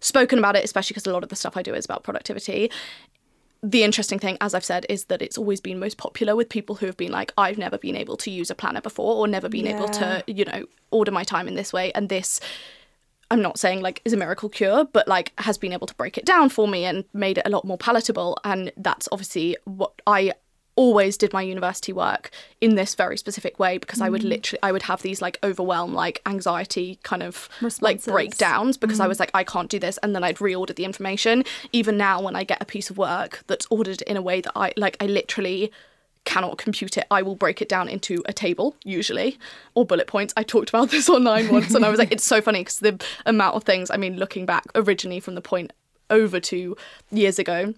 spoken 0.00 0.38
about 0.38 0.56
it, 0.56 0.64
especially 0.64 0.94
because 0.94 1.06
a 1.06 1.12
lot 1.12 1.22
of 1.22 1.30
the 1.30 1.36
stuff 1.36 1.56
I 1.56 1.62
do 1.62 1.74
is 1.74 1.84
about 1.84 2.02
productivity 2.02 2.70
the 3.62 3.84
interesting 3.84 4.18
thing, 4.18 4.36
as 4.40 4.54
I've 4.54 4.64
said, 4.64 4.86
is 4.88 5.04
that 5.04 5.22
it's 5.22 5.38
always 5.38 5.60
been 5.60 5.78
most 5.78 5.96
popular 5.96 6.34
with 6.34 6.48
people 6.48 6.74
who 6.76 6.86
have 6.86 6.96
been 6.96 7.12
like, 7.12 7.32
I've 7.38 7.58
never 7.58 7.78
been 7.78 7.96
able 7.96 8.16
to 8.18 8.30
use 8.30 8.50
a 8.50 8.56
planner 8.56 8.80
before 8.80 9.14
or 9.14 9.28
never 9.28 9.48
been 9.48 9.68
able 9.68 9.88
to, 9.88 10.24
you 10.26 10.44
know, 10.44 10.64
order 10.90 11.12
my 11.12 11.22
time 11.22 11.46
in 11.46 11.54
this 11.54 11.72
way. 11.72 11.92
And 11.92 12.08
this, 12.08 12.40
I'm 13.30 13.40
not 13.40 13.58
saying 13.58 13.80
like 13.80 14.02
is 14.04 14.12
a 14.12 14.16
miracle 14.16 14.48
cure, 14.48 14.84
but 14.84 15.06
like 15.06 15.32
has 15.38 15.58
been 15.58 15.72
able 15.72 15.86
to 15.86 15.94
break 15.94 16.18
it 16.18 16.24
down 16.24 16.48
for 16.48 16.66
me 16.66 16.84
and 16.84 17.04
made 17.12 17.38
it 17.38 17.46
a 17.46 17.50
lot 17.50 17.64
more 17.64 17.78
palatable. 17.78 18.36
And 18.42 18.72
that's 18.76 19.08
obviously 19.12 19.56
what 19.64 19.92
I 20.08 20.32
always 20.76 21.16
did 21.16 21.32
my 21.32 21.42
university 21.42 21.92
work 21.92 22.30
in 22.60 22.74
this 22.76 22.94
very 22.94 23.16
specific 23.16 23.58
way 23.58 23.78
because 23.78 24.00
I 24.00 24.08
would 24.08 24.22
mm. 24.22 24.30
literally 24.30 24.60
I 24.62 24.72
would 24.72 24.82
have 24.82 25.02
these 25.02 25.20
like 25.20 25.38
overwhelm 25.42 25.92
like 25.92 26.22
anxiety 26.26 26.98
kind 27.02 27.22
of 27.22 27.48
like 27.80 28.02
breakdowns 28.04 28.76
because 28.78 29.00
I 29.00 29.06
mm. 29.06 29.08
was 29.08 29.20
like 29.20 29.30
I 29.34 29.44
can't 29.44 29.68
do 29.68 29.78
this 29.78 29.98
and 29.98 30.14
then 30.14 30.24
I'd 30.24 30.38
reorder 30.38 30.74
the 30.74 30.84
information. 30.84 31.44
Even 31.72 31.96
now 31.96 32.22
when 32.22 32.36
I 32.36 32.44
get 32.44 32.62
a 32.62 32.64
piece 32.64 32.90
of 32.90 32.96
work 32.96 33.42
that's 33.46 33.66
ordered 33.70 34.02
in 34.02 34.16
a 34.16 34.22
way 34.22 34.40
that 34.40 34.52
I 34.56 34.72
like 34.76 34.96
I 35.00 35.06
literally 35.06 35.70
cannot 36.24 36.56
compute 36.56 36.96
it 36.96 37.04
I 37.10 37.20
will 37.20 37.34
break 37.34 37.60
it 37.60 37.68
down 37.68 37.88
into 37.88 38.22
a 38.26 38.32
table 38.32 38.76
usually 38.84 39.38
or 39.74 39.84
bullet 39.84 40.06
points. 40.06 40.32
I 40.36 40.42
talked 40.42 40.70
about 40.70 40.90
this 40.90 41.08
online 41.10 41.52
once 41.52 41.74
and 41.74 41.84
I 41.84 41.90
was 41.90 41.98
like 41.98 42.12
it's 42.12 42.24
so 42.24 42.40
funny 42.40 42.60
because 42.60 42.78
the 42.78 43.02
amount 43.26 43.56
of 43.56 43.64
things 43.64 43.90
I 43.90 43.98
mean 43.98 44.16
looking 44.16 44.46
back 44.46 44.64
originally 44.74 45.20
from 45.20 45.34
the 45.34 45.42
point 45.42 45.72
over 46.08 46.40
two 46.40 46.76
years 47.10 47.38
ago 47.38 47.74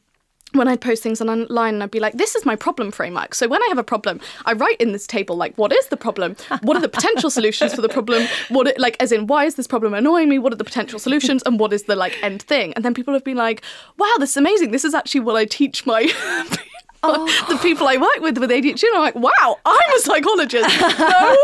when 0.58 0.68
I'd 0.68 0.80
post 0.80 1.02
things 1.02 1.20
online 1.20 1.74
and 1.74 1.82
I'd 1.82 1.90
be 1.90 2.00
like, 2.00 2.14
this 2.14 2.34
is 2.34 2.44
my 2.44 2.56
problem 2.56 2.90
framework. 2.90 3.34
So 3.34 3.48
when 3.48 3.62
I 3.62 3.66
have 3.68 3.78
a 3.78 3.84
problem, 3.84 4.20
I 4.46 4.52
write 4.52 4.80
in 4.80 4.92
this 4.92 5.06
table, 5.06 5.36
like, 5.36 5.56
what 5.56 5.72
is 5.72 5.86
the 5.88 5.96
problem? 5.96 6.36
What 6.62 6.76
are 6.76 6.80
the 6.80 6.88
potential 6.88 7.30
solutions 7.38 7.74
for 7.74 7.82
the 7.82 7.88
problem? 7.88 8.26
What, 8.48 8.68
it, 8.68 8.78
like, 8.78 8.96
as 9.00 9.12
in, 9.12 9.26
why 9.26 9.44
is 9.44 9.56
this 9.56 9.66
problem 9.66 9.94
annoying 9.94 10.28
me? 10.28 10.38
What 10.38 10.52
are 10.52 10.56
the 10.56 10.64
potential 10.64 10.98
solutions? 10.98 11.42
And 11.44 11.58
what 11.58 11.72
is 11.72 11.84
the, 11.84 11.96
like, 11.96 12.16
end 12.22 12.42
thing? 12.42 12.72
And 12.74 12.84
then 12.84 12.94
people 12.94 13.14
have 13.14 13.24
been 13.24 13.36
like, 13.36 13.62
wow, 13.98 14.14
this 14.18 14.30
is 14.30 14.36
amazing. 14.36 14.70
This 14.70 14.84
is 14.84 14.94
actually 14.94 15.20
what 15.20 15.36
I 15.36 15.44
teach 15.44 15.86
my 15.86 16.02
oh. 17.02 17.46
the 17.48 17.58
people 17.58 17.86
I 17.86 17.96
work 17.96 18.20
with 18.20 18.38
with 18.38 18.50
ADHD. 18.50 18.84
And 18.84 18.96
I'm 18.96 19.02
like, 19.02 19.14
wow, 19.14 19.58
I'm 19.64 19.96
a 19.96 20.00
psychologist. 20.00 20.80
No, 20.80 21.36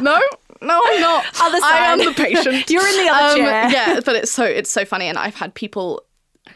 no, 0.00 0.20
no, 0.62 0.80
I'm 0.84 1.00
not. 1.00 1.24
Other 1.40 1.58
I 1.62 1.78
am 1.92 1.98
the 1.98 2.12
patient. 2.12 2.70
You're 2.70 2.86
in 2.86 3.04
the 3.04 3.10
um, 3.10 3.16
other 3.16 3.36
chair. 3.36 3.70
Yeah, 3.70 4.00
but 4.04 4.16
it's 4.16 4.30
so 4.30 4.44
it's 4.44 4.70
so 4.70 4.84
funny, 4.84 5.08
and 5.08 5.18
I've 5.18 5.34
had 5.34 5.54
people. 5.54 6.02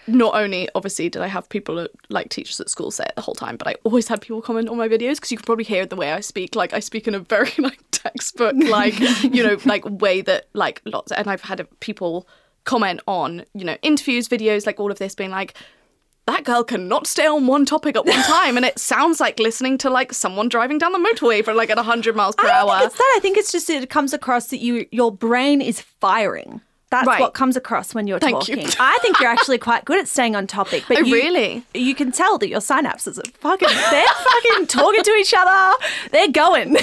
Not 0.09 0.35
only 0.35 0.69
obviously 0.75 1.09
did 1.09 1.23
I 1.23 1.27
have 1.27 1.49
people 1.49 1.81
at, 1.81 1.91
like 2.09 2.29
teachers 2.29 2.61
at 2.61 2.71
school 2.71 2.91
say 2.91 3.05
it 3.05 3.15
the 3.17 3.23
whole 3.23 3.35
time, 3.35 3.57
but 3.57 3.67
I 3.67 3.75
always 3.85 4.09
had 4.09 4.21
people 4.21 4.41
comment 4.41 4.69
on 4.69 4.77
my 4.77 4.89
videos 4.89 5.17
because 5.17 5.33
you 5.33 5.37
can 5.37 5.45
probably 5.45 5.65
hear 5.65 5.85
the 5.87 5.97
way 5.97 6.13
I 6.13 6.21
speak. 6.21 6.55
Like 6.55 6.73
I 6.73 6.81
speak 6.81 7.09
in 7.09 7.15
a 7.15 7.19
very 7.21 7.51
like 7.59 7.81
textbook, 7.91 8.55
like 8.57 8.99
you 9.23 9.43
know, 9.43 9.57
like 9.65 9.85
way 9.85 10.21
that 10.23 10.47
like 10.53 10.81
lots. 10.85 11.13
And 11.13 11.29
I've 11.29 11.43
had 11.43 11.67
people 11.81 12.29
comment 12.65 13.01
on 13.07 13.45
you 13.55 13.65
know 13.65 13.77
interviews, 13.83 14.29
videos, 14.29 14.67
like 14.67 14.79
all 14.79 14.91
of 14.91 14.99
this, 14.99 15.15
being 15.15 15.31
like, 15.31 15.55
that 16.27 16.45
girl 16.45 16.65
cannot 16.65 17.07
stay 17.07 17.27
on 17.27 17.47
one 17.47 17.65
topic 17.65 17.97
at 17.97 18.05
one 18.05 18.23
time, 18.23 18.57
and 18.57 18.67
it 18.67 18.79
sounds 18.79 19.21
like 19.21 19.39
listening 19.39 19.79
to 19.79 19.91
like 19.91 20.13
someone 20.13 20.49
driving 20.49 20.79
down 20.79 20.93
the 20.93 20.99
motorway 20.99 21.45
for 21.45 21.55
like 21.55 21.71
at 21.71 21.79
hundred 21.79 22.17
miles 22.17 22.35
per 22.35 22.49
I 22.49 22.61
hour. 22.61 22.79
think 22.79 22.87
it's 22.87 22.99
that. 22.99 23.15
I 23.17 23.21
think 23.21 23.39
it's 23.39 23.53
just 23.53 23.71
it 23.71 23.91
comes 23.91 24.13
across 24.13 24.49
that 24.49 24.59
you 24.59 24.87
your 24.91 25.13
brain 25.13 25.61
is 25.61 25.81
firing. 25.81 26.61
That's 26.91 27.07
Right. 27.07 27.21
what 27.21 27.35
comes 27.35 27.57
across 27.57 27.95
when 27.95 28.07
you're 28.07 28.21
Thank 28.21 28.47
you. 28.49 28.55
talking. 28.57 28.73
I 28.79 28.97
think 29.03 29.19
you're 29.19 29.29
actually 29.29 29.59
quite 29.59 29.85
good 29.85 29.99
at 29.99 30.07
staying 30.07 30.37
on 30.37 30.47
topic. 30.47 30.85
But 30.87 30.99
Oh, 30.99 31.01
you, 31.01 31.15
really? 31.15 31.65
You 31.75 31.97
can 31.97 32.13
tell 32.13 32.39
that 32.39 32.49
your 32.49 32.61
synapses 32.61 33.19
are 33.19 33.29
fucking. 33.41 33.69
They're 33.69 34.05
fucking 34.55 34.67
talking 34.69 35.03
to 35.03 35.11
each 35.15 35.35
other. 35.37 35.75
They're 36.13 36.31
going. 36.31 36.73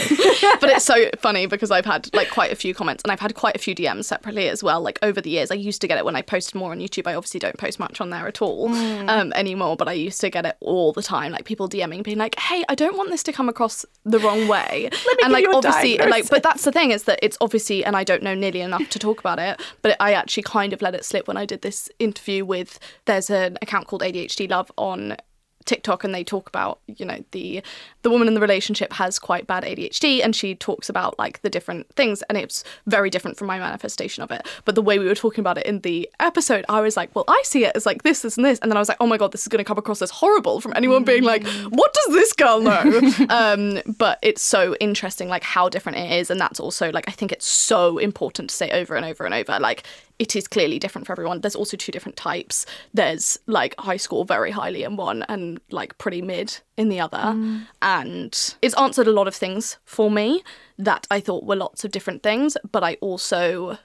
but 0.60 0.70
it's 0.70 0.84
so 0.84 1.10
funny 1.20 1.46
because 1.46 1.72
I've 1.72 1.86
had 1.86 2.14
like 2.14 2.30
quite 2.32 2.52
a 2.52 2.56
few 2.56 2.74
comments 2.74 3.02
and 3.06 3.12
I've 3.14 3.22
had 3.22 3.34
quite 3.36 3.56
a 3.56 3.60
few 3.60 3.74
DMs 3.74 4.04
separately 4.06 4.50
as 4.50 4.62
well. 4.62 4.82
Like 4.82 5.00
over 5.02 5.22
the 5.22 5.30
years, 5.30 5.52
I 5.52 5.56
used 5.56 5.80
to 5.82 5.88
get 5.88 5.98
it 5.98 6.04
when 6.04 6.18
I 6.18 6.22
posted 6.22 6.56
more 6.56 6.72
on 6.72 6.80
YouTube. 6.80 7.08
I 7.08 7.16
obviously 7.16 7.40
don't 7.40 7.58
post 7.58 7.80
much 7.80 8.02
on 8.02 8.10
there 8.10 8.28
at 8.28 8.42
all 8.42 8.68
um, 9.10 9.32
anymore, 9.34 9.78
but 9.78 9.88
I 9.88 9.94
used 9.94 10.20
to 10.22 10.30
get 10.30 10.46
it 10.46 10.58
all 10.60 10.92
the 10.92 11.02
time. 11.02 11.32
Like 11.32 11.46
people 11.46 11.70
DMing, 11.70 12.04
being 12.04 12.18
like, 12.18 12.38
"Hey, 12.38 12.66
I 12.68 12.76
don't 12.76 12.98
want 12.98 13.10
this 13.10 13.24
to 13.24 13.32
come 13.32 13.48
across 13.48 13.86
the 14.04 14.20
wrong 14.20 14.50
way." 14.50 14.90
me 15.08 15.14
and 15.24 15.32
like 15.32 15.44
you 15.46 15.54
obviously, 15.54 15.98
like, 15.98 16.30
but 16.30 16.44
that's 16.44 16.66
the 16.66 16.74
thing 16.74 16.92
is 16.92 17.04
that 17.06 17.20
it's 17.22 17.38
obviously, 17.40 17.86
and 17.86 17.96
I 17.96 18.04
don't 18.04 18.22
know 18.22 18.36
nearly 18.36 18.60
enough 18.60 18.90
to 18.90 19.00
talk 19.00 19.20
about 19.22 19.40
it, 19.40 19.62
but 19.82 19.93
I 20.00 20.14
actually 20.14 20.44
kind 20.44 20.74
of 20.74 20.82
let 20.82 20.96
it 20.96 21.06
slip 21.06 21.28
when 21.28 21.38
I 21.38 21.46
did 21.46 21.62
this 21.62 21.90
interview 22.00 22.46
with. 22.46 22.80
There's 23.06 23.30
an 23.30 23.58
account 23.62 23.88
called 23.88 24.02
ADHD 24.02 24.50
Love 24.50 24.72
on 24.78 25.18
TikTok 25.66 26.04
and 26.04 26.14
they 26.14 26.24
talk 26.24 26.48
about 26.48 26.80
you 26.88 27.06
know 27.06 27.24
the 27.32 27.62
the 28.02 28.10
woman 28.10 28.28
in 28.28 28.34
the 28.34 28.42
relationship 28.42 28.94
has 28.94 29.20
quite 29.20 29.48
bad 29.48 29.64
ADHD 29.64 30.24
and 30.24 30.36
she 30.36 30.56
talks 30.56 30.90
about 30.90 31.18
like 31.18 31.42
the 31.42 31.50
different 31.50 31.88
things 31.96 32.22
and 32.24 32.38
it's 32.38 32.64
very 32.88 33.10
different 33.10 33.38
from 33.38 33.48
my 33.48 33.60
manifestation 33.60 34.24
of 34.24 34.32
it. 34.32 34.48
But 34.66 34.76
the 34.76 34.82
way 34.82 35.00
we 35.00 35.06
were 35.06 35.16
talking 35.16 35.42
about 35.42 35.58
it 35.58 35.66
in 35.66 35.80
the 35.80 36.10
episode 36.20 36.66
I 36.70 36.82
was 36.82 36.98
like 36.98 37.16
well 37.16 37.26
I 37.28 37.42
see 37.46 37.66
it 37.66 37.76
as 37.76 37.86
like 37.86 38.04
this 38.04 38.22
this 38.22 38.38
and 38.38 38.46
this. 38.46 38.60
And 38.60 38.72
then 38.72 38.78
I 38.78 38.80
was 38.82 38.90
like 38.90 38.98
oh 39.00 39.08
my 39.08 39.18
god 39.18 39.32
this 39.32 39.42
is 39.42 39.48
going 39.48 39.64
to 39.64 39.68
come 39.68 39.78
across 39.78 40.02
as 40.02 40.10
horrible 40.10 40.62
from 40.62 40.74
anyone 40.76 41.04
being 41.04 41.24
like 41.24 41.46
what 41.70 41.94
does 41.94 42.14
this 42.14 42.34
girl 42.34 42.62
know? 42.62 43.02
Um 43.30 43.82
but 43.98 44.20
it's 44.22 44.42
so 44.42 44.76
interesting 44.80 45.28
like 45.30 45.44
how 45.44 45.70
different 45.70 45.98
it 45.98 46.12
is 46.12 46.30
and 46.30 46.40
that's 46.40 46.60
also 46.60 46.92
like 46.92 47.08
I 47.08 47.12
think 47.12 47.32
it's 47.32 47.48
so 47.48 47.98
important 47.98 48.50
to 48.50 48.56
say 48.56 48.70
over 48.72 48.96
and 48.96 49.06
over 49.06 49.26
and 49.26 49.34
over 49.34 49.60
like 49.60 49.84
it 50.24 50.38
is 50.38 50.48
clearly 50.48 50.80
different 50.80 51.06
for 51.06 51.12
everyone. 51.12 51.42
There's 51.42 51.54
also 51.54 51.76
two 51.76 51.92
different 51.92 52.16
types. 52.16 52.66
There's 52.94 53.38
like 53.46 53.76
high 53.78 53.98
score 53.98 54.24
very 54.24 54.52
highly 54.52 54.84
in 54.84 54.96
one 54.96 55.24
and 55.24 55.60
like 55.70 55.98
pretty 55.98 56.22
mid 56.22 56.60
in 56.78 56.88
the 56.88 57.02
other. 57.02 57.18
Mm. 57.18 57.68
And 57.82 58.56
it's 58.62 58.74
answered 58.76 59.08
a 59.08 59.12
lot 59.12 59.28
of 59.28 59.36
things 59.36 59.80
for 59.84 60.10
me 60.10 60.42
that 60.78 61.06
I 61.12 61.20
thought 61.20 61.44
were 61.44 61.58
lots 61.58 61.84
of 61.84 61.92
different 61.92 62.24
things, 62.24 62.56
but 62.72 62.86
I 62.86 62.94
also 63.02 63.78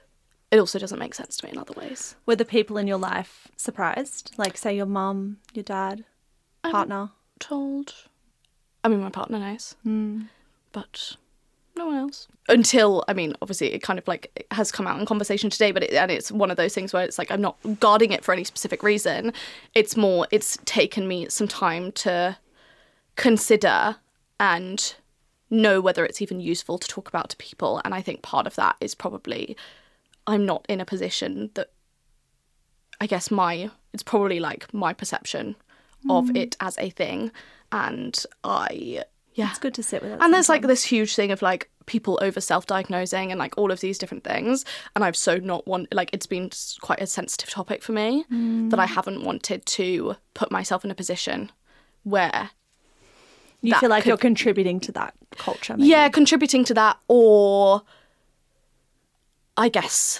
it 0.49 0.59
also 0.59 0.79
doesn't 0.79 0.97
make 0.97 1.13
sense 1.13 1.35
to 1.37 1.45
me 1.45 1.51
in 1.51 1.57
other 1.57 1.73
ways. 1.73 2.15
Were 2.25 2.37
the 2.37 2.45
people 2.45 2.77
in 2.77 2.87
your 2.87 2.97
life 2.97 3.49
surprised? 3.57 4.33
Like, 4.37 4.57
say, 4.57 4.75
your 4.77 4.85
mum, 4.85 5.39
your 5.53 5.63
dad, 5.63 6.05
partner? 6.63 7.11
Told 7.37 7.93
I 8.81 8.87
mean 8.87 9.01
my 9.01 9.09
partner 9.09 9.39
knows. 9.39 9.75
Hmm. 9.83 10.21
But 10.71 11.17
no 11.79 11.87
one 11.87 11.95
else. 11.95 12.27
Until 12.47 13.03
I 13.07 13.13
mean, 13.13 13.33
obviously, 13.41 13.73
it 13.73 13.79
kind 13.81 13.97
of 13.97 14.07
like 14.07 14.45
has 14.51 14.71
come 14.71 14.85
out 14.85 14.99
in 14.99 15.05
conversation 15.05 15.49
today, 15.49 15.71
but 15.71 15.83
it, 15.83 15.93
and 15.93 16.11
it's 16.11 16.31
one 16.31 16.51
of 16.51 16.57
those 16.57 16.73
things 16.73 16.93
where 16.93 17.03
it's 17.03 17.17
like 17.17 17.31
I'm 17.31 17.41
not 17.41 17.57
guarding 17.79 18.11
it 18.11 18.23
for 18.23 18.33
any 18.33 18.43
specific 18.43 18.83
reason. 18.83 19.33
It's 19.73 19.97
more 19.97 20.27
it's 20.31 20.57
taken 20.65 21.07
me 21.07 21.27
some 21.29 21.47
time 21.47 21.91
to 21.93 22.37
consider 23.15 23.95
and 24.39 24.95
know 25.49 25.81
whether 25.81 26.05
it's 26.05 26.21
even 26.21 26.39
useful 26.39 26.77
to 26.77 26.87
talk 26.87 27.07
about 27.07 27.29
to 27.31 27.37
people. 27.37 27.81
And 27.83 27.95
I 27.95 28.01
think 28.01 28.21
part 28.21 28.45
of 28.45 28.55
that 28.55 28.75
is 28.79 28.93
probably 28.93 29.57
I'm 30.27 30.45
not 30.45 30.65
in 30.69 30.79
a 30.79 30.85
position 30.85 31.49
that 31.55 31.71
I 33.01 33.07
guess 33.07 33.31
my 33.31 33.71
it's 33.93 34.03
probably 34.03 34.39
like 34.39 34.71
my 34.73 34.93
perception 34.93 35.55
of 36.09 36.25
mm. 36.25 36.37
it 36.37 36.55
as 36.59 36.77
a 36.77 36.89
thing, 36.89 37.31
and 37.71 38.23
I 38.43 39.03
yeah 39.39 39.49
It's 39.49 39.59
good 39.59 39.73
to 39.75 39.83
sit 39.83 40.01
with 40.01 40.11
it. 40.11 40.17
and 40.21 40.33
there's 40.33 40.49
like 40.49 40.63
this 40.63 40.83
huge 40.83 41.15
thing 41.15 41.31
of 41.31 41.41
like 41.41 41.69
people 41.85 42.19
over 42.21 42.41
self-diagnosing 42.41 43.31
and 43.31 43.39
like 43.39 43.57
all 43.57 43.71
of 43.71 43.79
these 43.79 43.97
different 43.97 44.23
things 44.23 44.65
and 44.95 45.03
i've 45.03 45.15
so 45.15 45.37
not 45.37 45.65
want 45.65 45.91
like 45.93 46.09
it's 46.13 46.25
been 46.25 46.51
quite 46.81 47.01
a 47.01 47.07
sensitive 47.07 47.49
topic 47.49 47.81
for 47.81 47.93
me 47.93 48.25
that 48.29 48.79
i 48.79 48.85
mm. 48.85 48.89
haven't 48.89 49.23
wanted 49.23 49.65
to 49.65 50.15
put 50.33 50.51
myself 50.51 50.83
in 50.85 50.91
a 50.91 50.95
position 50.95 51.51
where 52.03 52.51
you 53.61 53.73
feel 53.75 53.89
like 53.89 54.03
could- 54.03 54.09
you're 54.09 54.17
contributing 54.17 54.79
to 54.79 54.91
that 54.91 55.13
culture. 55.37 55.75
Maybe. 55.75 55.89
yeah 55.89 56.09
contributing 56.09 56.65
to 56.65 56.73
that 56.73 56.97
or 57.07 57.81
i 59.57 59.69
guess 59.69 60.19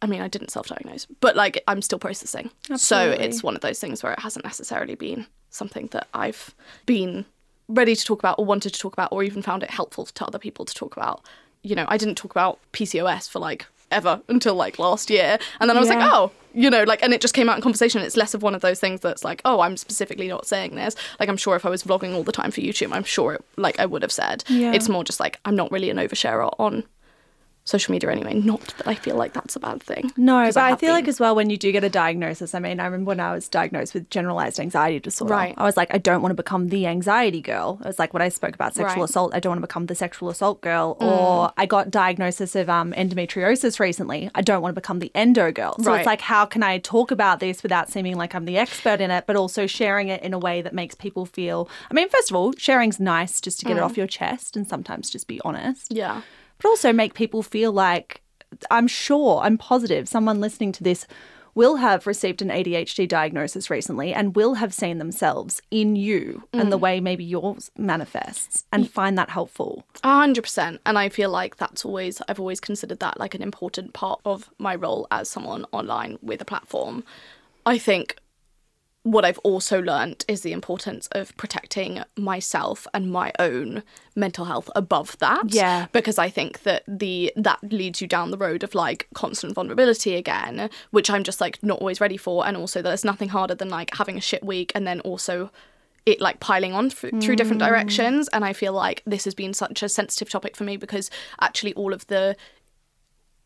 i 0.00 0.06
mean 0.06 0.22
i 0.22 0.28
didn't 0.28 0.50
self-diagnose 0.50 1.06
but 1.20 1.36
like 1.36 1.62
i'm 1.68 1.82
still 1.82 1.98
processing 1.98 2.50
so 2.76 3.10
it's 3.10 3.42
one 3.42 3.54
of 3.54 3.60
those 3.60 3.78
things 3.78 4.02
where 4.02 4.12
it 4.12 4.20
hasn't 4.20 4.44
necessarily 4.44 4.94
been 4.94 5.26
something 5.50 5.88
that 5.92 6.08
i've 6.14 6.54
been 6.86 7.26
ready 7.68 7.96
to 7.96 8.04
talk 8.04 8.18
about 8.18 8.38
or 8.38 8.44
wanted 8.44 8.72
to 8.72 8.80
talk 8.80 8.92
about 8.92 9.12
or 9.12 9.22
even 9.22 9.42
found 9.42 9.62
it 9.62 9.70
helpful 9.70 10.06
to 10.06 10.24
other 10.24 10.38
people 10.38 10.64
to 10.64 10.74
talk 10.74 10.96
about. 10.96 11.22
You 11.62 11.74
know 11.74 11.84
i 11.88 11.96
didn't 11.96 12.14
talk 12.14 12.30
about 12.30 12.60
pcos 12.72 13.28
for 13.28 13.40
like 13.40 13.66
ever 13.90 14.20
until 14.28 14.54
like 14.54 14.78
last 14.78 15.10
year. 15.10 15.38
And 15.60 15.68
then 15.68 15.76
i 15.76 15.80
was 15.80 15.88
like 15.88 15.98
oh 16.00 16.30
you 16.54 16.70
know 16.70 16.84
like 16.84 17.02
and 17.02 17.12
it 17.12 17.20
just 17.20 17.34
came 17.34 17.48
out 17.48 17.56
in 17.56 17.62
conversation. 17.62 18.02
It's 18.02 18.16
less 18.16 18.34
of 18.34 18.42
one 18.42 18.54
of 18.54 18.62
those 18.62 18.78
things 18.80 19.00
that's 19.00 19.24
like 19.24 19.42
oh 19.44 19.60
i'm 19.60 19.76
specifically 19.76 20.28
not 20.28 20.46
saying 20.46 20.74
this. 20.74 20.94
Like 21.18 21.28
i'm 21.28 21.36
sure 21.36 21.56
if 21.56 21.66
i 21.66 21.68
was 21.68 21.82
vlogging 21.82 22.14
all 22.14 22.22
the 22.22 22.32
time 22.32 22.50
for 22.50 22.60
youtube 22.60 22.92
i'm 22.92 23.04
sure 23.04 23.34
it, 23.34 23.44
like 23.56 23.80
i 23.80 23.86
would 23.86 24.02
have 24.02 24.12
said. 24.12 24.44
Yeah. 24.48 24.72
it's 24.72 24.88
more 24.88 25.02
just 25.04 25.20
like 25.20 25.40
i'm 25.44 25.56
not 25.56 25.72
really 25.72 25.90
an 25.90 25.96
oversharer 25.96 26.54
on 26.58 26.84
social 27.66 27.92
media 27.92 28.10
anyway 28.10 28.32
not 28.34 28.60
that 28.78 28.86
i 28.88 28.94
feel 28.94 29.16
like 29.16 29.32
that's 29.34 29.54
a 29.56 29.60
bad 29.60 29.82
thing 29.82 30.10
No, 30.16 30.36
but 30.46 30.56
I, 30.56 30.70
have 30.70 30.80
feel 30.80 30.92
like 30.92 31.08
as 31.08 31.20
well 31.20 31.34
when 31.34 31.50
you 31.50 31.58
do 31.58 31.70
get 31.72 31.84
a 31.84 31.90
diagnosis. 31.90 32.54
I 32.54 32.58
mean, 32.60 32.80
I 32.80 32.84
remember 32.86 33.08
when 33.08 33.20
I 33.20 33.32
was 33.34 33.48
diagnosed 33.48 33.92
with 33.92 34.08
generalized 34.08 34.58
anxiety 34.58 34.98
disorder. 35.00 35.34
Right. 35.34 35.54
I 35.58 35.64
was 35.64 35.76
like, 35.76 35.92
I 35.94 35.98
don't 35.98 36.22
want 36.22 36.30
to 36.30 36.34
become 36.42 36.68
the 36.68 36.86
anxiety 36.86 37.40
girl. 37.42 37.78
It 37.82 37.86
was 37.86 37.98
like 37.98 38.12
when 38.14 38.22
I 38.22 38.28
spoke 38.30 38.54
about 38.54 38.74
sexual 38.74 38.86
Right. 39.02 39.06
Mm. 39.06 39.10
assault, 39.10 39.34
I 39.34 39.40
don't 39.40 39.50
want 39.50 39.60
to 39.62 39.66
become 39.66 39.86
the 39.86 39.94
sexual 39.94 40.28
assault 40.30 40.60
girl. 40.62 40.96
Or 41.00 41.52
I 41.56 41.66
got 41.66 41.90
diagnosis 41.90 42.54
of 42.56 42.68
um, 42.70 42.92
endometriosis 42.92 43.78
recently. 43.80 44.30
I 44.34 44.42
don't 44.42 44.62
want 44.62 44.74
to 44.74 44.80
become 44.80 45.00
the 45.00 45.10
endo 45.14 45.50
girl. 45.52 45.76
So 45.82 45.90
Right. 45.90 45.98
it's 46.00 46.06
like, 46.06 46.20
how 46.20 46.44
can 46.46 46.62
I 46.62 46.78
talk 46.78 47.10
about 47.10 47.40
this 47.40 47.62
without 47.62 47.90
seeming 47.90 48.16
like 48.16 48.34
I'm 48.34 48.44
the 48.44 48.58
expert 48.58 49.00
in 49.00 49.10
it, 49.10 49.24
but 49.26 49.36
also 49.36 49.66
sharing 49.66 50.08
it 50.08 50.22
in 50.22 50.32
a 50.34 50.38
way 50.38 50.62
that 50.62 50.72
makes 50.74 50.94
people 50.94 51.26
feel. 51.26 51.68
I 51.90 51.94
mean, 51.94 52.08
first 52.08 52.30
of 52.30 52.36
all, 52.36 52.52
sharing's 52.56 53.00
nice 53.00 53.40
just 53.40 53.58
to 53.60 53.66
get 53.66 53.76
it 53.76 53.80
Mm. 53.80 53.84
off 53.86 53.96
your 53.96 54.06
chest 54.06 54.56
and 54.56 54.66
sometimes 54.68 55.10
just 55.10 55.26
be 55.28 55.40
honest 55.44 55.86
yeah 55.90 56.22
but 56.58 56.68
also 56.68 56.92
make 56.92 57.14
people 57.14 57.42
feel 57.42 57.72
like 57.72 58.22
I'm 58.70 58.88
sure, 58.88 59.40
I'm 59.42 59.58
positive 59.58 60.08
someone 60.08 60.40
listening 60.40 60.72
to 60.72 60.84
this 60.84 61.06
will 61.56 61.76
have 61.76 62.06
received 62.06 62.42
an 62.42 62.50
ADHD 62.50 63.08
diagnosis 63.08 63.70
recently 63.70 64.12
and 64.12 64.36
will 64.36 64.54
have 64.54 64.74
seen 64.74 64.98
themselves 64.98 65.62
in 65.70 65.96
you 65.96 66.46
and 66.52 66.70
the 66.70 66.76
mm. 66.76 66.82
way 66.82 67.00
maybe 67.00 67.24
yours 67.24 67.70
manifests 67.78 68.66
and 68.70 68.90
find 68.90 69.16
that 69.16 69.30
helpful. 69.30 69.82
A 70.04 70.18
hundred 70.18 70.42
percent. 70.42 70.82
And 70.84 70.98
I 70.98 71.08
feel 71.08 71.30
like 71.30 71.56
that's 71.56 71.84
always 71.84 72.20
I've 72.28 72.38
always 72.38 72.60
considered 72.60 73.00
that 73.00 73.18
like 73.18 73.34
an 73.34 73.42
important 73.42 73.94
part 73.94 74.20
of 74.26 74.50
my 74.58 74.74
role 74.74 75.08
as 75.10 75.30
someone 75.30 75.64
online 75.72 76.18
with 76.20 76.42
a 76.42 76.44
platform. 76.44 77.02
I 77.64 77.78
think 77.78 78.18
what 79.06 79.24
I've 79.24 79.38
also 79.38 79.80
learned 79.80 80.24
is 80.26 80.40
the 80.40 80.50
importance 80.50 81.06
of 81.12 81.34
protecting 81.36 82.02
myself 82.16 82.88
and 82.92 83.08
my 83.08 83.32
own 83.38 83.84
mental 84.16 84.46
health 84.46 84.68
above 84.74 85.16
that. 85.18 85.54
Yeah. 85.54 85.86
Because 85.92 86.18
I 86.18 86.28
think 86.28 86.64
that 86.64 86.82
the 86.88 87.32
that 87.36 87.60
leads 87.62 88.00
you 88.00 88.08
down 88.08 88.32
the 88.32 88.36
road 88.36 88.64
of 88.64 88.74
like 88.74 89.06
constant 89.14 89.54
vulnerability 89.54 90.16
again, 90.16 90.68
which 90.90 91.08
I'm 91.08 91.22
just 91.22 91.40
like 91.40 91.62
not 91.62 91.78
always 91.78 92.00
ready 92.00 92.16
for. 92.16 92.44
And 92.44 92.56
also 92.56 92.82
there's 92.82 93.04
nothing 93.04 93.28
harder 93.28 93.54
than 93.54 93.68
like 93.68 93.94
having 93.94 94.18
a 94.18 94.20
shit 94.20 94.44
week 94.44 94.72
and 94.74 94.84
then 94.88 94.98
also 95.00 95.52
it 96.04 96.20
like 96.20 96.40
piling 96.40 96.72
on 96.72 96.86
f- 96.86 97.04
through 97.20 97.36
different 97.36 97.60
mm. 97.60 97.66
directions 97.66 98.28
and 98.28 98.44
i 98.44 98.52
feel 98.52 98.72
like 98.72 99.02
this 99.06 99.24
has 99.24 99.34
been 99.34 99.52
such 99.52 99.82
a 99.82 99.88
sensitive 99.88 100.30
topic 100.30 100.54
for 100.54 100.62
me 100.62 100.76
because 100.76 101.10
actually 101.40 101.74
all 101.74 101.92
of 101.92 102.06
the 102.06 102.36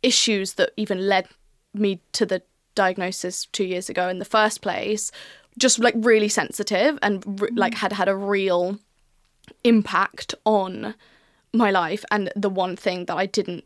issues 0.03 0.55
that 0.55 0.71
even 0.77 1.09
led 1.09 1.27
me 1.73 2.03
to 2.13 2.27
the 2.27 2.43
diagnosis 2.75 3.47
2 3.47 3.65
years 3.65 3.89
ago 3.89 4.11
in 4.11 4.19
the 4.19 4.27
first 4.27 4.61
place 4.61 5.11
just 5.59 5.79
like 5.79 5.95
really 5.97 6.29
sensitive 6.29 6.99
and 7.03 7.25
re- 7.41 7.49
mm-hmm. 7.49 7.59
like 7.59 7.75
had 7.75 7.93
had 7.93 8.09
a 8.09 8.17
real 8.17 8.79
impact 9.65 10.35
on 10.45 10.95
my 11.53 11.71
life 11.71 12.05
and 12.11 12.33
the 12.37 12.51
one 12.51 12.77
thing 12.77 13.07
that 13.07 13.17
I 13.17 13.27
didn't 13.27 13.65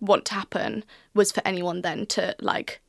want 0.00 0.24
to 0.26 0.34
happen 0.34 0.84
was 1.14 1.30
for 1.30 1.42
anyone 1.44 1.82
then 1.82 2.06
to 2.06 2.34
like 2.40 2.80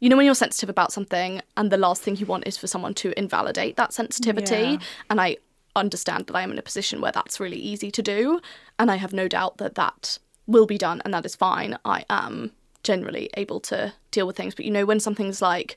you 0.00 0.08
know 0.08 0.16
when 0.16 0.24
you're 0.24 0.34
sensitive 0.34 0.70
about 0.70 0.92
something 0.92 1.42
and 1.56 1.70
the 1.70 1.76
last 1.76 2.02
thing 2.02 2.16
you 2.16 2.24
want 2.24 2.46
is 2.46 2.56
for 2.56 2.66
someone 2.66 2.94
to 2.94 3.16
invalidate 3.18 3.76
that 3.76 3.92
sensitivity 3.92 4.54
Yeah. 4.54 4.78
and 5.10 5.20
I 5.20 5.36
understand 5.76 6.26
that 6.26 6.36
I 6.36 6.42
am 6.42 6.52
in 6.52 6.58
a 6.58 6.62
position 6.62 7.00
where 7.00 7.12
that's 7.12 7.40
really 7.40 7.56
easy 7.56 7.90
to 7.90 8.02
do. 8.02 8.40
And 8.78 8.90
I 8.90 8.96
have 8.96 9.12
no 9.12 9.28
doubt 9.28 9.58
that 9.58 9.74
that 9.76 10.18
will 10.46 10.66
be 10.66 10.78
done 10.78 11.00
and 11.04 11.14
that 11.14 11.26
is 11.26 11.34
fine. 11.34 11.78
I 11.84 12.04
am 12.10 12.52
generally 12.82 13.30
able 13.34 13.60
to 13.60 13.94
deal 14.10 14.26
with 14.26 14.36
things. 14.36 14.54
But 14.54 14.64
you 14.64 14.70
know, 14.70 14.84
when 14.84 15.00
something's 15.00 15.40
like, 15.40 15.76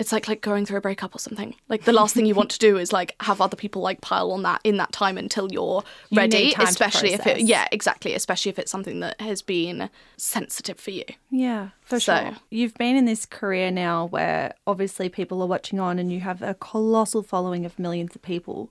it's 0.00 0.10
like 0.12 0.26
like 0.26 0.40
going 0.40 0.66
through 0.66 0.78
a 0.78 0.80
breakup 0.80 1.14
or 1.14 1.18
something. 1.18 1.54
Like 1.68 1.84
the 1.84 1.92
last 1.92 2.14
thing 2.14 2.26
you 2.26 2.34
want 2.34 2.50
to 2.50 2.58
do 2.58 2.76
is 2.84 2.92
like 2.92 3.14
have 3.20 3.40
other 3.40 3.56
people 3.56 3.82
like 3.82 4.00
pile 4.00 4.32
on 4.32 4.42
that 4.42 4.60
in 4.64 4.76
that 4.78 4.90
time 4.92 5.16
until 5.18 5.52
you're 5.52 5.84
You 6.08 6.16
ready. 6.18 6.44
need 6.44 6.54
time 6.54 6.66
to 6.66 6.70
especially 6.70 7.12
if 7.12 7.26
it 7.26 7.40
yeah, 7.42 7.68
exactly. 7.70 8.14
Especially 8.14 8.50
if 8.50 8.58
it's 8.58 8.72
something 8.72 9.00
that 9.00 9.20
has 9.20 9.42
been 9.42 9.90
sensitive 10.16 10.80
for 10.80 10.90
you. 10.90 11.04
Yeah, 11.30 11.68
for 11.82 12.00
So- 12.00 12.16
sure. 12.18 12.36
You've 12.50 12.74
been 12.74 12.96
in 12.96 13.04
this 13.04 13.26
career 13.26 13.70
now 13.70 14.06
where 14.06 14.54
obviously 14.66 15.08
people 15.08 15.40
are 15.42 15.46
watching 15.46 15.78
on 15.78 15.98
and 15.98 16.10
you 16.12 16.20
have 16.20 16.42
a 16.42 16.54
colossal 16.54 17.22
following 17.22 17.64
of 17.64 17.78
millions 17.78 18.16
of 18.16 18.22
people. 18.22 18.70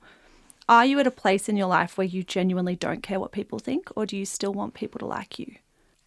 Are 0.68 0.86
you 0.86 1.00
at 1.00 1.08
a 1.08 1.12
place 1.12 1.50
in 1.50 1.56
your 1.58 1.68
life 1.68 1.98
where 1.98 2.06
you 2.06 2.22
genuinely 2.24 2.76
don't 2.76 3.02
care 3.02 3.20
what 3.20 3.32
people 3.32 3.58
think, 3.58 3.90
or 3.96 4.06
do 4.06 4.16
you 4.16 4.26
still 4.26 4.54
want 4.54 4.76
people 4.76 5.00
to 5.00 5.06
like 5.06 5.40
you? 5.40 5.56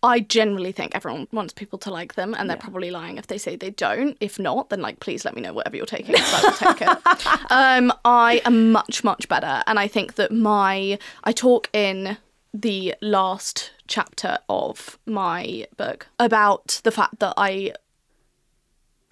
I 0.03 0.21
generally 0.21 0.73
think 0.73 0.95
everyone 0.95 1.29
wants 1.33 1.53
people 1.53 1.79
to 1.81 1.91
like 1.91 2.15
them, 2.15 2.35
and 2.37 2.51
they're 2.51 2.57
probably 2.57 2.91
lying 2.91 3.19
if 3.19 3.29
they 3.29 3.39
say 3.39 3.55
they 3.55 3.71
don't. 3.71 4.17
If 4.21 4.39
not, 4.39 4.71
then 4.71 4.81
like 4.81 5.01
please 5.01 5.25
let 5.25 5.37
me 5.37 5.43
know 5.43 5.53
whatever 5.53 5.77
you're 5.77 5.87
taking, 5.87 6.17
I 6.19 6.41
will 6.43 6.75
take 6.75 6.83
it. 6.83 7.51
um, 7.51 7.93
I 8.05 8.43
am 8.45 8.73
much 8.73 9.05
much 9.05 9.29
better, 9.29 9.63
and 9.67 9.79
I 9.79 9.87
think 9.87 10.15
that 10.15 10.33
my 10.33 10.99
I 11.25 11.33
talk 11.33 11.69
in 11.73 12.17
the 12.55 12.95
last 13.01 13.71
chapter 13.87 14.39
of 14.49 14.99
my 15.07 15.67
book 15.77 16.07
about 16.19 16.81
the 16.85 16.91
fact 16.91 17.19
that 17.21 17.35
I 17.37 17.73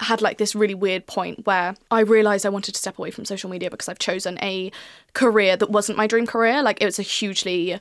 had 0.01 0.21
like 0.21 0.37
this 0.37 0.55
really 0.55 0.73
weird 0.73 1.05
point 1.05 1.45
where 1.45 1.75
I 1.91 2.01
realized 2.01 2.45
I 2.45 2.49
wanted 2.49 2.73
to 2.73 2.79
step 2.79 2.97
away 2.97 3.11
from 3.11 3.23
social 3.23 3.49
media 3.49 3.69
because 3.69 3.87
I've 3.87 3.99
chosen 3.99 4.37
a 4.41 4.71
career 5.13 5.55
that 5.55 5.69
wasn't 5.69 5.97
my 5.97 6.07
dream 6.07 6.25
career. 6.25 6.63
Like 6.63 6.81
it 6.81 6.85
was 6.85 6.99
a 6.99 7.03
hugely 7.03 7.79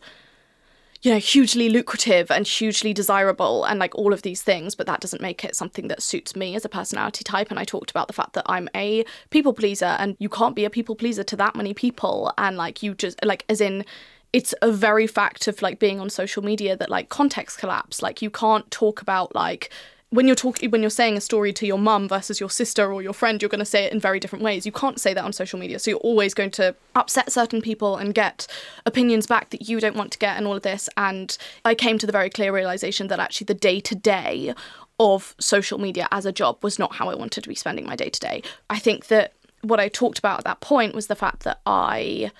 you 1.02 1.10
know, 1.10 1.18
hugely 1.18 1.70
lucrative 1.70 2.30
and 2.30 2.46
hugely 2.46 2.92
desirable 2.92 3.64
and 3.64 3.78
like 3.78 3.94
all 3.94 4.12
of 4.12 4.22
these 4.22 4.42
things, 4.42 4.74
but 4.74 4.86
that 4.86 5.00
doesn't 5.00 5.22
make 5.22 5.44
it 5.44 5.56
something 5.56 5.88
that 5.88 6.02
suits 6.02 6.36
me 6.36 6.54
as 6.54 6.64
a 6.64 6.68
personality 6.68 7.24
type. 7.24 7.50
And 7.50 7.58
I 7.58 7.64
talked 7.64 7.90
about 7.90 8.06
the 8.06 8.12
fact 8.12 8.34
that 8.34 8.44
I'm 8.46 8.68
a 8.74 9.04
people 9.30 9.54
pleaser 9.54 9.96
and 9.98 10.14
you 10.18 10.28
can't 10.28 10.54
be 10.54 10.66
a 10.66 10.70
people 10.70 10.94
pleaser 10.94 11.24
to 11.24 11.36
that 11.36 11.56
many 11.56 11.72
people. 11.72 12.32
And 12.36 12.56
like 12.56 12.82
you 12.82 12.94
just 12.94 13.24
like 13.24 13.46
as 13.48 13.62
in 13.62 13.84
it's 14.32 14.54
a 14.62 14.70
very 14.70 15.06
fact 15.06 15.48
of 15.48 15.60
like 15.62 15.78
being 15.78 16.00
on 16.00 16.10
social 16.10 16.44
media 16.44 16.76
that 16.76 16.90
like 16.90 17.08
context 17.08 17.58
collapse. 17.58 18.02
Like 18.02 18.20
you 18.20 18.30
can't 18.30 18.70
talk 18.70 19.00
about 19.00 19.34
like 19.34 19.72
when 20.10 20.26
you're 20.26 20.36
talking 20.36 20.70
when 20.70 20.82
you're 20.82 20.90
saying 20.90 21.16
a 21.16 21.20
story 21.20 21.52
to 21.52 21.66
your 21.66 21.78
mum 21.78 22.08
versus 22.08 22.40
your 22.40 22.50
sister 22.50 22.92
or 22.92 23.00
your 23.00 23.12
friend 23.12 23.40
you're 23.40 23.48
going 23.48 23.60
to 23.60 23.64
say 23.64 23.84
it 23.84 23.92
in 23.92 24.00
very 24.00 24.20
different 24.20 24.44
ways. 24.44 24.66
You 24.66 24.72
can't 24.72 25.00
say 25.00 25.14
that 25.14 25.24
on 25.24 25.32
social 25.32 25.58
media 25.58 25.78
so 25.78 25.90
you're 25.92 26.00
always 26.00 26.34
going 26.34 26.50
to 26.52 26.74
upset 26.94 27.32
certain 27.32 27.62
people 27.62 27.96
and 27.96 28.14
get 28.14 28.46
opinions 28.84 29.26
back 29.26 29.50
that 29.50 29.68
you 29.68 29.80
don't 29.80 29.96
want 29.96 30.10
to 30.12 30.18
get 30.18 30.36
and 30.36 30.46
all 30.46 30.56
of 30.56 30.62
this. 30.62 30.88
And 30.96 31.36
i 31.64 31.74
came 31.74 31.98
to 31.98 32.06
the 32.06 32.12
very 32.12 32.28
clear 32.28 32.52
realization 32.52 33.06
that 33.08 33.20
actually 33.20 33.46
the 33.46 33.54
day 33.54 33.80
to 33.80 33.94
day 33.94 34.54
of 34.98 35.34
social 35.40 35.78
media 35.78 36.06
as 36.10 36.26
a 36.26 36.32
job 36.32 36.62
was 36.62 36.78
not 36.78 36.94
how 36.96 37.08
i 37.08 37.14
wanted 37.14 37.42
to 37.42 37.48
be 37.48 37.54
spending 37.54 37.86
my 37.86 37.96
day 37.96 38.10
to 38.10 38.20
day 38.20 38.42
i 38.68 38.78
think 38.78 39.06
that 39.06 39.32
what 39.62 39.80
i 39.80 39.88
talked 39.88 40.18
about 40.18 40.38
at 40.38 40.44
that 40.44 40.60
point 40.60 40.94
was 40.94 41.06
the 41.06 41.16
fact 41.16 41.42
that 41.44 41.58
i 41.64 42.30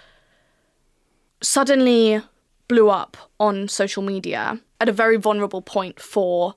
suddenly 1.41 2.21
blew 2.69 2.91
up 2.91 3.17
on 3.39 3.67
social 3.67 4.03
media 4.03 4.61
at 4.79 4.91
a 4.91 4.93
very 4.93 5.17
vulnerable 5.17 5.63
point 5.63 5.99
for 5.99 6.55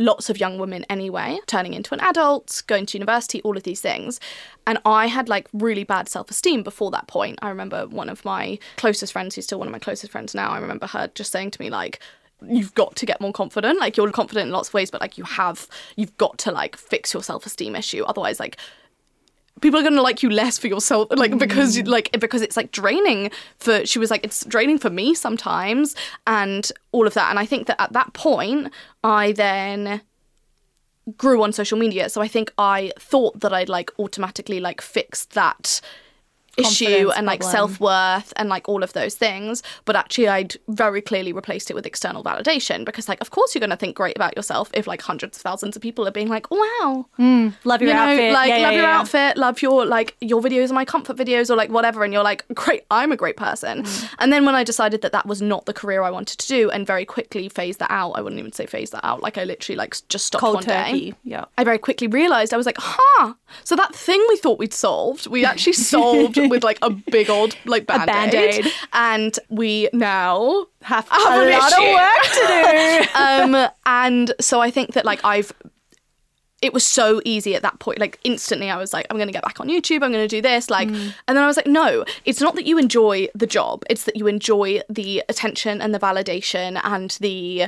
lots 0.00 0.30
of 0.30 0.40
young 0.40 0.58
women 0.58 0.84
anyway, 0.88 1.38
turning 1.46 1.74
into 1.74 1.94
an 1.94 2.00
adult, 2.00 2.62
going 2.66 2.86
to 2.86 2.98
university, 2.98 3.42
all 3.42 3.56
of 3.56 3.62
these 3.64 3.80
things. 3.80 4.18
And 4.66 4.78
I 4.84 5.06
had 5.06 5.28
like 5.28 5.48
really 5.52 5.84
bad 5.84 6.08
self 6.08 6.30
esteem 6.30 6.62
before 6.62 6.90
that 6.92 7.06
point. 7.06 7.38
I 7.42 7.50
remember 7.50 7.86
one 7.86 8.08
of 8.08 8.24
my 8.24 8.58
closest 8.76 9.12
friends, 9.12 9.34
who's 9.34 9.44
still 9.44 9.58
one 9.58 9.68
of 9.68 9.72
my 9.72 9.78
closest 9.78 10.10
friends 10.10 10.34
now, 10.34 10.50
I 10.50 10.58
remember 10.58 10.86
her 10.88 11.10
just 11.14 11.30
saying 11.30 11.52
to 11.52 11.60
me, 11.60 11.70
like, 11.70 12.00
You've 12.42 12.74
got 12.74 12.96
to 12.96 13.04
get 13.04 13.20
more 13.20 13.34
confident. 13.34 13.78
Like 13.78 13.98
you're 13.98 14.10
confident 14.12 14.46
in 14.46 14.52
lots 14.52 14.68
of 14.68 14.74
ways, 14.74 14.90
but 14.90 15.02
like 15.02 15.18
you 15.18 15.24
have, 15.24 15.68
you've 15.96 16.16
got 16.16 16.38
to 16.38 16.50
like 16.50 16.74
fix 16.74 17.12
your 17.12 17.22
self 17.22 17.44
esteem 17.44 17.76
issue. 17.76 18.02
Otherwise, 18.04 18.40
like 18.40 18.56
people 19.60 19.78
are 19.78 19.82
gonna 19.82 20.02
like 20.02 20.22
you 20.22 20.30
less 20.30 20.58
for 20.58 20.66
yourself 20.68 21.08
like 21.10 21.36
because 21.38 21.76
you 21.76 21.82
like 21.82 22.10
because 22.18 22.42
it's 22.42 22.56
like 22.56 22.72
draining 22.72 23.30
for 23.58 23.84
she 23.86 23.98
was 23.98 24.10
like 24.10 24.24
it's 24.24 24.44
draining 24.46 24.78
for 24.78 24.90
me 24.90 25.14
sometimes 25.14 25.94
and 26.26 26.72
all 26.92 27.06
of 27.06 27.14
that. 27.14 27.30
And 27.30 27.38
i 27.38 27.46
think 27.46 27.66
that 27.66 27.80
at 27.80 27.92
that 27.92 28.12
point 28.12 28.72
i 29.04 29.32
then 29.32 30.00
grew 31.16 31.42
on 31.42 31.52
social 31.52 31.78
media. 31.78 32.08
So 32.08 32.20
i 32.20 32.28
think 32.28 32.52
i 32.58 32.92
thought 32.98 33.40
that 33.40 33.52
i'd 33.52 33.68
like 33.68 33.90
automatically 33.98 34.60
like 34.60 34.80
fixed 34.80 35.32
that 35.32 35.80
issue 36.56 37.10
and 37.16 37.26
like 37.26 37.42
self-worth 37.42 38.32
and 38.36 38.48
like 38.48 38.68
all 38.68 38.82
of 38.82 38.92
those 38.92 39.14
things 39.14 39.62
but 39.84 39.96
actually 39.96 40.28
i'd 40.28 40.56
very 40.68 41.00
clearly 41.00 41.32
replaced 41.32 41.70
it 41.70 41.74
with 41.74 41.86
external 41.86 42.22
validation 42.24 42.84
because 42.84 43.08
like 43.08 43.20
of 43.20 43.30
course 43.30 43.54
you're 43.54 43.60
going 43.60 43.70
to 43.70 43.76
think 43.76 43.96
great 43.96 44.16
about 44.16 44.36
yourself 44.36 44.70
if 44.74 44.86
like 44.86 45.00
hundreds 45.02 45.38
of 45.38 45.42
thousands 45.42 45.76
of 45.76 45.82
people 45.82 46.06
are 46.06 46.10
being 46.10 46.28
like 46.28 46.50
wow 46.50 47.06
Love 47.64 47.80
your 47.82 47.90
you 47.90 47.94
know, 47.96 48.02
outfit. 48.02 48.32
like 48.32 48.48
Yeah, 48.48 48.56
yeah, 48.56 48.62
love 48.64 48.72
your 48.74 48.82
yeah. 48.82 48.98
outfit, 48.98 49.36
love 49.36 49.62
your 49.62 49.86
like 49.86 50.16
your 50.20 50.40
videos 50.42 50.70
are 50.70 50.74
my 50.74 50.84
comfort 50.84 51.16
videos 51.16 51.50
or 51.50 51.56
like 51.56 51.70
whatever, 51.70 52.02
and 52.04 52.12
you're 52.12 52.22
like, 52.22 52.44
great, 52.54 52.84
I'm 52.90 53.12
a 53.12 53.16
great 53.16 53.36
person. 53.36 53.82
Mm. 53.84 54.14
And 54.18 54.32
then 54.32 54.44
when 54.44 54.54
I 54.54 54.64
decided 54.64 55.02
that 55.02 55.12
that 55.12 55.26
was 55.26 55.40
not 55.42 55.66
the 55.66 55.72
career 55.72 56.02
I 56.02 56.10
wanted 56.10 56.38
to 56.38 56.48
do, 56.48 56.70
and 56.70 56.86
very 56.86 57.04
quickly 57.04 57.48
phased 57.48 57.78
that 57.78 57.90
out, 57.90 58.12
I 58.12 58.20
wouldn't 58.22 58.38
even 58.38 58.52
say 58.52 58.66
phase 58.66 58.90
that 58.90 59.04
out. 59.04 59.22
Like 59.22 59.38
I 59.38 59.44
literally 59.44 59.76
like 59.76 59.96
just 60.08 60.26
stopped 60.26 60.40
Cold 60.40 60.54
one 60.56 60.64
turkey. 60.64 61.10
day. 61.12 61.16
Yeah. 61.24 61.44
I 61.58 61.64
very 61.64 61.78
quickly 61.78 62.06
realized 62.06 62.52
I 62.52 62.56
was 62.56 62.66
like, 62.66 62.78
huh. 62.78 63.34
So 63.64 63.76
that 63.76 63.94
thing 63.94 64.24
we 64.28 64.36
thought 64.36 64.58
we'd 64.58 64.74
solved, 64.74 65.26
we 65.26 65.44
actually 65.44 65.72
solved 65.94 66.36
with 66.48 66.64
like 66.64 66.78
a 66.82 66.90
big 66.90 67.28
old 67.30 67.56
like 67.66 67.86
band-aid. 67.86 68.06
Band-Aid. 68.32 68.66
And 68.92 69.38
we 69.48 69.88
now 69.92 70.66
Have 70.82 71.08
have 71.08 71.42
a 71.42 71.50
lot 71.50 71.72
issue. 71.72 71.82
of 71.82 71.94
work 71.94 72.22
to 72.32 73.54
do. 73.54 73.54
um, 73.64 73.70
and 73.86 74.34
so 74.40 74.60
I 74.60 74.70
think 74.70 74.94
that 74.94 75.04
like 75.04 75.24
I've 75.24 75.52
it 76.62 76.74
was 76.74 76.84
so 76.84 77.22
easy 77.24 77.54
at 77.54 77.62
that 77.62 77.78
point 77.78 77.98
like 77.98 78.18
instantly 78.24 78.70
i 78.70 78.76
was 78.76 78.92
like 78.92 79.06
i'm 79.08 79.16
going 79.16 79.26
to 79.26 79.32
get 79.32 79.42
back 79.42 79.60
on 79.60 79.68
youtube 79.68 80.02
i'm 80.02 80.12
going 80.12 80.26
to 80.26 80.28
do 80.28 80.42
this 80.42 80.68
like 80.68 80.88
and 80.88 81.14
then 81.26 81.38
i 81.38 81.46
was 81.46 81.56
like 81.56 81.66
no 81.66 82.04
it's 82.24 82.40
not 82.40 82.54
that 82.54 82.66
you 82.66 82.78
enjoy 82.78 83.26
the 83.34 83.46
job 83.46 83.82
it's 83.88 84.04
that 84.04 84.16
you 84.16 84.26
enjoy 84.26 84.80
the 84.88 85.22
attention 85.28 85.80
and 85.80 85.94
the 85.94 85.98
validation 85.98 86.80
and 86.84 87.12
the 87.20 87.66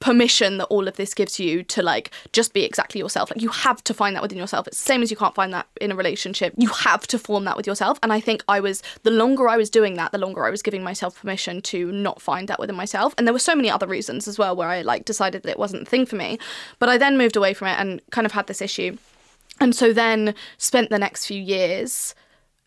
permission 0.00 0.58
that 0.58 0.66
all 0.66 0.86
of 0.86 0.96
this 0.96 1.14
gives 1.14 1.40
you 1.40 1.62
to 1.62 1.82
like 1.82 2.10
just 2.32 2.52
be 2.52 2.62
exactly 2.62 2.98
yourself. 2.98 3.30
Like 3.30 3.40
you 3.40 3.48
have 3.48 3.82
to 3.84 3.94
find 3.94 4.14
that 4.14 4.22
within 4.22 4.38
yourself. 4.38 4.66
It's 4.66 4.78
the 4.78 4.86
same 4.86 5.02
as 5.02 5.10
you 5.10 5.16
can't 5.16 5.34
find 5.34 5.52
that 5.54 5.66
in 5.80 5.90
a 5.90 5.96
relationship. 5.96 6.52
You 6.58 6.68
have 6.68 7.06
to 7.06 7.18
form 7.18 7.44
that 7.44 7.56
with 7.56 7.66
yourself. 7.66 7.98
And 8.02 8.12
i 8.12 8.20
think 8.20 8.44
i 8.48 8.60
was 8.60 8.82
the 9.02 9.10
longer 9.10 9.48
i 9.48 9.56
was 9.56 9.70
doing 9.70 9.94
that 9.94 10.12
the 10.12 10.18
longer 10.18 10.44
i 10.44 10.50
was 10.50 10.62
giving 10.62 10.82
myself 10.82 11.18
permission 11.18 11.62
to 11.62 11.90
not 11.90 12.20
find 12.20 12.48
that 12.48 12.60
within 12.60 12.76
myself. 12.76 13.14
And 13.16 13.26
there 13.26 13.32
were 13.32 13.38
so 13.38 13.54
many 13.54 13.70
other 13.70 13.86
reasons 13.86 14.28
as 14.28 14.38
well 14.38 14.54
where 14.54 14.68
i 14.68 14.82
like 14.82 15.04
decided 15.04 15.42
that 15.42 15.50
it 15.50 15.58
wasn't 15.58 15.84
the 15.84 15.90
thing 15.90 16.06
for 16.06 16.16
me. 16.16 16.38
But 16.78 16.88
i 16.88 16.98
then 16.98 17.16
moved 17.16 17.36
away 17.36 17.54
from 17.54 17.68
it 17.68 17.78
and 17.78 18.02
kind 18.10 18.26
of 18.26 18.32
had 18.32 18.46
this 18.46 18.60
issue. 18.60 18.98
And 19.60 19.74
so 19.74 19.92
then 19.92 20.34
spent 20.58 20.90
the 20.90 20.98
next 20.98 21.26
few 21.26 21.40
years 21.40 22.14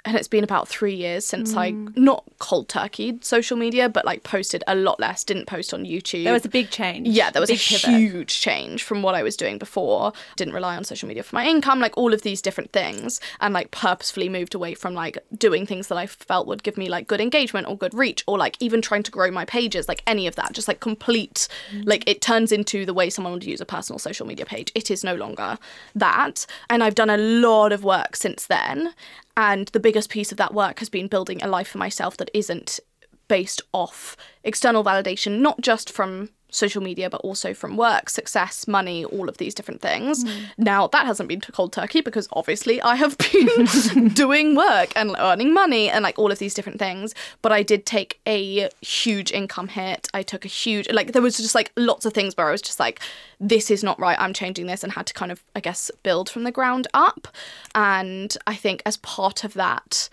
and 0.08 0.16
it's 0.16 0.30
been 0.30 0.46
about 0.46 0.70
three 0.70 0.96
years 0.96 1.26
since 1.26 1.54
I 1.54 1.74
mm. 1.74 1.96
not 1.98 2.24
cold 2.40 2.70
turkey 2.70 3.20
social 3.22 3.58
media, 3.58 3.90
but 3.90 4.06
like 4.06 4.24
posted 4.24 4.64
a 4.66 4.74
lot 4.74 5.02
less. 5.02 5.26
Didn't 5.26 5.48
post 5.48 5.74
on 5.74 5.84
YouTube. 5.84 6.24
There 6.24 6.32
was 6.32 6.46
a 6.46 6.50
big 6.50 6.70
change. 6.70 7.10
Yeah, 7.10 7.30
there 7.30 7.42
was 7.42 7.50
a 7.50 7.58
pivot. 7.58 7.90
huge 7.90 8.40
change 8.40 8.84
from 8.84 9.02
what 9.02 9.16
I 9.16 9.22
was 9.22 9.36
doing 9.36 9.58
before. 9.58 10.14
Didn't 10.38 10.54
rely 10.54 10.78
on 10.78 10.86
social 10.86 11.10
media 11.10 11.24
for 11.24 11.36
my 11.36 11.46
income, 11.46 11.82
like 11.82 11.98
all 11.98 12.14
of 12.14 12.22
these 12.22 12.42
different 12.42 12.72
things, 12.72 13.20
and 13.42 13.54
like 13.54 13.72
purposefully 13.72 14.30
moved 14.30 14.56
away 14.56 14.76
from 14.76 14.94
like 14.94 15.18
doing 15.38 15.66
things 15.66 15.88
that 15.88 15.98
I 15.98 16.08
felt 16.08 16.48
would 16.48 16.64
give 16.64 16.78
me 16.78 16.88
like 16.88 17.08
good 17.08 17.20
engagement 17.20 17.68
or 17.68 17.78
good 17.78 17.94
reach, 17.94 18.24
or 18.28 18.38
like 18.38 18.56
even 18.62 18.82
trying 18.82 19.04
to 19.04 19.12
grow 19.12 19.30
my 19.30 19.44
pages, 19.44 19.90
like 19.90 20.04
any 20.08 20.26
of 20.26 20.36
that. 20.36 20.54
Just 20.54 20.70
like 20.70 20.80
complete, 20.80 21.50
mm. 21.74 21.84
like 21.86 22.08
it 22.08 22.22
turns 22.22 22.54
into 22.54 22.86
the 22.86 22.94
way 22.94 23.10
someone 23.10 23.34
would 23.34 23.44
use 23.44 23.60
a 23.60 23.66
personal 23.66 24.00
social 24.00 24.26
media 24.26 24.46
page. 24.46 24.72
It 24.74 24.90
is 24.90 25.04
no 25.04 25.16
longer 25.16 25.58
that, 25.96 26.46
and 26.70 26.82
I've 26.82 26.96
done 26.96 27.10
a 27.10 27.18
lot 27.18 27.74
of 27.74 27.84
work 27.84 28.16
since 28.16 28.46
then. 28.46 28.94
And 29.38 29.68
the 29.68 29.80
biggest 29.80 30.10
piece 30.10 30.32
of 30.32 30.40
that 30.40 30.56
work 30.56 30.80
has 30.80 30.90
been 30.90 31.08
building 31.08 31.44
a 31.44 31.48
life 31.48 31.68
for 31.68 31.78
myself 31.78 32.18
that 32.18 32.32
isn't 32.34 32.80
based 33.28 33.62
off 33.72 34.18
external 34.44 34.84
validation, 34.84 35.40
not 35.40 35.62
just 35.62 35.92
from 35.92 36.30
social 36.50 36.82
media, 36.82 37.10
but 37.10 37.22
also 37.22 37.54
from 37.54 37.76
work, 37.76 38.10
success, 38.10 38.68
money, 38.68 39.04
all 39.06 39.28
of 39.28 39.38
these 39.38 39.54
different 39.54 39.82
things. 39.82 40.24
Hmm. 40.24 40.44
Now, 40.58 40.88
that 40.88 41.06
hasn't 41.06 41.28
been 41.28 41.42
to 41.42 41.52
cold 41.52 41.74
turkey 41.74 42.02
because 42.02 42.28
obviously 42.32 42.82
I 42.82 42.96
have 42.96 43.18
been 43.32 44.10
doing 44.14 44.56
work 44.56 44.94
and 44.96 45.16
earning 45.20 45.54
money 45.54 45.90
and 45.90 46.04
like 46.04 46.18
all 46.18 46.32
of 46.32 46.40
these 46.40 46.54
different 46.54 46.80
things. 46.80 47.14
But 47.42 47.52
I 47.52 47.64
did 47.64 47.86
take 47.86 48.20
a 48.28 48.70
huge 48.82 49.32
income 49.32 49.68
hit. 49.68 50.08
I 50.14 50.24
took 50.24 50.46
a 50.46 50.50
huge, 50.50 50.90
like, 50.92 51.12
there 51.12 51.22
was 51.22 51.38
just 51.38 51.56
like 51.56 51.72
lots 51.76 52.06
of 52.06 52.14
things 52.14 52.36
where 52.36 52.48
I 52.48 52.52
was 52.52 52.62
just 52.62 52.80
like, 52.80 53.02
this 53.40 53.70
is 53.70 53.84
not 53.84 54.00
right. 54.00 54.20
I'm 54.20 54.34
changing 54.34 54.68
this 54.68 54.84
and 54.84 54.94
had 54.94 55.08
to 55.08 55.14
kind 55.14 55.32
of, 55.32 55.44
I 55.56 55.60
guess, 55.60 55.92
build 56.04 56.30
from 56.30 56.44
the 56.44 56.52
ground 56.52 56.88
up. 56.94 57.28
And 57.76 58.36
I 58.48 58.56
think 58.56 58.82
as 58.86 58.98
part 58.98 59.44
of 59.44 59.54
that, 59.56 60.10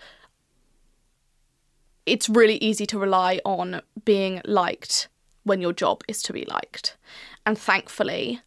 it's 2.05 2.29
really 2.29 2.57
easy 2.57 2.85
to 2.85 2.99
rely 2.99 3.39
on 3.45 3.81
being 4.03 4.41
liked 4.45 5.07
when 5.45 5.61
your 5.61 5.71
job 5.71 6.03
is 6.07 6.21
to 6.23 6.33
be 6.33 6.43
liked. 6.45 6.97
And 7.45 7.57
thankfully, 7.57 8.41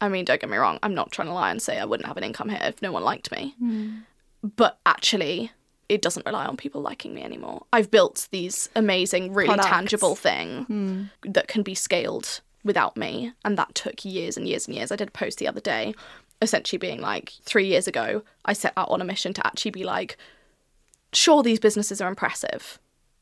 I 0.00 0.08
mean, 0.08 0.24
don't 0.24 0.40
get 0.40 0.50
me 0.50 0.58
wrong, 0.58 0.78
I'm 0.82 0.94
not 0.94 1.10
trying 1.10 1.28
to 1.28 1.34
lie 1.34 1.50
and 1.50 1.62
say 1.62 1.78
I 1.78 1.84
wouldn't 1.84 2.06
have 2.06 2.18
an 2.18 2.24
income 2.24 2.50
here 2.50 2.60
if 2.62 2.82
no 2.82 2.92
one 2.92 3.02
liked 3.02 3.32
me. 3.32 3.54
Hmm. 3.58 3.98
But 4.56 4.78
actually, 4.84 5.50
it 5.88 6.02
doesn't 6.02 6.26
rely 6.26 6.44
on 6.44 6.56
people 6.56 6.82
liking 6.82 7.14
me 7.14 7.22
anymore. 7.22 7.64
I've 7.72 7.90
built 7.90 8.28
these 8.30 8.68
amazing, 8.76 9.32
really 9.32 9.48
Products. 9.48 9.68
tangible 9.68 10.14
thing 10.14 10.64
hmm. 10.64 11.04
that 11.22 11.48
can 11.48 11.62
be 11.62 11.74
scaled 11.74 12.40
without 12.64 12.96
me. 12.96 13.32
And 13.44 13.56
that 13.56 13.74
took 13.74 14.04
years 14.04 14.36
and 14.36 14.46
years 14.46 14.66
and 14.66 14.76
years. 14.76 14.92
I 14.92 14.96
did 14.96 15.08
a 15.08 15.12
post 15.12 15.38
the 15.38 15.48
other 15.48 15.60
day, 15.60 15.94
essentially 16.42 16.78
being 16.78 17.00
like, 17.00 17.32
three 17.42 17.66
years 17.66 17.88
ago, 17.88 18.22
I 18.44 18.52
set 18.52 18.74
out 18.76 18.90
on 18.90 19.00
a 19.00 19.04
mission 19.04 19.32
to 19.34 19.46
actually 19.46 19.70
be 19.72 19.84
like, 19.84 20.16
sure, 21.12 21.42
these 21.42 21.58
businesses 21.60 22.00
are 22.00 22.08
impressive, 22.08 22.78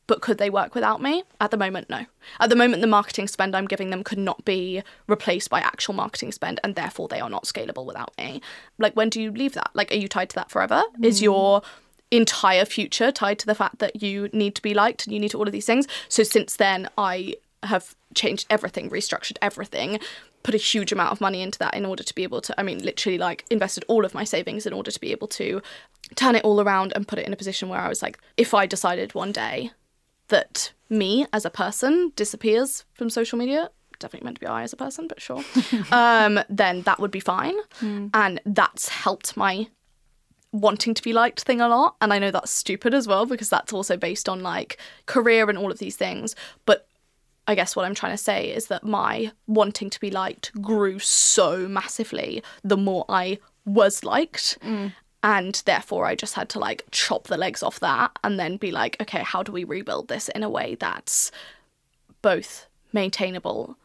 but 0.07 0.21
could 0.21 0.37
they 0.37 0.49
work 0.49 0.73
without 0.73 1.01
me? 1.01 1.23
At 1.39 1.51
the 1.51 1.57
moment, 1.57 1.89
no. 1.89 2.05
At 2.39 2.49
the 2.49 2.55
moment, 2.55 2.81
the 2.81 2.87
marketing 2.87 3.27
spend 3.27 3.55
I'm 3.55 3.67
giving 3.67 3.89
them 3.89 4.03
could 4.03 4.17
not 4.17 4.43
be 4.45 4.81
replaced 5.07 5.49
by 5.49 5.59
actual 5.59 5.93
marketing 5.93 6.31
spend, 6.31 6.59
and 6.63 6.75
therefore 6.75 7.07
they 7.07 7.19
are 7.19 7.29
not 7.29 7.43
scalable 7.43 7.85
without 7.85 8.17
me. 8.17 8.41
Like, 8.77 8.95
when 8.95 9.09
do 9.09 9.21
you 9.21 9.31
leave 9.31 9.53
that? 9.53 9.69
Like, 9.73 9.91
are 9.91 9.97
you 9.97 10.07
tied 10.07 10.29
to 10.29 10.35
that 10.35 10.49
forever? 10.49 10.83
Is 11.01 11.19
mm. 11.19 11.23
your 11.23 11.61
entire 12.09 12.63
future 12.63 13.11
tied 13.11 13.37
to 13.39 13.45
the 13.45 13.55
fact 13.55 13.79
that 13.79 14.01
you 14.01 14.29
need 14.31 14.55
to 14.55 14.61
be 14.61 14.73
liked 14.73 15.05
and 15.05 15.13
you 15.13 15.19
need 15.19 15.31
to 15.31 15.37
all 15.37 15.47
of 15.47 15.51
these 15.51 15.65
things? 15.65 15.87
So, 16.07 16.23
since 16.23 16.55
then, 16.55 16.89
I 16.97 17.35
have 17.63 17.95
changed 18.13 18.47
everything, 18.49 18.89
restructured 18.89 19.37
everything, 19.41 19.99
put 20.43 20.55
a 20.55 20.57
huge 20.57 20.93
amount 20.93 21.11
of 21.11 21.19
money 21.19 21.41
into 21.41 21.59
that 21.59 21.73
in 21.73 21.85
order 21.85 22.03
to 22.03 22.15
be 22.15 22.23
able 22.23 22.39
to, 22.41 22.57
I 22.57 22.63
mean, 22.63 22.83
literally 22.83 23.17
like 23.17 23.45
invested 23.49 23.83
all 23.87 24.05
of 24.05 24.13
my 24.13 24.23
savings 24.23 24.65
in 24.65 24.73
order 24.73 24.91
to 24.91 24.99
be 24.99 25.11
able 25.11 25.27
to 25.29 25.61
turn 26.15 26.35
it 26.35 26.43
all 26.45 26.61
around 26.61 26.93
and 26.95 27.07
put 27.07 27.19
it 27.19 27.27
in 27.27 27.33
a 27.33 27.37
position 27.37 27.67
where 27.67 27.81
I 27.81 27.89
was 27.89 28.01
like, 28.01 28.17
if 28.37 28.53
I 28.53 28.65
decided 28.65 29.13
one 29.13 29.31
day 29.31 29.71
that 30.29 30.73
me 30.89 31.25
as 31.33 31.45
a 31.45 31.49
person 31.49 32.11
disappears 32.15 32.85
from 32.93 33.09
social 33.09 33.37
media, 33.37 33.69
definitely 33.99 34.25
meant 34.25 34.37
to 34.37 34.41
be 34.41 34.47
I 34.47 34.63
as 34.63 34.73
a 34.73 34.77
person, 34.77 35.07
but 35.07 35.21
sure, 35.21 35.43
um, 35.91 36.39
then 36.49 36.81
that 36.83 36.99
would 36.99 37.11
be 37.11 37.19
fine. 37.19 37.55
And 38.13 38.41
that's 38.45 38.89
helped 38.89 39.35
my 39.35 39.67
wanting 40.51 40.93
to 40.93 41.03
be 41.03 41.13
liked 41.13 41.41
thing 41.41 41.61
a 41.61 41.67
lot. 41.67 41.95
And 42.01 42.13
I 42.13 42.19
know 42.19 42.31
that's 42.31 42.51
stupid 42.51 42.93
as 42.93 43.07
well 43.07 43.25
because 43.25 43.49
that's 43.49 43.73
also 43.73 43.97
based 43.97 44.29
on 44.29 44.41
like 44.41 44.77
career 45.05 45.49
and 45.49 45.57
all 45.57 45.71
of 45.71 45.79
these 45.79 45.95
things. 45.95 46.35
But 46.65 46.87
I 47.47 47.55
guess 47.55 47.75
what 47.75 47.85
I'm 47.85 47.95
trying 47.95 48.13
to 48.13 48.17
say 48.17 48.49
is 48.49 48.67
that 48.67 48.83
my 48.83 49.31
wanting 49.45 49.89
to 49.89 49.99
be 49.99 50.11
liked 50.11 50.51
grew 50.61 50.99
so 50.99 51.67
massively 51.67 52.43
the 52.63 52.77
more 52.77 53.05
I 53.09 53.39
was 53.65 54.03
liked. 54.03 54.57
And 55.23 55.61
therefore, 55.65 56.05
I 56.05 56.15
just 56.15 56.35
had 56.35 56.47
to 56.49 56.59
like 56.59 56.85
chop 56.91 57.25
the 57.25 57.37
legs 57.37 57.63
off 57.63 57.79
that 57.79 58.17
and 58.23 58.39
then 58.39 58.57
be 58.57 58.71
like, 58.71 58.97
okay, 59.01 59.23
how 59.23 59.43
do 59.43 59.51
we 59.51 59.63
rebuild 59.63 60.07
this 60.07 60.29
in 60.29 60.43
a 60.43 60.49
way 60.49 60.75
that's 60.75 61.31
both 62.21 62.67
maintainable 62.93 63.77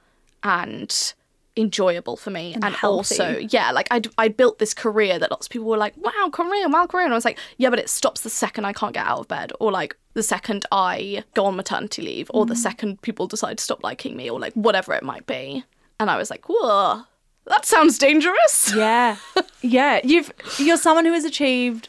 and 0.42 1.14
enjoyable 1.56 2.16
for 2.16 2.30
me 2.30 2.54
and, 2.54 2.64
healthy. 2.64 3.14
also 3.20 3.38
yeah 3.50 3.72
like 3.72 3.86
I 3.90 4.00
I 4.16 4.28
built 4.28 4.58
this 4.58 4.72
career 4.72 5.18
that 5.18 5.30
lots 5.30 5.46
of 5.46 5.50
people 5.50 5.68
were 5.68 5.76
like 5.76 5.94
wow 5.98 6.30
career 6.32 6.66
wow 6.68 6.86
career. 6.86 7.04
And 7.04 7.12
I 7.12 7.16
was 7.16 7.26
like 7.26 7.38
yeah 7.58 7.68
but 7.68 7.78
it 7.78 7.90
stops 7.90 8.22
the 8.22 8.30
second 8.30 8.64
I 8.64 8.72
can't 8.72 8.94
get 8.94 9.06
out 9.06 9.20
of 9.20 9.28
bed 9.28 9.52
or 9.60 9.70
like 9.70 9.94
the 10.14 10.22
second 10.22 10.64
I 10.72 11.24
go 11.34 11.44
on 11.44 11.56
maternity 11.56 12.00
leave 12.00 12.30
or 12.32 12.46
the 12.46 12.54
mm. 12.54 12.58
second 12.58 13.02
people 13.02 13.26
decide 13.26 13.58
to 13.58 13.64
stop 13.64 13.82
liking 13.82 14.16
me 14.16 14.30
or 14.30 14.40
like 14.40 14.54
whatever 14.54 14.94
it 14.94 15.02
might 15.02 15.26
be. 15.26 15.62
And 16.00 16.10
I 16.10 16.16
was 16.16 16.30
like 16.30 16.46
whoa 16.48 17.04
that 17.46 17.66
sounds 17.66 17.98
dangerous 17.98 18.72
Yeah. 18.74 19.16
Yeah. 19.62 20.00
You've 20.02 20.32
you're 20.58 20.76
someone 20.76 21.04
who 21.04 21.12
has 21.12 21.24
achieved 21.24 21.88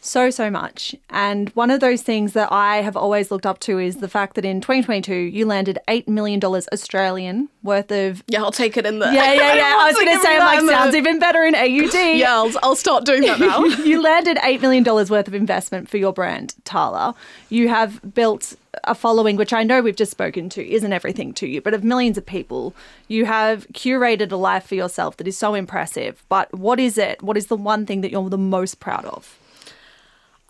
so 0.00 0.30
so 0.30 0.50
much. 0.50 0.94
And 1.10 1.50
one 1.50 1.70
of 1.70 1.80
those 1.80 2.02
things 2.02 2.32
that 2.32 2.50
I 2.50 2.78
have 2.78 2.96
always 2.96 3.30
looked 3.30 3.46
up 3.46 3.60
to 3.60 3.78
is 3.78 3.96
the 3.96 4.08
fact 4.08 4.34
that 4.34 4.44
in 4.44 4.60
2022 4.60 5.14
you 5.14 5.46
landed 5.46 5.78
8 5.88 6.08
million 6.08 6.40
dollars 6.40 6.66
Australian 6.72 7.48
worth 7.62 7.90
of 7.92 8.22
yeah 8.26 8.42
I'll 8.42 8.50
take 8.52 8.76
it 8.76 8.86
in 8.86 8.98
there 8.98 9.12
Yeah, 9.12 9.32
yeah, 9.32 9.54
yeah. 9.54 9.76
I 9.78 9.86
was 9.88 9.96
going 9.96 10.16
to 10.16 10.22
say 10.22 10.36
I'm 10.38 10.64
like 10.66 10.74
sounds 10.74 10.94
even 10.94 11.18
better 11.18 11.44
in 11.44 11.54
AUD. 11.54 11.94
yeah 12.18 12.32
I'll, 12.34 12.52
I'll 12.62 12.76
start 12.76 13.04
doing 13.04 13.22
that 13.22 13.38
now 13.38 13.64
you 13.84 14.00
landed 14.02 14.38
$8 14.38 14.60
million 14.62 14.84
worth 14.84 15.28
of 15.28 15.34
investment 15.34 15.88
for 15.88 15.98
your 15.98 16.12
brand, 16.12 16.54
Tala. 16.64 17.14
You 17.50 17.68
have 17.68 18.14
built 18.14 18.54
a 18.84 18.94
following, 18.94 19.36
which 19.36 19.52
I 19.52 19.64
know 19.64 19.82
we've 19.82 19.96
just 19.96 20.12
spoken 20.12 20.48
to, 20.50 20.66
isn't 20.66 20.92
everything 20.92 21.34
to 21.34 21.46
you, 21.46 21.60
but 21.60 21.74
of 21.74 21.82
millions 21.84 22.16
of 22.16 22.24
people. 22.24 22.74
You 23.08 23.24
have 23.26 23.66
curated 23.68 24.30
a 24.30 24.36
life 24.36 24.66
for 24.66 24.76
yourself 24.76 25.16
that 25.16 25.26
is 25.26 25.36
so 25.36 25.54
impressive. 25.54 26.22
But 26.28 26.54
what 26.56 26.78
is 26.78 26.96
it? 26.96 27.20
What 27.22 27.36
is 27.36 27.46
the 27.46 27.56
one 27.56 27.84
thing 27.84 28.00
that 28.02 28.12
you're 28.12 28.30
the 28.30 28.38
most 28.38 28.78
proud 28.78 29.04
of? 29.06 29.36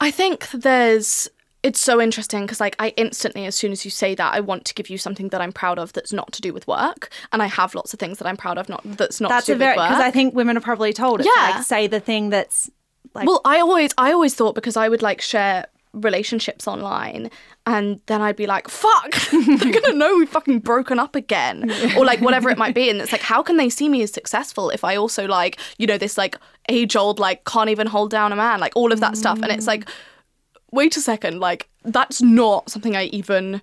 I 0.01 0.11
think 0.11 0.49
there's 0.51 1.29
it's 1.63 1.79
so 1.79 2.01
interesting 2.01 2.47
because 2.47 2.59
like 2.59 2.75
I 2.79 2.95
instantly 2.97 3.45
as 3.45 3.55
soon 3.55 3.71
as 3.71 3.85
you 3.85 3.91
say 3.91 4.15
that 4.15 4.35
I 4.35 4.41
want 4.41 4.65
to 4.65 4.75
give 4.75 4.89
you 4.89 4.97
something 4.97 5.29
that 5.29 5.43
I'm 5.43 5.53
proud 5.53 5.79
of 5.79 5.93
that's 5.93 6.13
not 6.13 6.33
to 6.33 6.41
do 6.41 6.55
with 6.55 6.67
work 6.67 7.11
and 7.33 7.43
I 7.43 7.47
have 7.47 7.75
lots 7.75 7.93
of 7.93 8.01
things 8.01 8.19
that 8.19 8.27
I'm 8.27 8.37
proud 8.39 8.57
of 8.57 8.69
not 8.71 8.81
that's 8.85 9.21
not 9.21 9.29
That's 9.29 9.47
to 9.47 9.53
a 9.53 9.55
do 9.57 9.59
very, 9.59 9.73
with 9.73 9.83
work. 9.83 9.91
because 9.91 10.03
I 10.03 10.11
think 10.11 10.35
women 10.35 10.57
are 10.57 10.63
probably 10.63 10.95
told 10.95 11.21
it. 11.21 11.27
Yeah. 11.27 11.51
Like, 11.57 11.65
say 11.65 11.87
the 11.87 12.01
thing 12.01 12.31
that's 12.31 12.71
like, 13.15 13.27
well, 13.27 13.43
I 13.45 13.61
always 13.61 13.91
I 13.99 14.13
always 14.13 14.35
thought 14.35 14.55
because 14.55 14.77
I 14.77 14.89
would 14.89 15.03
like 15.03 15.21
share 15.21 15.67
relationships 15.93 16.67
online 16.69 17.31
and 17.67 18.01
then 18.07 18.23
I'd 18.23 18.37
be 18.37 18.47
like, 18.47 18.69
fuck, 18.69 19.15
they're 19.33 19.73
gonna 19.73 19.95
know 19.95 20.17
we've 20.17 20.29
fucking 20.29 20.61
broken 20.61 20.99
up 20.99 21.15
again. 21.15 21.71
or 21.97 22.05
like 22.05 22.21
whatever 22.21 22.51
it 22.51 22.59
might 22.59 22.75
be. 22.75 22.91
And 22.91 23.01
it's 23.01 23.13
like, 23.13 23.21
how 23.21 23.43
can 23.43 23.57
they 23.57 23.69
see 23.69 23.89
me 23.89 24.03
as 24.03 24.13
successful 24.13 24.71
if 24.71 24.85
I 24.85 24.97
also 24.97 25.27
like, 25.27 25.59
you 25.79 25.87
know, 25.87 25.99
this 25.99 26.17
like 26.19 26.37
age 26.69 26.97
old, 26.97 27.19
like 27.19 27.45
can't 27.45 27.71
even 27.71 27.87
hold 27.87 28.11
down 28.11 28.33
a 28.33 28.37
man, 28.37 28.61
like 28.61 28.73
all 28.77 28.93
of 28.93 29.01
that 29.01 29.17
stuff. 29.17 29.41
And 29.43 29.53
it's 29.53 29.67
like, 29.67 29.89
wait 30.73 30.97
a 30.97 31.01
second, 31.01 31.41
like 31.41 31.69
that's 31.85 32.23
not 32.23 32.71
something 32.71 32.97
I 32.97 33.05
even 33.07 33.63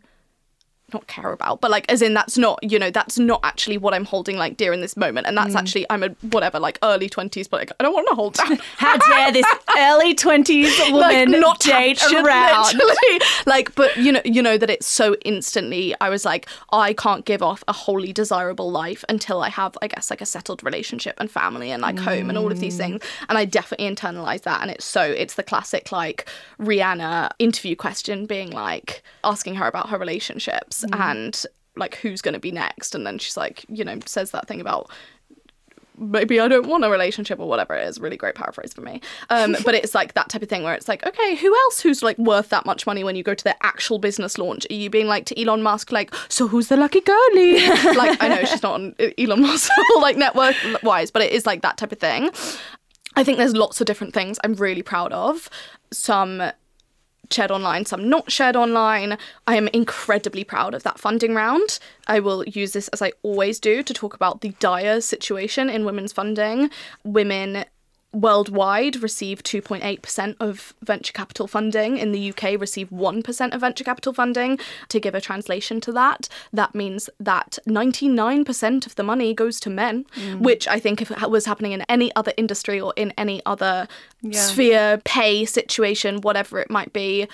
not 0.94 1.08
care 1.08 1.32
about, 1.32 1.62
but 1.62 1.72
like 1.72 1.90
as 1.92 2.02
in 2.02 2.14
that's 2.14 2.38
not, 2.38 2.60
you 2.62 2.80
know, 2.80 2.92
that's 2.92 3.20
not 3.20 3.40
actually 3.44 3.78
what 3.78 3.94
I'm 3.94 4.06
holding 4.06 4.38
like 4.38 4.58
dear 4.58 4.74
in 4.74 4.82
this 4.82 4.96
moment. 4.98 5.28
And 5.28 5.38
that's 5.38 5.54
mm. 5.54 5.60
actually 5.60 5.86
I'm 5.90 6.04
a 6.04 6.10
whatever, 6.32 6.60
like 6.60 6.80
early 6.84 7.10
twenties, 7.10 7.48
but 7.48 7.60
like 7.62 7.72
I 7.80 7.84
don't 7.84 7.94
want 7.94 8.08
to 8.10 8.16
hold 8.16 8.34
down. 8.36 8.58
how 8.78 8.98
dare 8.98 9.32
this 9.32 9.46
early 9.78 10.16
20s 10.16 10.92
woman 10.92 11.40
not 11.40 11.60
date 11.60 12.02
around? 12.12 12.82
like 13.46 13.74
but 13.76 13.96
you 13.98 14.12
know 14.12 14.22
you 14.26 14.42
know 14.42 14.58
that 14.58 14.70
it's 14.70 14.88
so 14.88 15.16
instantly 15.26 15.96
i 16.02 16.10
was 16.10 16.26
like 16.26 16.48
i 16.72 16.94
can't 16.94 17.26
give 17.26 17.42
off 17.42 17.64
a 17.68 17.74
wholly 17.74 18.14
desirable 18.14 18.72
life 18.72 19.04
until 19.10 19.42
i 19.42 19.50
have 19.50 19.78
i 19.82 19.88
guess 19.88 20.10
like 20.10 20.22
a 20.22 20.26
settled 20.26 20.64
relationship 20.64 21.16
and 21.20 21.30
family 21.32 21.72
and 21.72 21.82
like 21.82 21.98
home 21.98 22.30
and 22.30 22.38
all 22.38 22.52
of 22.52 22.60
these 22.60 22.76
mm. 22.76 22.80
things 22.80 23.04
and 23.30 23.38
i 23.38 23.46
definitely 23.46 23.90
internalized 23.90 24.44
that 24.44 24.62
and 24.62 24.72
it's 24.72 24.86
so 24.86 25.02
it's 25.02 25.36
the 25.36 25.44
classic 25.44 25.92
like 25.92 26.28
rihanna 26.60 27.30
interview 27.40 27.76
question 27.76 28.26
being 28.26 28.52
like 28.52 29.04
asking 29.24 29.56
her 29.56 29.68
about 29.68 29.90
her 29.90 29.98
relationships 29.98 30.77
and 30.94 31.46
like 31.76 31.96
who's 31.96 32.22
going 32.22 32.34
to 32.34 32.40
be 32.40 32.52
next 32.52 32.96
and 32.96 33.06
then 33.06 33.20
she's 33.20 33.38
like 33.38 33.66
you 33.70 33.86
know 33.86 34.00
says 34.06 34.32
that 34.32 34.48
thing 34.48 34.60
about 34.60 34.90
maybe 35.98 36.40
I 36.40 36.48
don't 36.48 36.68
want 36.68 36.84
a 36.86 36.90
relationship 36.90 37.40
or 37.40 37.48
whatever 37.48 37.76
it 37.76 37.88
is. 37.88 38.00
Really 38.00 38.18
great 38.18 38.36
paraphrase 38.36 38.74
for 38.74 38.82
me. 38.82 39.02
Um, 39.30 39.56
but 39.66 39.76
it's 39.76 39.96
like 39.96 40.14
that 40.14 40.30
type 40.30 40.42
of 40.42 40.50
thing 40.50 40.64
where 40.64 40.74
it's 40.74 40.88
like, 40.88 41.06
okay, 41.06 41.36
who 41.36 41.56
else 41.56 41.82
who's 41.82 42.04
like 42.04 42.18
worth 42.18 42.50
that 42.50 42.66
much 42.66 42.86
money 42.86 43.04
when 43.04 43.16
you 43.16 43.24
go 43.24 43.34
to 43.34 43.44
their 43.44 43.56
actual 43.62 44.00
business 44.00 44.38
launch? 44.38 44.66
Are 44.70 44.74
you 44.74 44.90
being 44.90 45.08
like 45.08 45.26
to 45.26 45.42
Elon 45.42 45.64
Musk, 45.64 45.92
like, 45.92 46.14
so 46.30 46.48
who's 46.48 46.68
the 46.68 46.78
lucky 46.78 47.02
girlie? 47.02 47.68
like, 47.96 48.22
I 48.22 48.28
know 48.30 48.44
she's 48.46 48.64
not 48.64 48.76
on 48.76 48.96
Elon 49.18 49.42
Musk 49.42 49.72
like 50.00 50.18
network 50.18 50.56
wise, 50.84 51.12
but 51.12 51.22
it 51.22 51.32
is 51.32 51.46
like 51.46 51.62
that 51.62 51.78
type 51.78 51.92
of 51.92 52.00
thing. 52.00 52.30
I 53.16 53.24
think 53.24 53.38
there's 53.40 53.56
lots 53.56 53.82
of 53.82 53.88
different 53.88 54.14
things 54.14 54.38
I'm 54.44 54.54
really 54.54 54.84
proud 54.84 55.12
of. 55.12 55.50
Some 55.92 56.52
shared 57.32 57.52
online, 57.52 57.86
some 57.86 58.10
not 58.10 58.32
shared 58.32 58.56
online. 58.56 59.18
I 59.46 59.56
am 59.56 59.68
incredibly 59.70 60.44
proud 60.44 60.74
of 60.74 60.84
that 60.84 61.00
funding 61.00 61.36
round. 61.36 61.80
I 62.08 62.20
will 62.20 62.44
use 62.46 62.74
this 62.74 62.88
as 62.90 63.02
I 63.02 63.12
always 63.24 63.60
do 63.60 63.84
to 63.84 63.94
talk 63.94 64.14
about 64.14 64.42
the 64.42 64.50
dire 64.60 65.02
situation 65.02 65.70
in 65.70 65.86
women's 65.86 66.14
funding. 66.14 66.70
Women 67.04 67.66
worldwide 68.14 69.02
receive 69.04 69.44
2.8% 69.44 70.36
of 70.40 70.74
venture 70.82 71.14
capital 71.14 71.48
funding. 71.48 71.98
In 71.98 72.12
the 72.12 72.30
UK, 72.32 72.60
receive 72.60 72.90
1% 72.90 73.54
of 73.54 73.62
venture 73.62 73.84
capital 73.84 74.14
funding. 74.14 74.60
To 74.90 75.00
give 75.00 75.14
a 75.14 75.22
translation 75.22 75.82
to 75.82 75.92
that, 75.94 76.30
that 76.54 76.74
means 76.74 77.10
that 77.20 77.60
99% 77.68 78.86
of 78.86 78.96
the 78.96 79.04
money 79.04 79.34
goes 79.34 79.60
to 79.62 79.70
men, 79.70 80.06
mm. 80.16 80.40
which 80.40 80.68
I 80.68 80.80
think 80.80 81.02
if 81.02 81.12
it 81.12 81.30
was 81.30 81.46
happening 81.46 81.74
in 81.74 81.82
any 81.84 82.16
other 82.16 82.34
industry 82.38 82.80
or 82.80 82.94
in 82.96 83.14
any 83.18 83.42
other 83.46 83.88
sphere, 84.32 85.02
pay 85.04 85.46
situation, 85.46 86.22
whatever 86.22 86.60
it 86.60 86.70
might 86.70 86.94
be, 86.94 87.28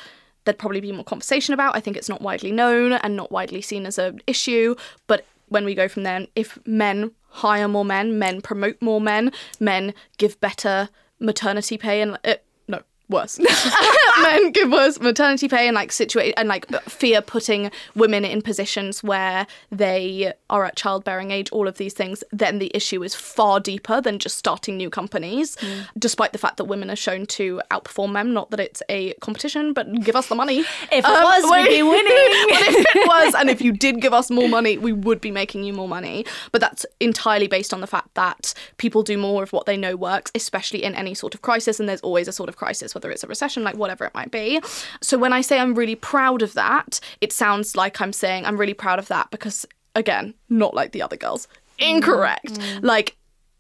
there'd 0.45 0.57
probably 0.57 0.81
be 0.81 0.91
more 0.91 1.05
conversation 1.05 1.53
about. 1.53 1.75
I 1.75 1.79
think 1.79 1.97
it's 1.97 2.09
not 2.09 2.21
widely 2.21 2.51
known 2.51 2.93
and 2.93 3.15
not 3.15 3.31
widely 3.31 3.61
seen 3.61 3.85
as 3.85 3.97
an 3.97 4.21
issue. 4.27 4.75
But 5.07 5.25
when 5.49 5.65
we 5.65 5.75
go 5.75 5.87
from 5.87 6.03
there, 6.03 6.27
if 6.35 6.57
men 6.65 7.11
hire 7.33 7.67
more 7.67 7.85
men, 7.85 8.17
men 8.19 8.41
promote 8.41 8.81
more 8.81 9.01
men, 9.01 9.31
men 9.59 9.93
give 10.17 10.39
better 10.39 10.89
maternity 11.19 11.77
pay 11.77 12.01
and 12.01 12.17
uh, 12.23 12.35
no 12.35 12.35
worse 13.13 13.39
men 14.21 14.51
give 14.51 14.69
worse 14.71 14.99
maternity 14.99 15.47
pay 15.47 15.67
and 15.67 15.75
like 15.75 15.91
situate 15.91 16.33
and 16.35 16.49
like 16.49 16.69
fear 16.83 17.21
putting 17.21 17.71
women 17.95 18.25
in 18.25 18.41
positions 18.41 19.03
where 19.03 19.47
they 19.71 20.33
are 20.49 20.65
at 20.65 20.75
childbearing 20.75 21.31
age 21.31 21.49
all 21.51 21.67
of 21.67 21.77
these 21.77 21.93
things 21.93 22.23
then 22.31 22.59
the 22.59 22.71
issue 22.73 23.03
is 23.03 23.15
far 23.15 23.59
deeper 23.59 24.01
than 24.01 24.19
just 24.19 24.37
starting 24.37 24.75
new 24.75 24.89
companies 24.89 25.55
mm. 25.57 25.85
despite 25.97 26.33
the 26.33 26.37
fact 26.37 26.57
that 26.57 26.65
women 26.65 26.91
are 26.91 26.95
shown 26.95 27.25
to 27.25 27.61
outperform 27.71 28.11
men 28.11 28.33
not 28.33 28.49
that 28.51 28.59
it's 28.59 28.83
a 28.89 29.13
competition 29.21 29.71
but 29.71 29.87
give 30.01 30.15
us 30.15 30.27
the 30.27 30.35
money 30.35 30.63
If 30.91 31.05
it 31.05 31.05
um, 31.05 31.23
was, 31.23 31.43
we'd 31.51 31.69
be 31.69 31.83
winning. 31.83 32.05
but 32.49 32.61
if 32.61 32.85
it 32.95 33.07
was, 33.07 33.35
and 33.35 33.49
if 33.49 33.61
you 33.61 33.71
did 33.71 34.01
give 34.01 34.13
us 34.13 34.29
more 34.29 34.49
money, 34.49 34.77
we 34.77 34.91
would 34.91 35.21
be 35.21 35.31
making 35.31 35.63
you 35.63 35.73
more 35.73 35.87
money. 35.87 36.25
But 36.51 36.61
that's 36.61 36.85
entirely 36.99 37.47
based 37.47 37.73
on 37.73 37.81
the 37.81 37.87
fact 37.87 38.13
that 38.15 38.53
people 38.77 39.03
do 39.03 39.17
more 39.17 39.43
of 39.43 39.53
what 39.53 39.65
they 39.65 39.77
know 39.77 39.95
works, 39.95 40.31
especially 40.35 40.83
in 40.83 40.95
any 40.95 41.13
sort 41.13 41.33
of 41.33 41.41
crisis. 41.41 41.79
And 41.79 41.87
there's 41.87 42.01
always 42.01 42.27
a 42.27 42.31
sort 42.31 42.49
of 42.49 42.57
crisis, 42.57 42.93
whether 42.93 43.02
whether 43.03 43.11
it's 43.11 43.23
a 43.23 43.27
recession, 43.27 43.63
like 43.63 43.75
whatever 43.75 44.05
it 44.05 44.13
might 44.13 44.31
be. 44.31 44.61
So 45.01 45.17
when 45.17 45.33
I 45.33 45.41
say 45.41 45.59
I'm 45.59 45.75
really 45.75 45.95
proud 45.95 46.41
of 46.41 46.53
that, 46.53 46.99
it 47.21 47.33
sounds 47.33 47.75
like 47.75 47.99
I'm 47.99 48.13
saying 48.13 48.45
I'm 48.45 48.57
really 48.57 48.73
proud 48.73 48.99
of 48.99 49.07
that 49.09 49.29
because, 49.29 49.65
again, 49.93 50.33
not 50.49 50.73
like 50.73 50.91
the 50.93 51.01
other 51.01 51.17
girls. 51.17 51.47
Mm. 51.79 51.95
Incorrect. 51.95 52.53
Mm. 52.53 52.83
Like, 52.83 53.17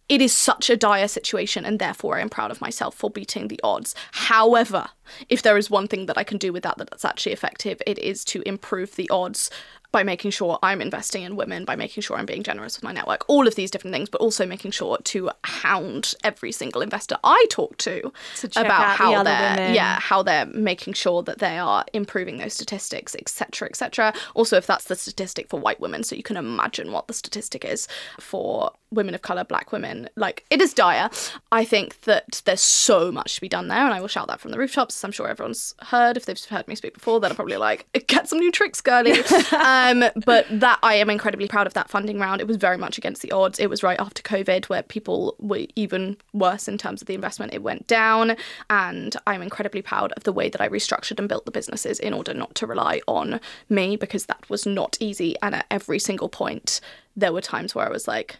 it 0.09 0.21
is 0.21 0.35
such 0.35 0.69
a 0.69 0.77
dire 0.77 1.07
situation, 1.07 1.65
and 1.65 1.79
therefore 1.79 2.17
I 2.17 2.21
am 2.21 2.29
proud 2.29 2.51
of 2.51 2.61
myself 2.61 2.95
for 2.95 3.09
beating 3.09 3.47
the 3.47 3.59
odds. 3.63 3.95
However, 4.11 4.87
if 5.29 5.41
there 5.41 5.57
is 5.57 5.69
one 5.69 5.87
thing 5.87 6.05
that 6.05 6.17
I 6.17 6.23
can 6.23 6.37
do 6.37 6.53
with 6.53 6.63
that 6.63 6.77
that's 6.77 7.05
actually 7.05 7.31
effective, 7.31 7.81
it 7.87 7.97
is 7.99 8.23
to 8.25 8.41
improve 8.45 8.95
the 8.95 9.09
odds 9.09 9.49
by 9.93 10.03
making 10.03 10.31
sure 10.31 10.59
I'm 10.61 10.81
investing 10.81 11.23
in 11.23 11.37
women, 11.37 11.63
by 11.63 11.77
making 11.77 12.01
sure 12.01 12.17
I'm 12.17 12.25
being 12.25 12.43
generous 12.43 12.75
with 12.75 12.83
my 12.83 12.91
network, 12.91 13.23
all 13.29 13.47
of 13.47 13.55
these 13.55 13.71
different 13.71 13.93
things, 13.93 14.09
but 14.09 14.19
also 14.19 14.45
making 14.45 14.71
sure 14.71 14.97
to 14.97 15.29
hound 15.45 16.15
every 16.25 16.51
single 16.51 16.81
investor 16.81 17.15
I 17.23 17.45
talk 17.49 17.77
to, 17.77 18.11
To 18.41 18.47
about 18.59 18.71
out 18.71 18.97
the 18.97 19.03
how 19.03 19.13
other 19.13 19.23
they're 19.29 19.55
women. 19.55 19.73
yeah 19.75 19.99
how 20.01 20.21
they're 20.23 20.47
making 20.47 20.93
sure 20.93 21.23
that 21.23 21.39
they 21.39 21.57
are 21.57 21.85
improving 21.93 22.39
those 22.39 22.53
statistics, 22.53 23.15
etc., 23.15 23.69
etc. 23.69 24.13
Also, 24.33 24.57
if 24.57 24.67
that's 24.67 24.85
the 24.85 24.95
statistic 24.95 25.47
for 25.49 25.59
white 25.59 25.79
women, 25.79 26.03
so 26.03 26.15
you 26.15 26.23
can 26.23 26.35
imagine 26.37 26.91
what 26.91 27.07
the 27.07 27.13
statistic 27.13 27.63
is 27.63 27.87
for 28.19 28.71
women 28.91 29.15
of 29.15 29.21
color, 29.21 29.43
black 29.43 29.71
women. 29.71 30.09
Like 30.15 30.43
it 30.49 30.59
is 30.61 30.73
dire. 30.73 31.09
I 31.51 31.65
think 31.65 32.01
that 32.01 32.41
there's 32.45 32.61
so 32.61 33.11
much 33.11 33.35
to 33.35 33.41
be 33.41 33.49
done 33.49 33.67
there, 33.67 33.79
and 33.85 33.93
I 33.93 34.01
will 34.01 34.07
shout 34.07 34.27
that 34.27 34.39
from 34.41 34.49
the 34.51 34.57
rooftops. 34.57 35.03
I'm 35.03 35.11
sure 35.11 35.27
everyone's 35.27 35.75
heard. 35.81 36.17
If 36.17 36.25
they've 36.25 36.43
heard 36.45 36.67
me 36.67 36.73
speak 36.75 36.95
before, 36.95 37.19
they're 37.19 37.33
probably 37.33 37.57
like, 37.57 37.85
"Get 38.07 38.27
some 38.27 38.39
new 38.39 38.51
tricks, 38.51 38.81
girlie." 38.81 39.11
um, 39.51 39.82
Um, 39.83 40.05
but 40.25 40.45
that 40.49 40.79
I 40.81 40.95
am 40.95 41.09
incredibly 41.09 41.47
proud 41.49 41.67
of 41.67 41.73
that 41.73 41.89
funding 41.89 42.17
round. 42.17 42.39
It 42.39 42.47
was 42.47 42.55
very 42.55 42.77
much 42.77 42.97
against 42.97 43.21
the 43.21 43.33
odds. 43.33 43.59
It 43.59 43.69
was 43.69 43.83
right 43.83 43.99
after 43.99 44.23
COVID, 44.23 44.65
where 44.65 44.81
people 44.81 45.35
were 45.39 45.65
even 45.75 46.15
worse 46.31 46.69
in 46.69 46.77
terms 46.77 47.01
of 47.01 47.07
the 47.07 47.15
investment. 47.15 47.53
It 47.53 47.63
went 47.63 47.85
down, 47.85 48.37
and 48.69 49.13
I'm 49.27 49.41
incredibly 49.41 49.81
proud 49.81 50.13
of 50.13 50.23
the 50.23 50.31
way 50.31 50.47
that 50.47 50.61
I 50.61 50.69
restructured 50.69 51.19
and 51.19 51.27
built 51.27 51.43
the 51.43 51.51
businesses 51.51 51.99
in 51.99 52.13
order 52.13 52.33
not 52.33 52.55
to 52.55 52.67
rely 52.67 53.01
on 53.09 53.41
me 53.67 53.97
because 53.97 54.27
that 54.27 54.49
was 54.49 54.65
not 54.65 54.97
easy. 55.01 55.35
And 55.41 55.53
at 55.53 55.65
every 55.69 55.99
single 55.99 56.29
point, 56.29 56.79
there 57.15 57.33
were 57.33 57.41
times 57.41 57.75
where 57.75 57.85
I 57.85 57.91
was 57.91 58.07
like, 58.07 58.37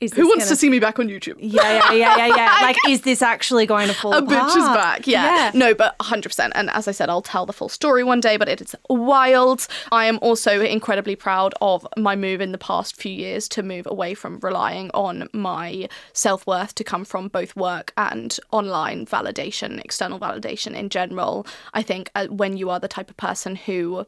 Is 0.00 0.14
"Who 0.14 0.26
wants 0.26 0.44
gonna- 0.44 0.50
to 0.50 0.56
see 0.56 0.70
me 0.70 0.78
back 0.78 0.98
on 0.98 1.08
YouTube?" 1.08 1.36
Yeah, 1.38 1.60
yeah, 1.62 1.92
yeah, 1.92 2.16
yeah, 2.16 2.36
yeah. 2.36 2.58
like, 2.62 2.76
is 2.88 3.02
this 3.02 3.20
actually 3.20 3.66
going 3.66 3.88
to 3.88 3.94
fall 3.94 4.14
a 4.14 4.22
bitch 4.22 4.56
is 4.56 4.64
back. 4.64 5.06
Yeah. 5.06 5.50
No, 5.54 5.74
but 5.74 5.96
100%. 5.98 6.52
And 6.54 6.70
as 6.70 6.88
I 6.88 6.92
said, 6.92 7.10
I'll 7.10 7.20
tell 7.20 7.44
the 7.44 7.52
full 7.52 7.68
story 7.68 8.02
one 8.02 8.20
day, 8.20 8.38
but 8.38 8.48
it 8.48 8.62
is 8.62 8.74
wild. 8.88 9.66
I 9.92 10.06
am 10.06 10.18
also 10.22 10.62
incredibly 10.62 11.16
proud 11.16 11.54
of 11.60 11.86
my 11.98 12.16
move 12.16 12.40
in 12.40 12.52
the 12.52 12.58
past 12.58 12.96
few 12.96 13.12
years 13.12 13.46
to 13.50 13.62
move 13.62 13.86
away 13.86 14.14
from 14.14 14.38
relying 14.40 14.90
on 14.94 15.28
my 15.34 15.88
self 16.14 16.46
worth 16.46 16.74
to 16.76 16.84
come 16.84 17.04
from 17.04 17.28
both 17.28 17.54
work 17.54 17.92
and 17.98 18.38
online 18.52 19.04
validation, 19.04 19.84
external 19.84 20.18
validation 20.18 20.74
in 20.74 20.88
general. 20.88 21.46
I 21.74 21.82
think 21.82 22.10
uh, 22.14 22.26
when 22.28 22.56
you 22.56 22.70
are 22.70 22.80
the 22.80 22.88
type 22.88 23.10
of 23.10 23.16
person 23.18 23.54
who 23.54 24.06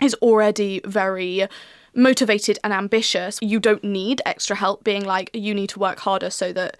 is 0.00 0.14
already 0.22 0.80
very 0.84 1.48
motivated 1.96 2.58
and 2.62 2.72
ambitious, 2.72 3.38
you 3.42 3.58
don't 3.58 3.82
need 3.82 4.22
extra 4.26 4.56
help 4.56 4.84
being 4.84 5.04
like, 5.04 5.30
you 5.32 5.54
need 5.54 5.70
to 5.70 5.78
work 5.78 5.98
harder 6.00 6.30
so 6.30 6.52
that 6.52 6.76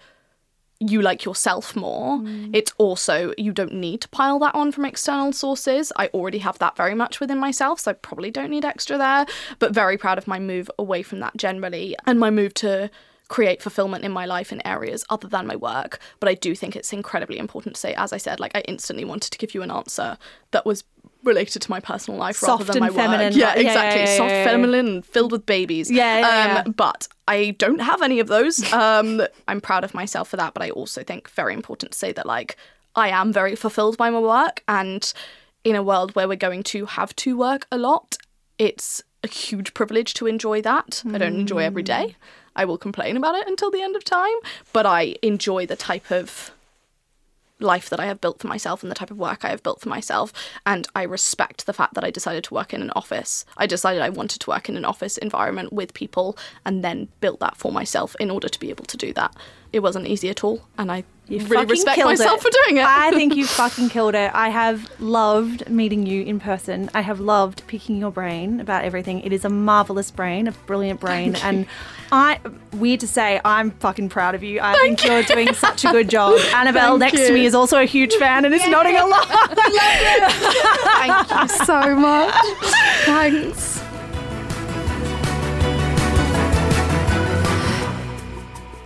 you 0.79 1.01
like 1.01 1.25
yourself 1.25 1.75
more. 1.75 2.19
Mm. 2.19 2.51
It's 2.53 2.71
also, 2.77 3.33
you 3.37 3.51
don't 3.51 3.73
need 3.73 4.01
to 4.01 4.09
pile 4.09 4.37
that 4.39 4.53
on 4.53 4.71
from 4.71 4.85
external 4.85 5.33
sources. 5.33 5.91
I 5.95 6.07
already 6.07 6.37
have 6.39 6.59
that 6.59 6.77
very 6.77 6.93
much 6.93 7.19
within 7.19 7.39
myself, 7.39 7.79
so 7.79 7.91
I 7.91 7.93
probably 7.95 8.29
don't 8.29 8.51
need 8.51 8.63
extra 8.63 8.97
there. 8.97 9.25
But 9.59 9.73
very 9.73 9.97
proud 9.97 10.19
of 10.19 10.27
my 10.27 10.39
move 10.39 10.69
away 10.77 11.01
from 11.01 11.19
that 11.21 11.35
generally 11.35 11.95
and 12.05 12.19
my 12.19 12.29
move 12.29 12.53
to 12.55 12.91
create 13.27 13.61
fulfillment 13.61 14.05
in 14.05 14.11
my 14.11 14.25
life 14.25 14.51
in 14.51 14.65
areas 14.65 15.03
other 15.09 15.27
than 15.27 15.47
my 15.47 15.55
work. 15.55 15.99
But 16.19 16.29
I 16.29 16.35
do 16.35 16.55
think 16.55 16.75
it's 16.75 16.93
incredibly 16.93 17.39
important 17.39 17.75
to 17.75 17.81
say, 17.81 17.93
as 17.95 18.13
I 18.13 18.17
said, 18.17 18.39
like 18.39 18.55
I 18.55 18.61
instantly 18.61 19.03
wanted 19.03 19.31
to 19.31 19.37
give 19.37 19.53
you 19.53 19.63
an 19.63 19.71
answer 19.71 20.17
that 20.51 20.65
was 20.65 20.83
related 21.27 21.61
to 21.61 21.69
my 21.69 21.79
personal 21.79 22.19
life 22.19 22.41
rather 22.41 22.63
than 22.63 22.79
my 22.79 22.89
feminine, 22.89 23.27
work. 23.27 23.35
Yeah? 23.35 23.53
Yeah, 23.55 23.61
exactly. 23.61 24.01
yeah, 24.01 24.07
yeah, 24.07 24.17
Soft, 24.17 24.29
feminine, 24.29 25.01
filled 25.03 25.31
with 25.31 25.45
babies. 25.45 25.91
Yeah. 25.91 26.63
Um, 26.65 26.71
but 26.71 27.07
I 27.27 27.51
don't 27.59 27.81
have 27.81 28.01
any 28.01 28.19
of 28.19 28.27
those. 28.27 28.63
Um, 28.77 29.21
I'm 29.47 29.59
proud 29.59 29.83
of 29.83 29.93
myself 29.93 30.29
for 30.29 30.37
that, 30.37 30.53
but 30.53 30.61
I 30.63 30.69
also 30.69 31.03
think 31.03 31.29
very 31.31 31.53
important 31.53 31.91
to 31.93 31.97
say 31.97 32.11
that 32.13 32.25
like 32.25 32.57
I 32.95 33.09
am 33.09 33.33
very 33.33 33.55
fulfilled 33.55 33.97
by 33.97 34.09
my 34.09 34.19
work, 34.19 34.63
and 34.67 35.11
in 35.63 35.75
a 35.75 35.83
world 35.83 36.15
where 36.15 36.27
we're 36.27 36.35
going 36.35 36.63
to 36.63 36.85
have 36.85 37.15
to 37.17 37.35
work 37.35 37.65
a 37.71 37.77
lot, 37.77 38.17
it's 38.57 39.03
a 39.23 39.27
huge 39.27 39.73
privilege 39.73 40.13
to 40.15 40.27
enjoy 40.27 40.61
that. 40.61 41.03
I 41.11 41.17
don't 41.17 41.35
enjoy 41.39 41.59
every 41.59 41.83
day. 41.83 42.15
I 42.55 42.65
will 42.65 42.77
complain 42.77 43.17
about 43.17 43.35
it 43.35 43.47
until 43.47 43.71
the 43.71 43.81
end 43.81 43.95
of 43.95 44.03
time, 44.03 44.35
but 44.73 44.85
I 44.85 45.15
enjoy 45.21 45.65
the 45.65 45.75
type 45.75 46.11
of 46.11 46.51
life 47.59 47.89
that 47.89 47.99
I 47.99 48.05
have 48.05 48.21
built 48.21 48.39
for 48.39 48.47
myself 48.47 48.83
and 48.83 48.91
the 48.91 48.95
type 48.95 49.11
of 49.11 49.17
work 49.17 49.43
I 49.43 49.49
have 49.49 49.63
built 49.63 49.81
for 49.81 49.89
myself. 49.89 50.31
And 50.65 50.87
I 50.95 51.03
respect 51.03 51.65
the 51.65 51.73
fact 51.73 51.93
that 51.95 52.03
I 52.03 52.11
decided 52.11 52.43
to 52.45 52.53
work 52.53 52.73
in 52.73 52.81
an 52.81 52.91
office. 52.95 53.45
I 53.57 53.65
decided 53.65 54.01
I 54.01 54.09
wanted 54.09 54.41
to 54.41 54.49
work 54.49 54.69
in 54.69 54.77
an 54.77 54.85
office 54.85 55.17
environment 55.17 55.73
with 55.73 55.93
people 55.93 56.37
and 56.65 56.83
then 56.83 57.09
built 57.19 57.39
that 57.39 57.57
for 57.57 57.71
myself 57.71 58.15
in 58.19 58.29
order 58.29 58.49
to 58.49 58.59
be 58.59 58.69
able 58.69 58.85
to 58.85 58.97
do 58.97 59.13
that. 59.13 59.35
It 59.73 59.79
wasn't 59.79 60.07
easy 60.07 60.29
at 60.29 60.43
all. 60.43 60.61
And 60.77 60.91
I 60.91 61.03
You 61.29 61.39
really 61.39 61.55
fucking 61.55 61.69
respect 61.69 61.95
killed 61.95 62.09
myself 62.09 62.39
it. 62.39 62.43
for 62.43 62.49
doing 62.65 62.77
it. 62.77 62.85
I 62.85 63.11
think 63.11 63.35
you 63.35 63.45
fucking 63.47 63.89
killed 63.89 64.15
it. 64.15 64.31
I 64.33 64.49
have 64.49 64.89
loved 65.01 65.69
meeting 65.69 66.05
you 66.05 66.23
in 66.23 66.39
person. 66.39 66.89
I 66.93 67.01
have 67.01 67.19
loved 67.19 67.67
picking 67.67 67.97
your 67.97 68.11
brain 68.11 68.59
about 68.61 68.85
everything. 68.85 69.19
It 69.21 69.33
is 69.33 69.43
a 69.43 69.49
marvelous 69.49 70.09
brain, 70.09 70.47
a 70.47 70.51
brilliant 70.51 71.01
brain, 71.01 71.35
and 71.37 71.65
I 72.11 72.39
weird 72.73 73.01
to 73.01 73.07
say, 73.07 73.41
I'm 73.43 73.71
fucking 73.71 74.09
proud 74.09 74.35
of 74.35 74.43
you. 74.43 74.59
I 74.61 74.77
think 74.79 75.03
you're 75.03 75.23
doing 75.23 75.53
such 75.53 75.83
a 75.83 75.91
good 75.91 76.09
job. 76.09 76.39
Annabelle 76.53 76.97
Thank 76.97 77.13
next 77.13 77.27
to 77.27 77.33
me 77.33 77.45
is 77.45 77.53
also 77.53 77.81
a 77.81 77.85
huge 77.85 78.15
fan 78.15 78.45
and 78.45 78.53
is 78.53 78.65
nodding 78.67 78.95
along. 78.95 79.25
Thank 80.97 81.31
you 81.31 81.65
so 81.65 81.95
much. 81.95 82.33
Thanks. 83.05 83.76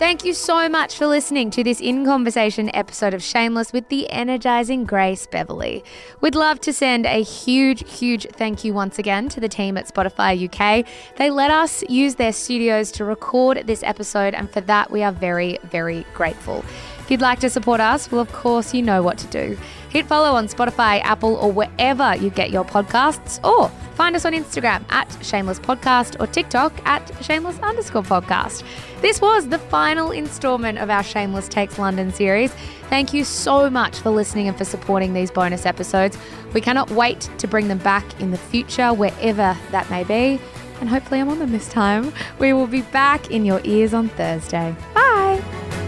Thank 0.02 0.24
you 0.24 0.34
so 0.34 0.68
much 0.68 0.96
for 0.96 1.06
listening 1.06 1.52
to 1.52 1.62
this 1.62 1.80
in 1.80 2.04
conversation 2.04 2.74
episode 2.74 3.14
of 3.14 3.22
Shameless 3.22 3.72
with 3.72 3.88
the 3.88 4.10
energizing 4.10 4.84
Grace 4.84 5.28
Beverley. 5.28 5.84
We'd 6.20 6.34
love 6.34 6.60
to 6.62 6.72
send 6.72 7.06
a 7.06 7.22
huge, 7.22 7.88
huge 7.88 8.26
thank 8.32 8.64
you 8.64 8.74
once 8.74 8.98
again 8.98 9.28
to 9.28 9.38
the 9.38 9.48
team 9.48 9.78
at 9.78 9.86
Spotify 9.86 10.34
UK. 10.34 10.84
They 11.18 11.30
let 11.30 11.52
us 11.52 11.84
use 11.88 12.16
their 12.16 12.32
studios 12.32 12.90
to 12.92 13.04
record 13.04 13.68
this 13.68 13.84
episode, 13.84 14.34
and 14.34 14.50
for 14.50 14.60
that, 14.62 14.90
we 14.90 15.04
are 15.04 15.12
very, 15.12 15.60
very 15.70 16.04
grateful. 16.14 16.64
If 16.98 17.08
you'd 17.08 17.20
like 17.20 17.38
to 17.38 17.48
support 17.48 17.80
us, 17.80 18.10
well, 18.10 18.20
of 18.20 18.32
course, 18.32 18.74
you 18.74 18.82
know 18.82 19.04
what 19.04 19.18
to 19.18 19.28
do. 19.28 19.56
Hit 19.92 20.06
follow 20.06 20.34
on 20.34 20.46
Spotify, 20.48 21.02
Apple, 21.02 21.36
or 21.36 21.52
wherever 21.52 22.16
you 22.16 22.30
get 22.30 22.50
your 22.50 22.64
podcasts, 22.64 23.38
or 23.44 23.68
find 23.94 24.16
us 24.16 24.24
on 24.24 24.32
Instagram 24.32 24.90
at 24.90 25.06
Shameless 25.22 25.60
Podcast 25.60 26.18
or 26.18 26.26
TikTok 26.26 26.72
at 26.86 27.12
Shameless 27.22 27.58
underscore 27.58 28.02
podcast. 28.02 28.64
This 29.02 29.20
was 29.20 29.48
the 29.48 29.58
final 29.58 30.10
installment 30.10 30.78
of 30.78 30.88
our 30.88 31.02
Shameless 31.02 31.46
Takes 31.46 31.78
London 31.78 32.10
series. 32.10 32.54
Thank 32.88 33.12
you 33.12 33.22
so 33.22 33.68
much 33.68 33.98
for 33.98 34.08
listening 34.08 34.48
and 34.48 34.56
for 34.56 34.64
supporting 34.64 35.12
these 35.12 35.30
bonus 35.30 35.66
episodes. 35.66 36.16
We 36.54 36.62
cannot 36.62 36.90
wait 36.90 37.28
to 37.36 37.46
bring 37.46 37.68
them 37.68 37.76
back 37.76 38.18
in 38.18 38.30
the 38.30 38.38
future, 38.38 38.94
wherever 38.94 39.58
that 39.72 39.90
may 39.90 40.04
be. 40.04 40.40
And 40.80 40.88
hopefully, 40.88 41.20
I'm 41.20 41.28
on 41.28 41.38
them 41.38 41.52
this 41.52 41.68
time. 41.68 42.14
We 42.38 42.54
will 42.54 42.66
be 42.66 42.80
back 42.80 43.30
in 43.30 43.44
your 43.44 43.60
ears 43.64 43.92
on 43.92 44.08
Thursday. 44.08 44.74
Bye. 44.94 45.81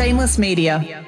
Shameless 0.00 0.38
Media. 0.38 1.04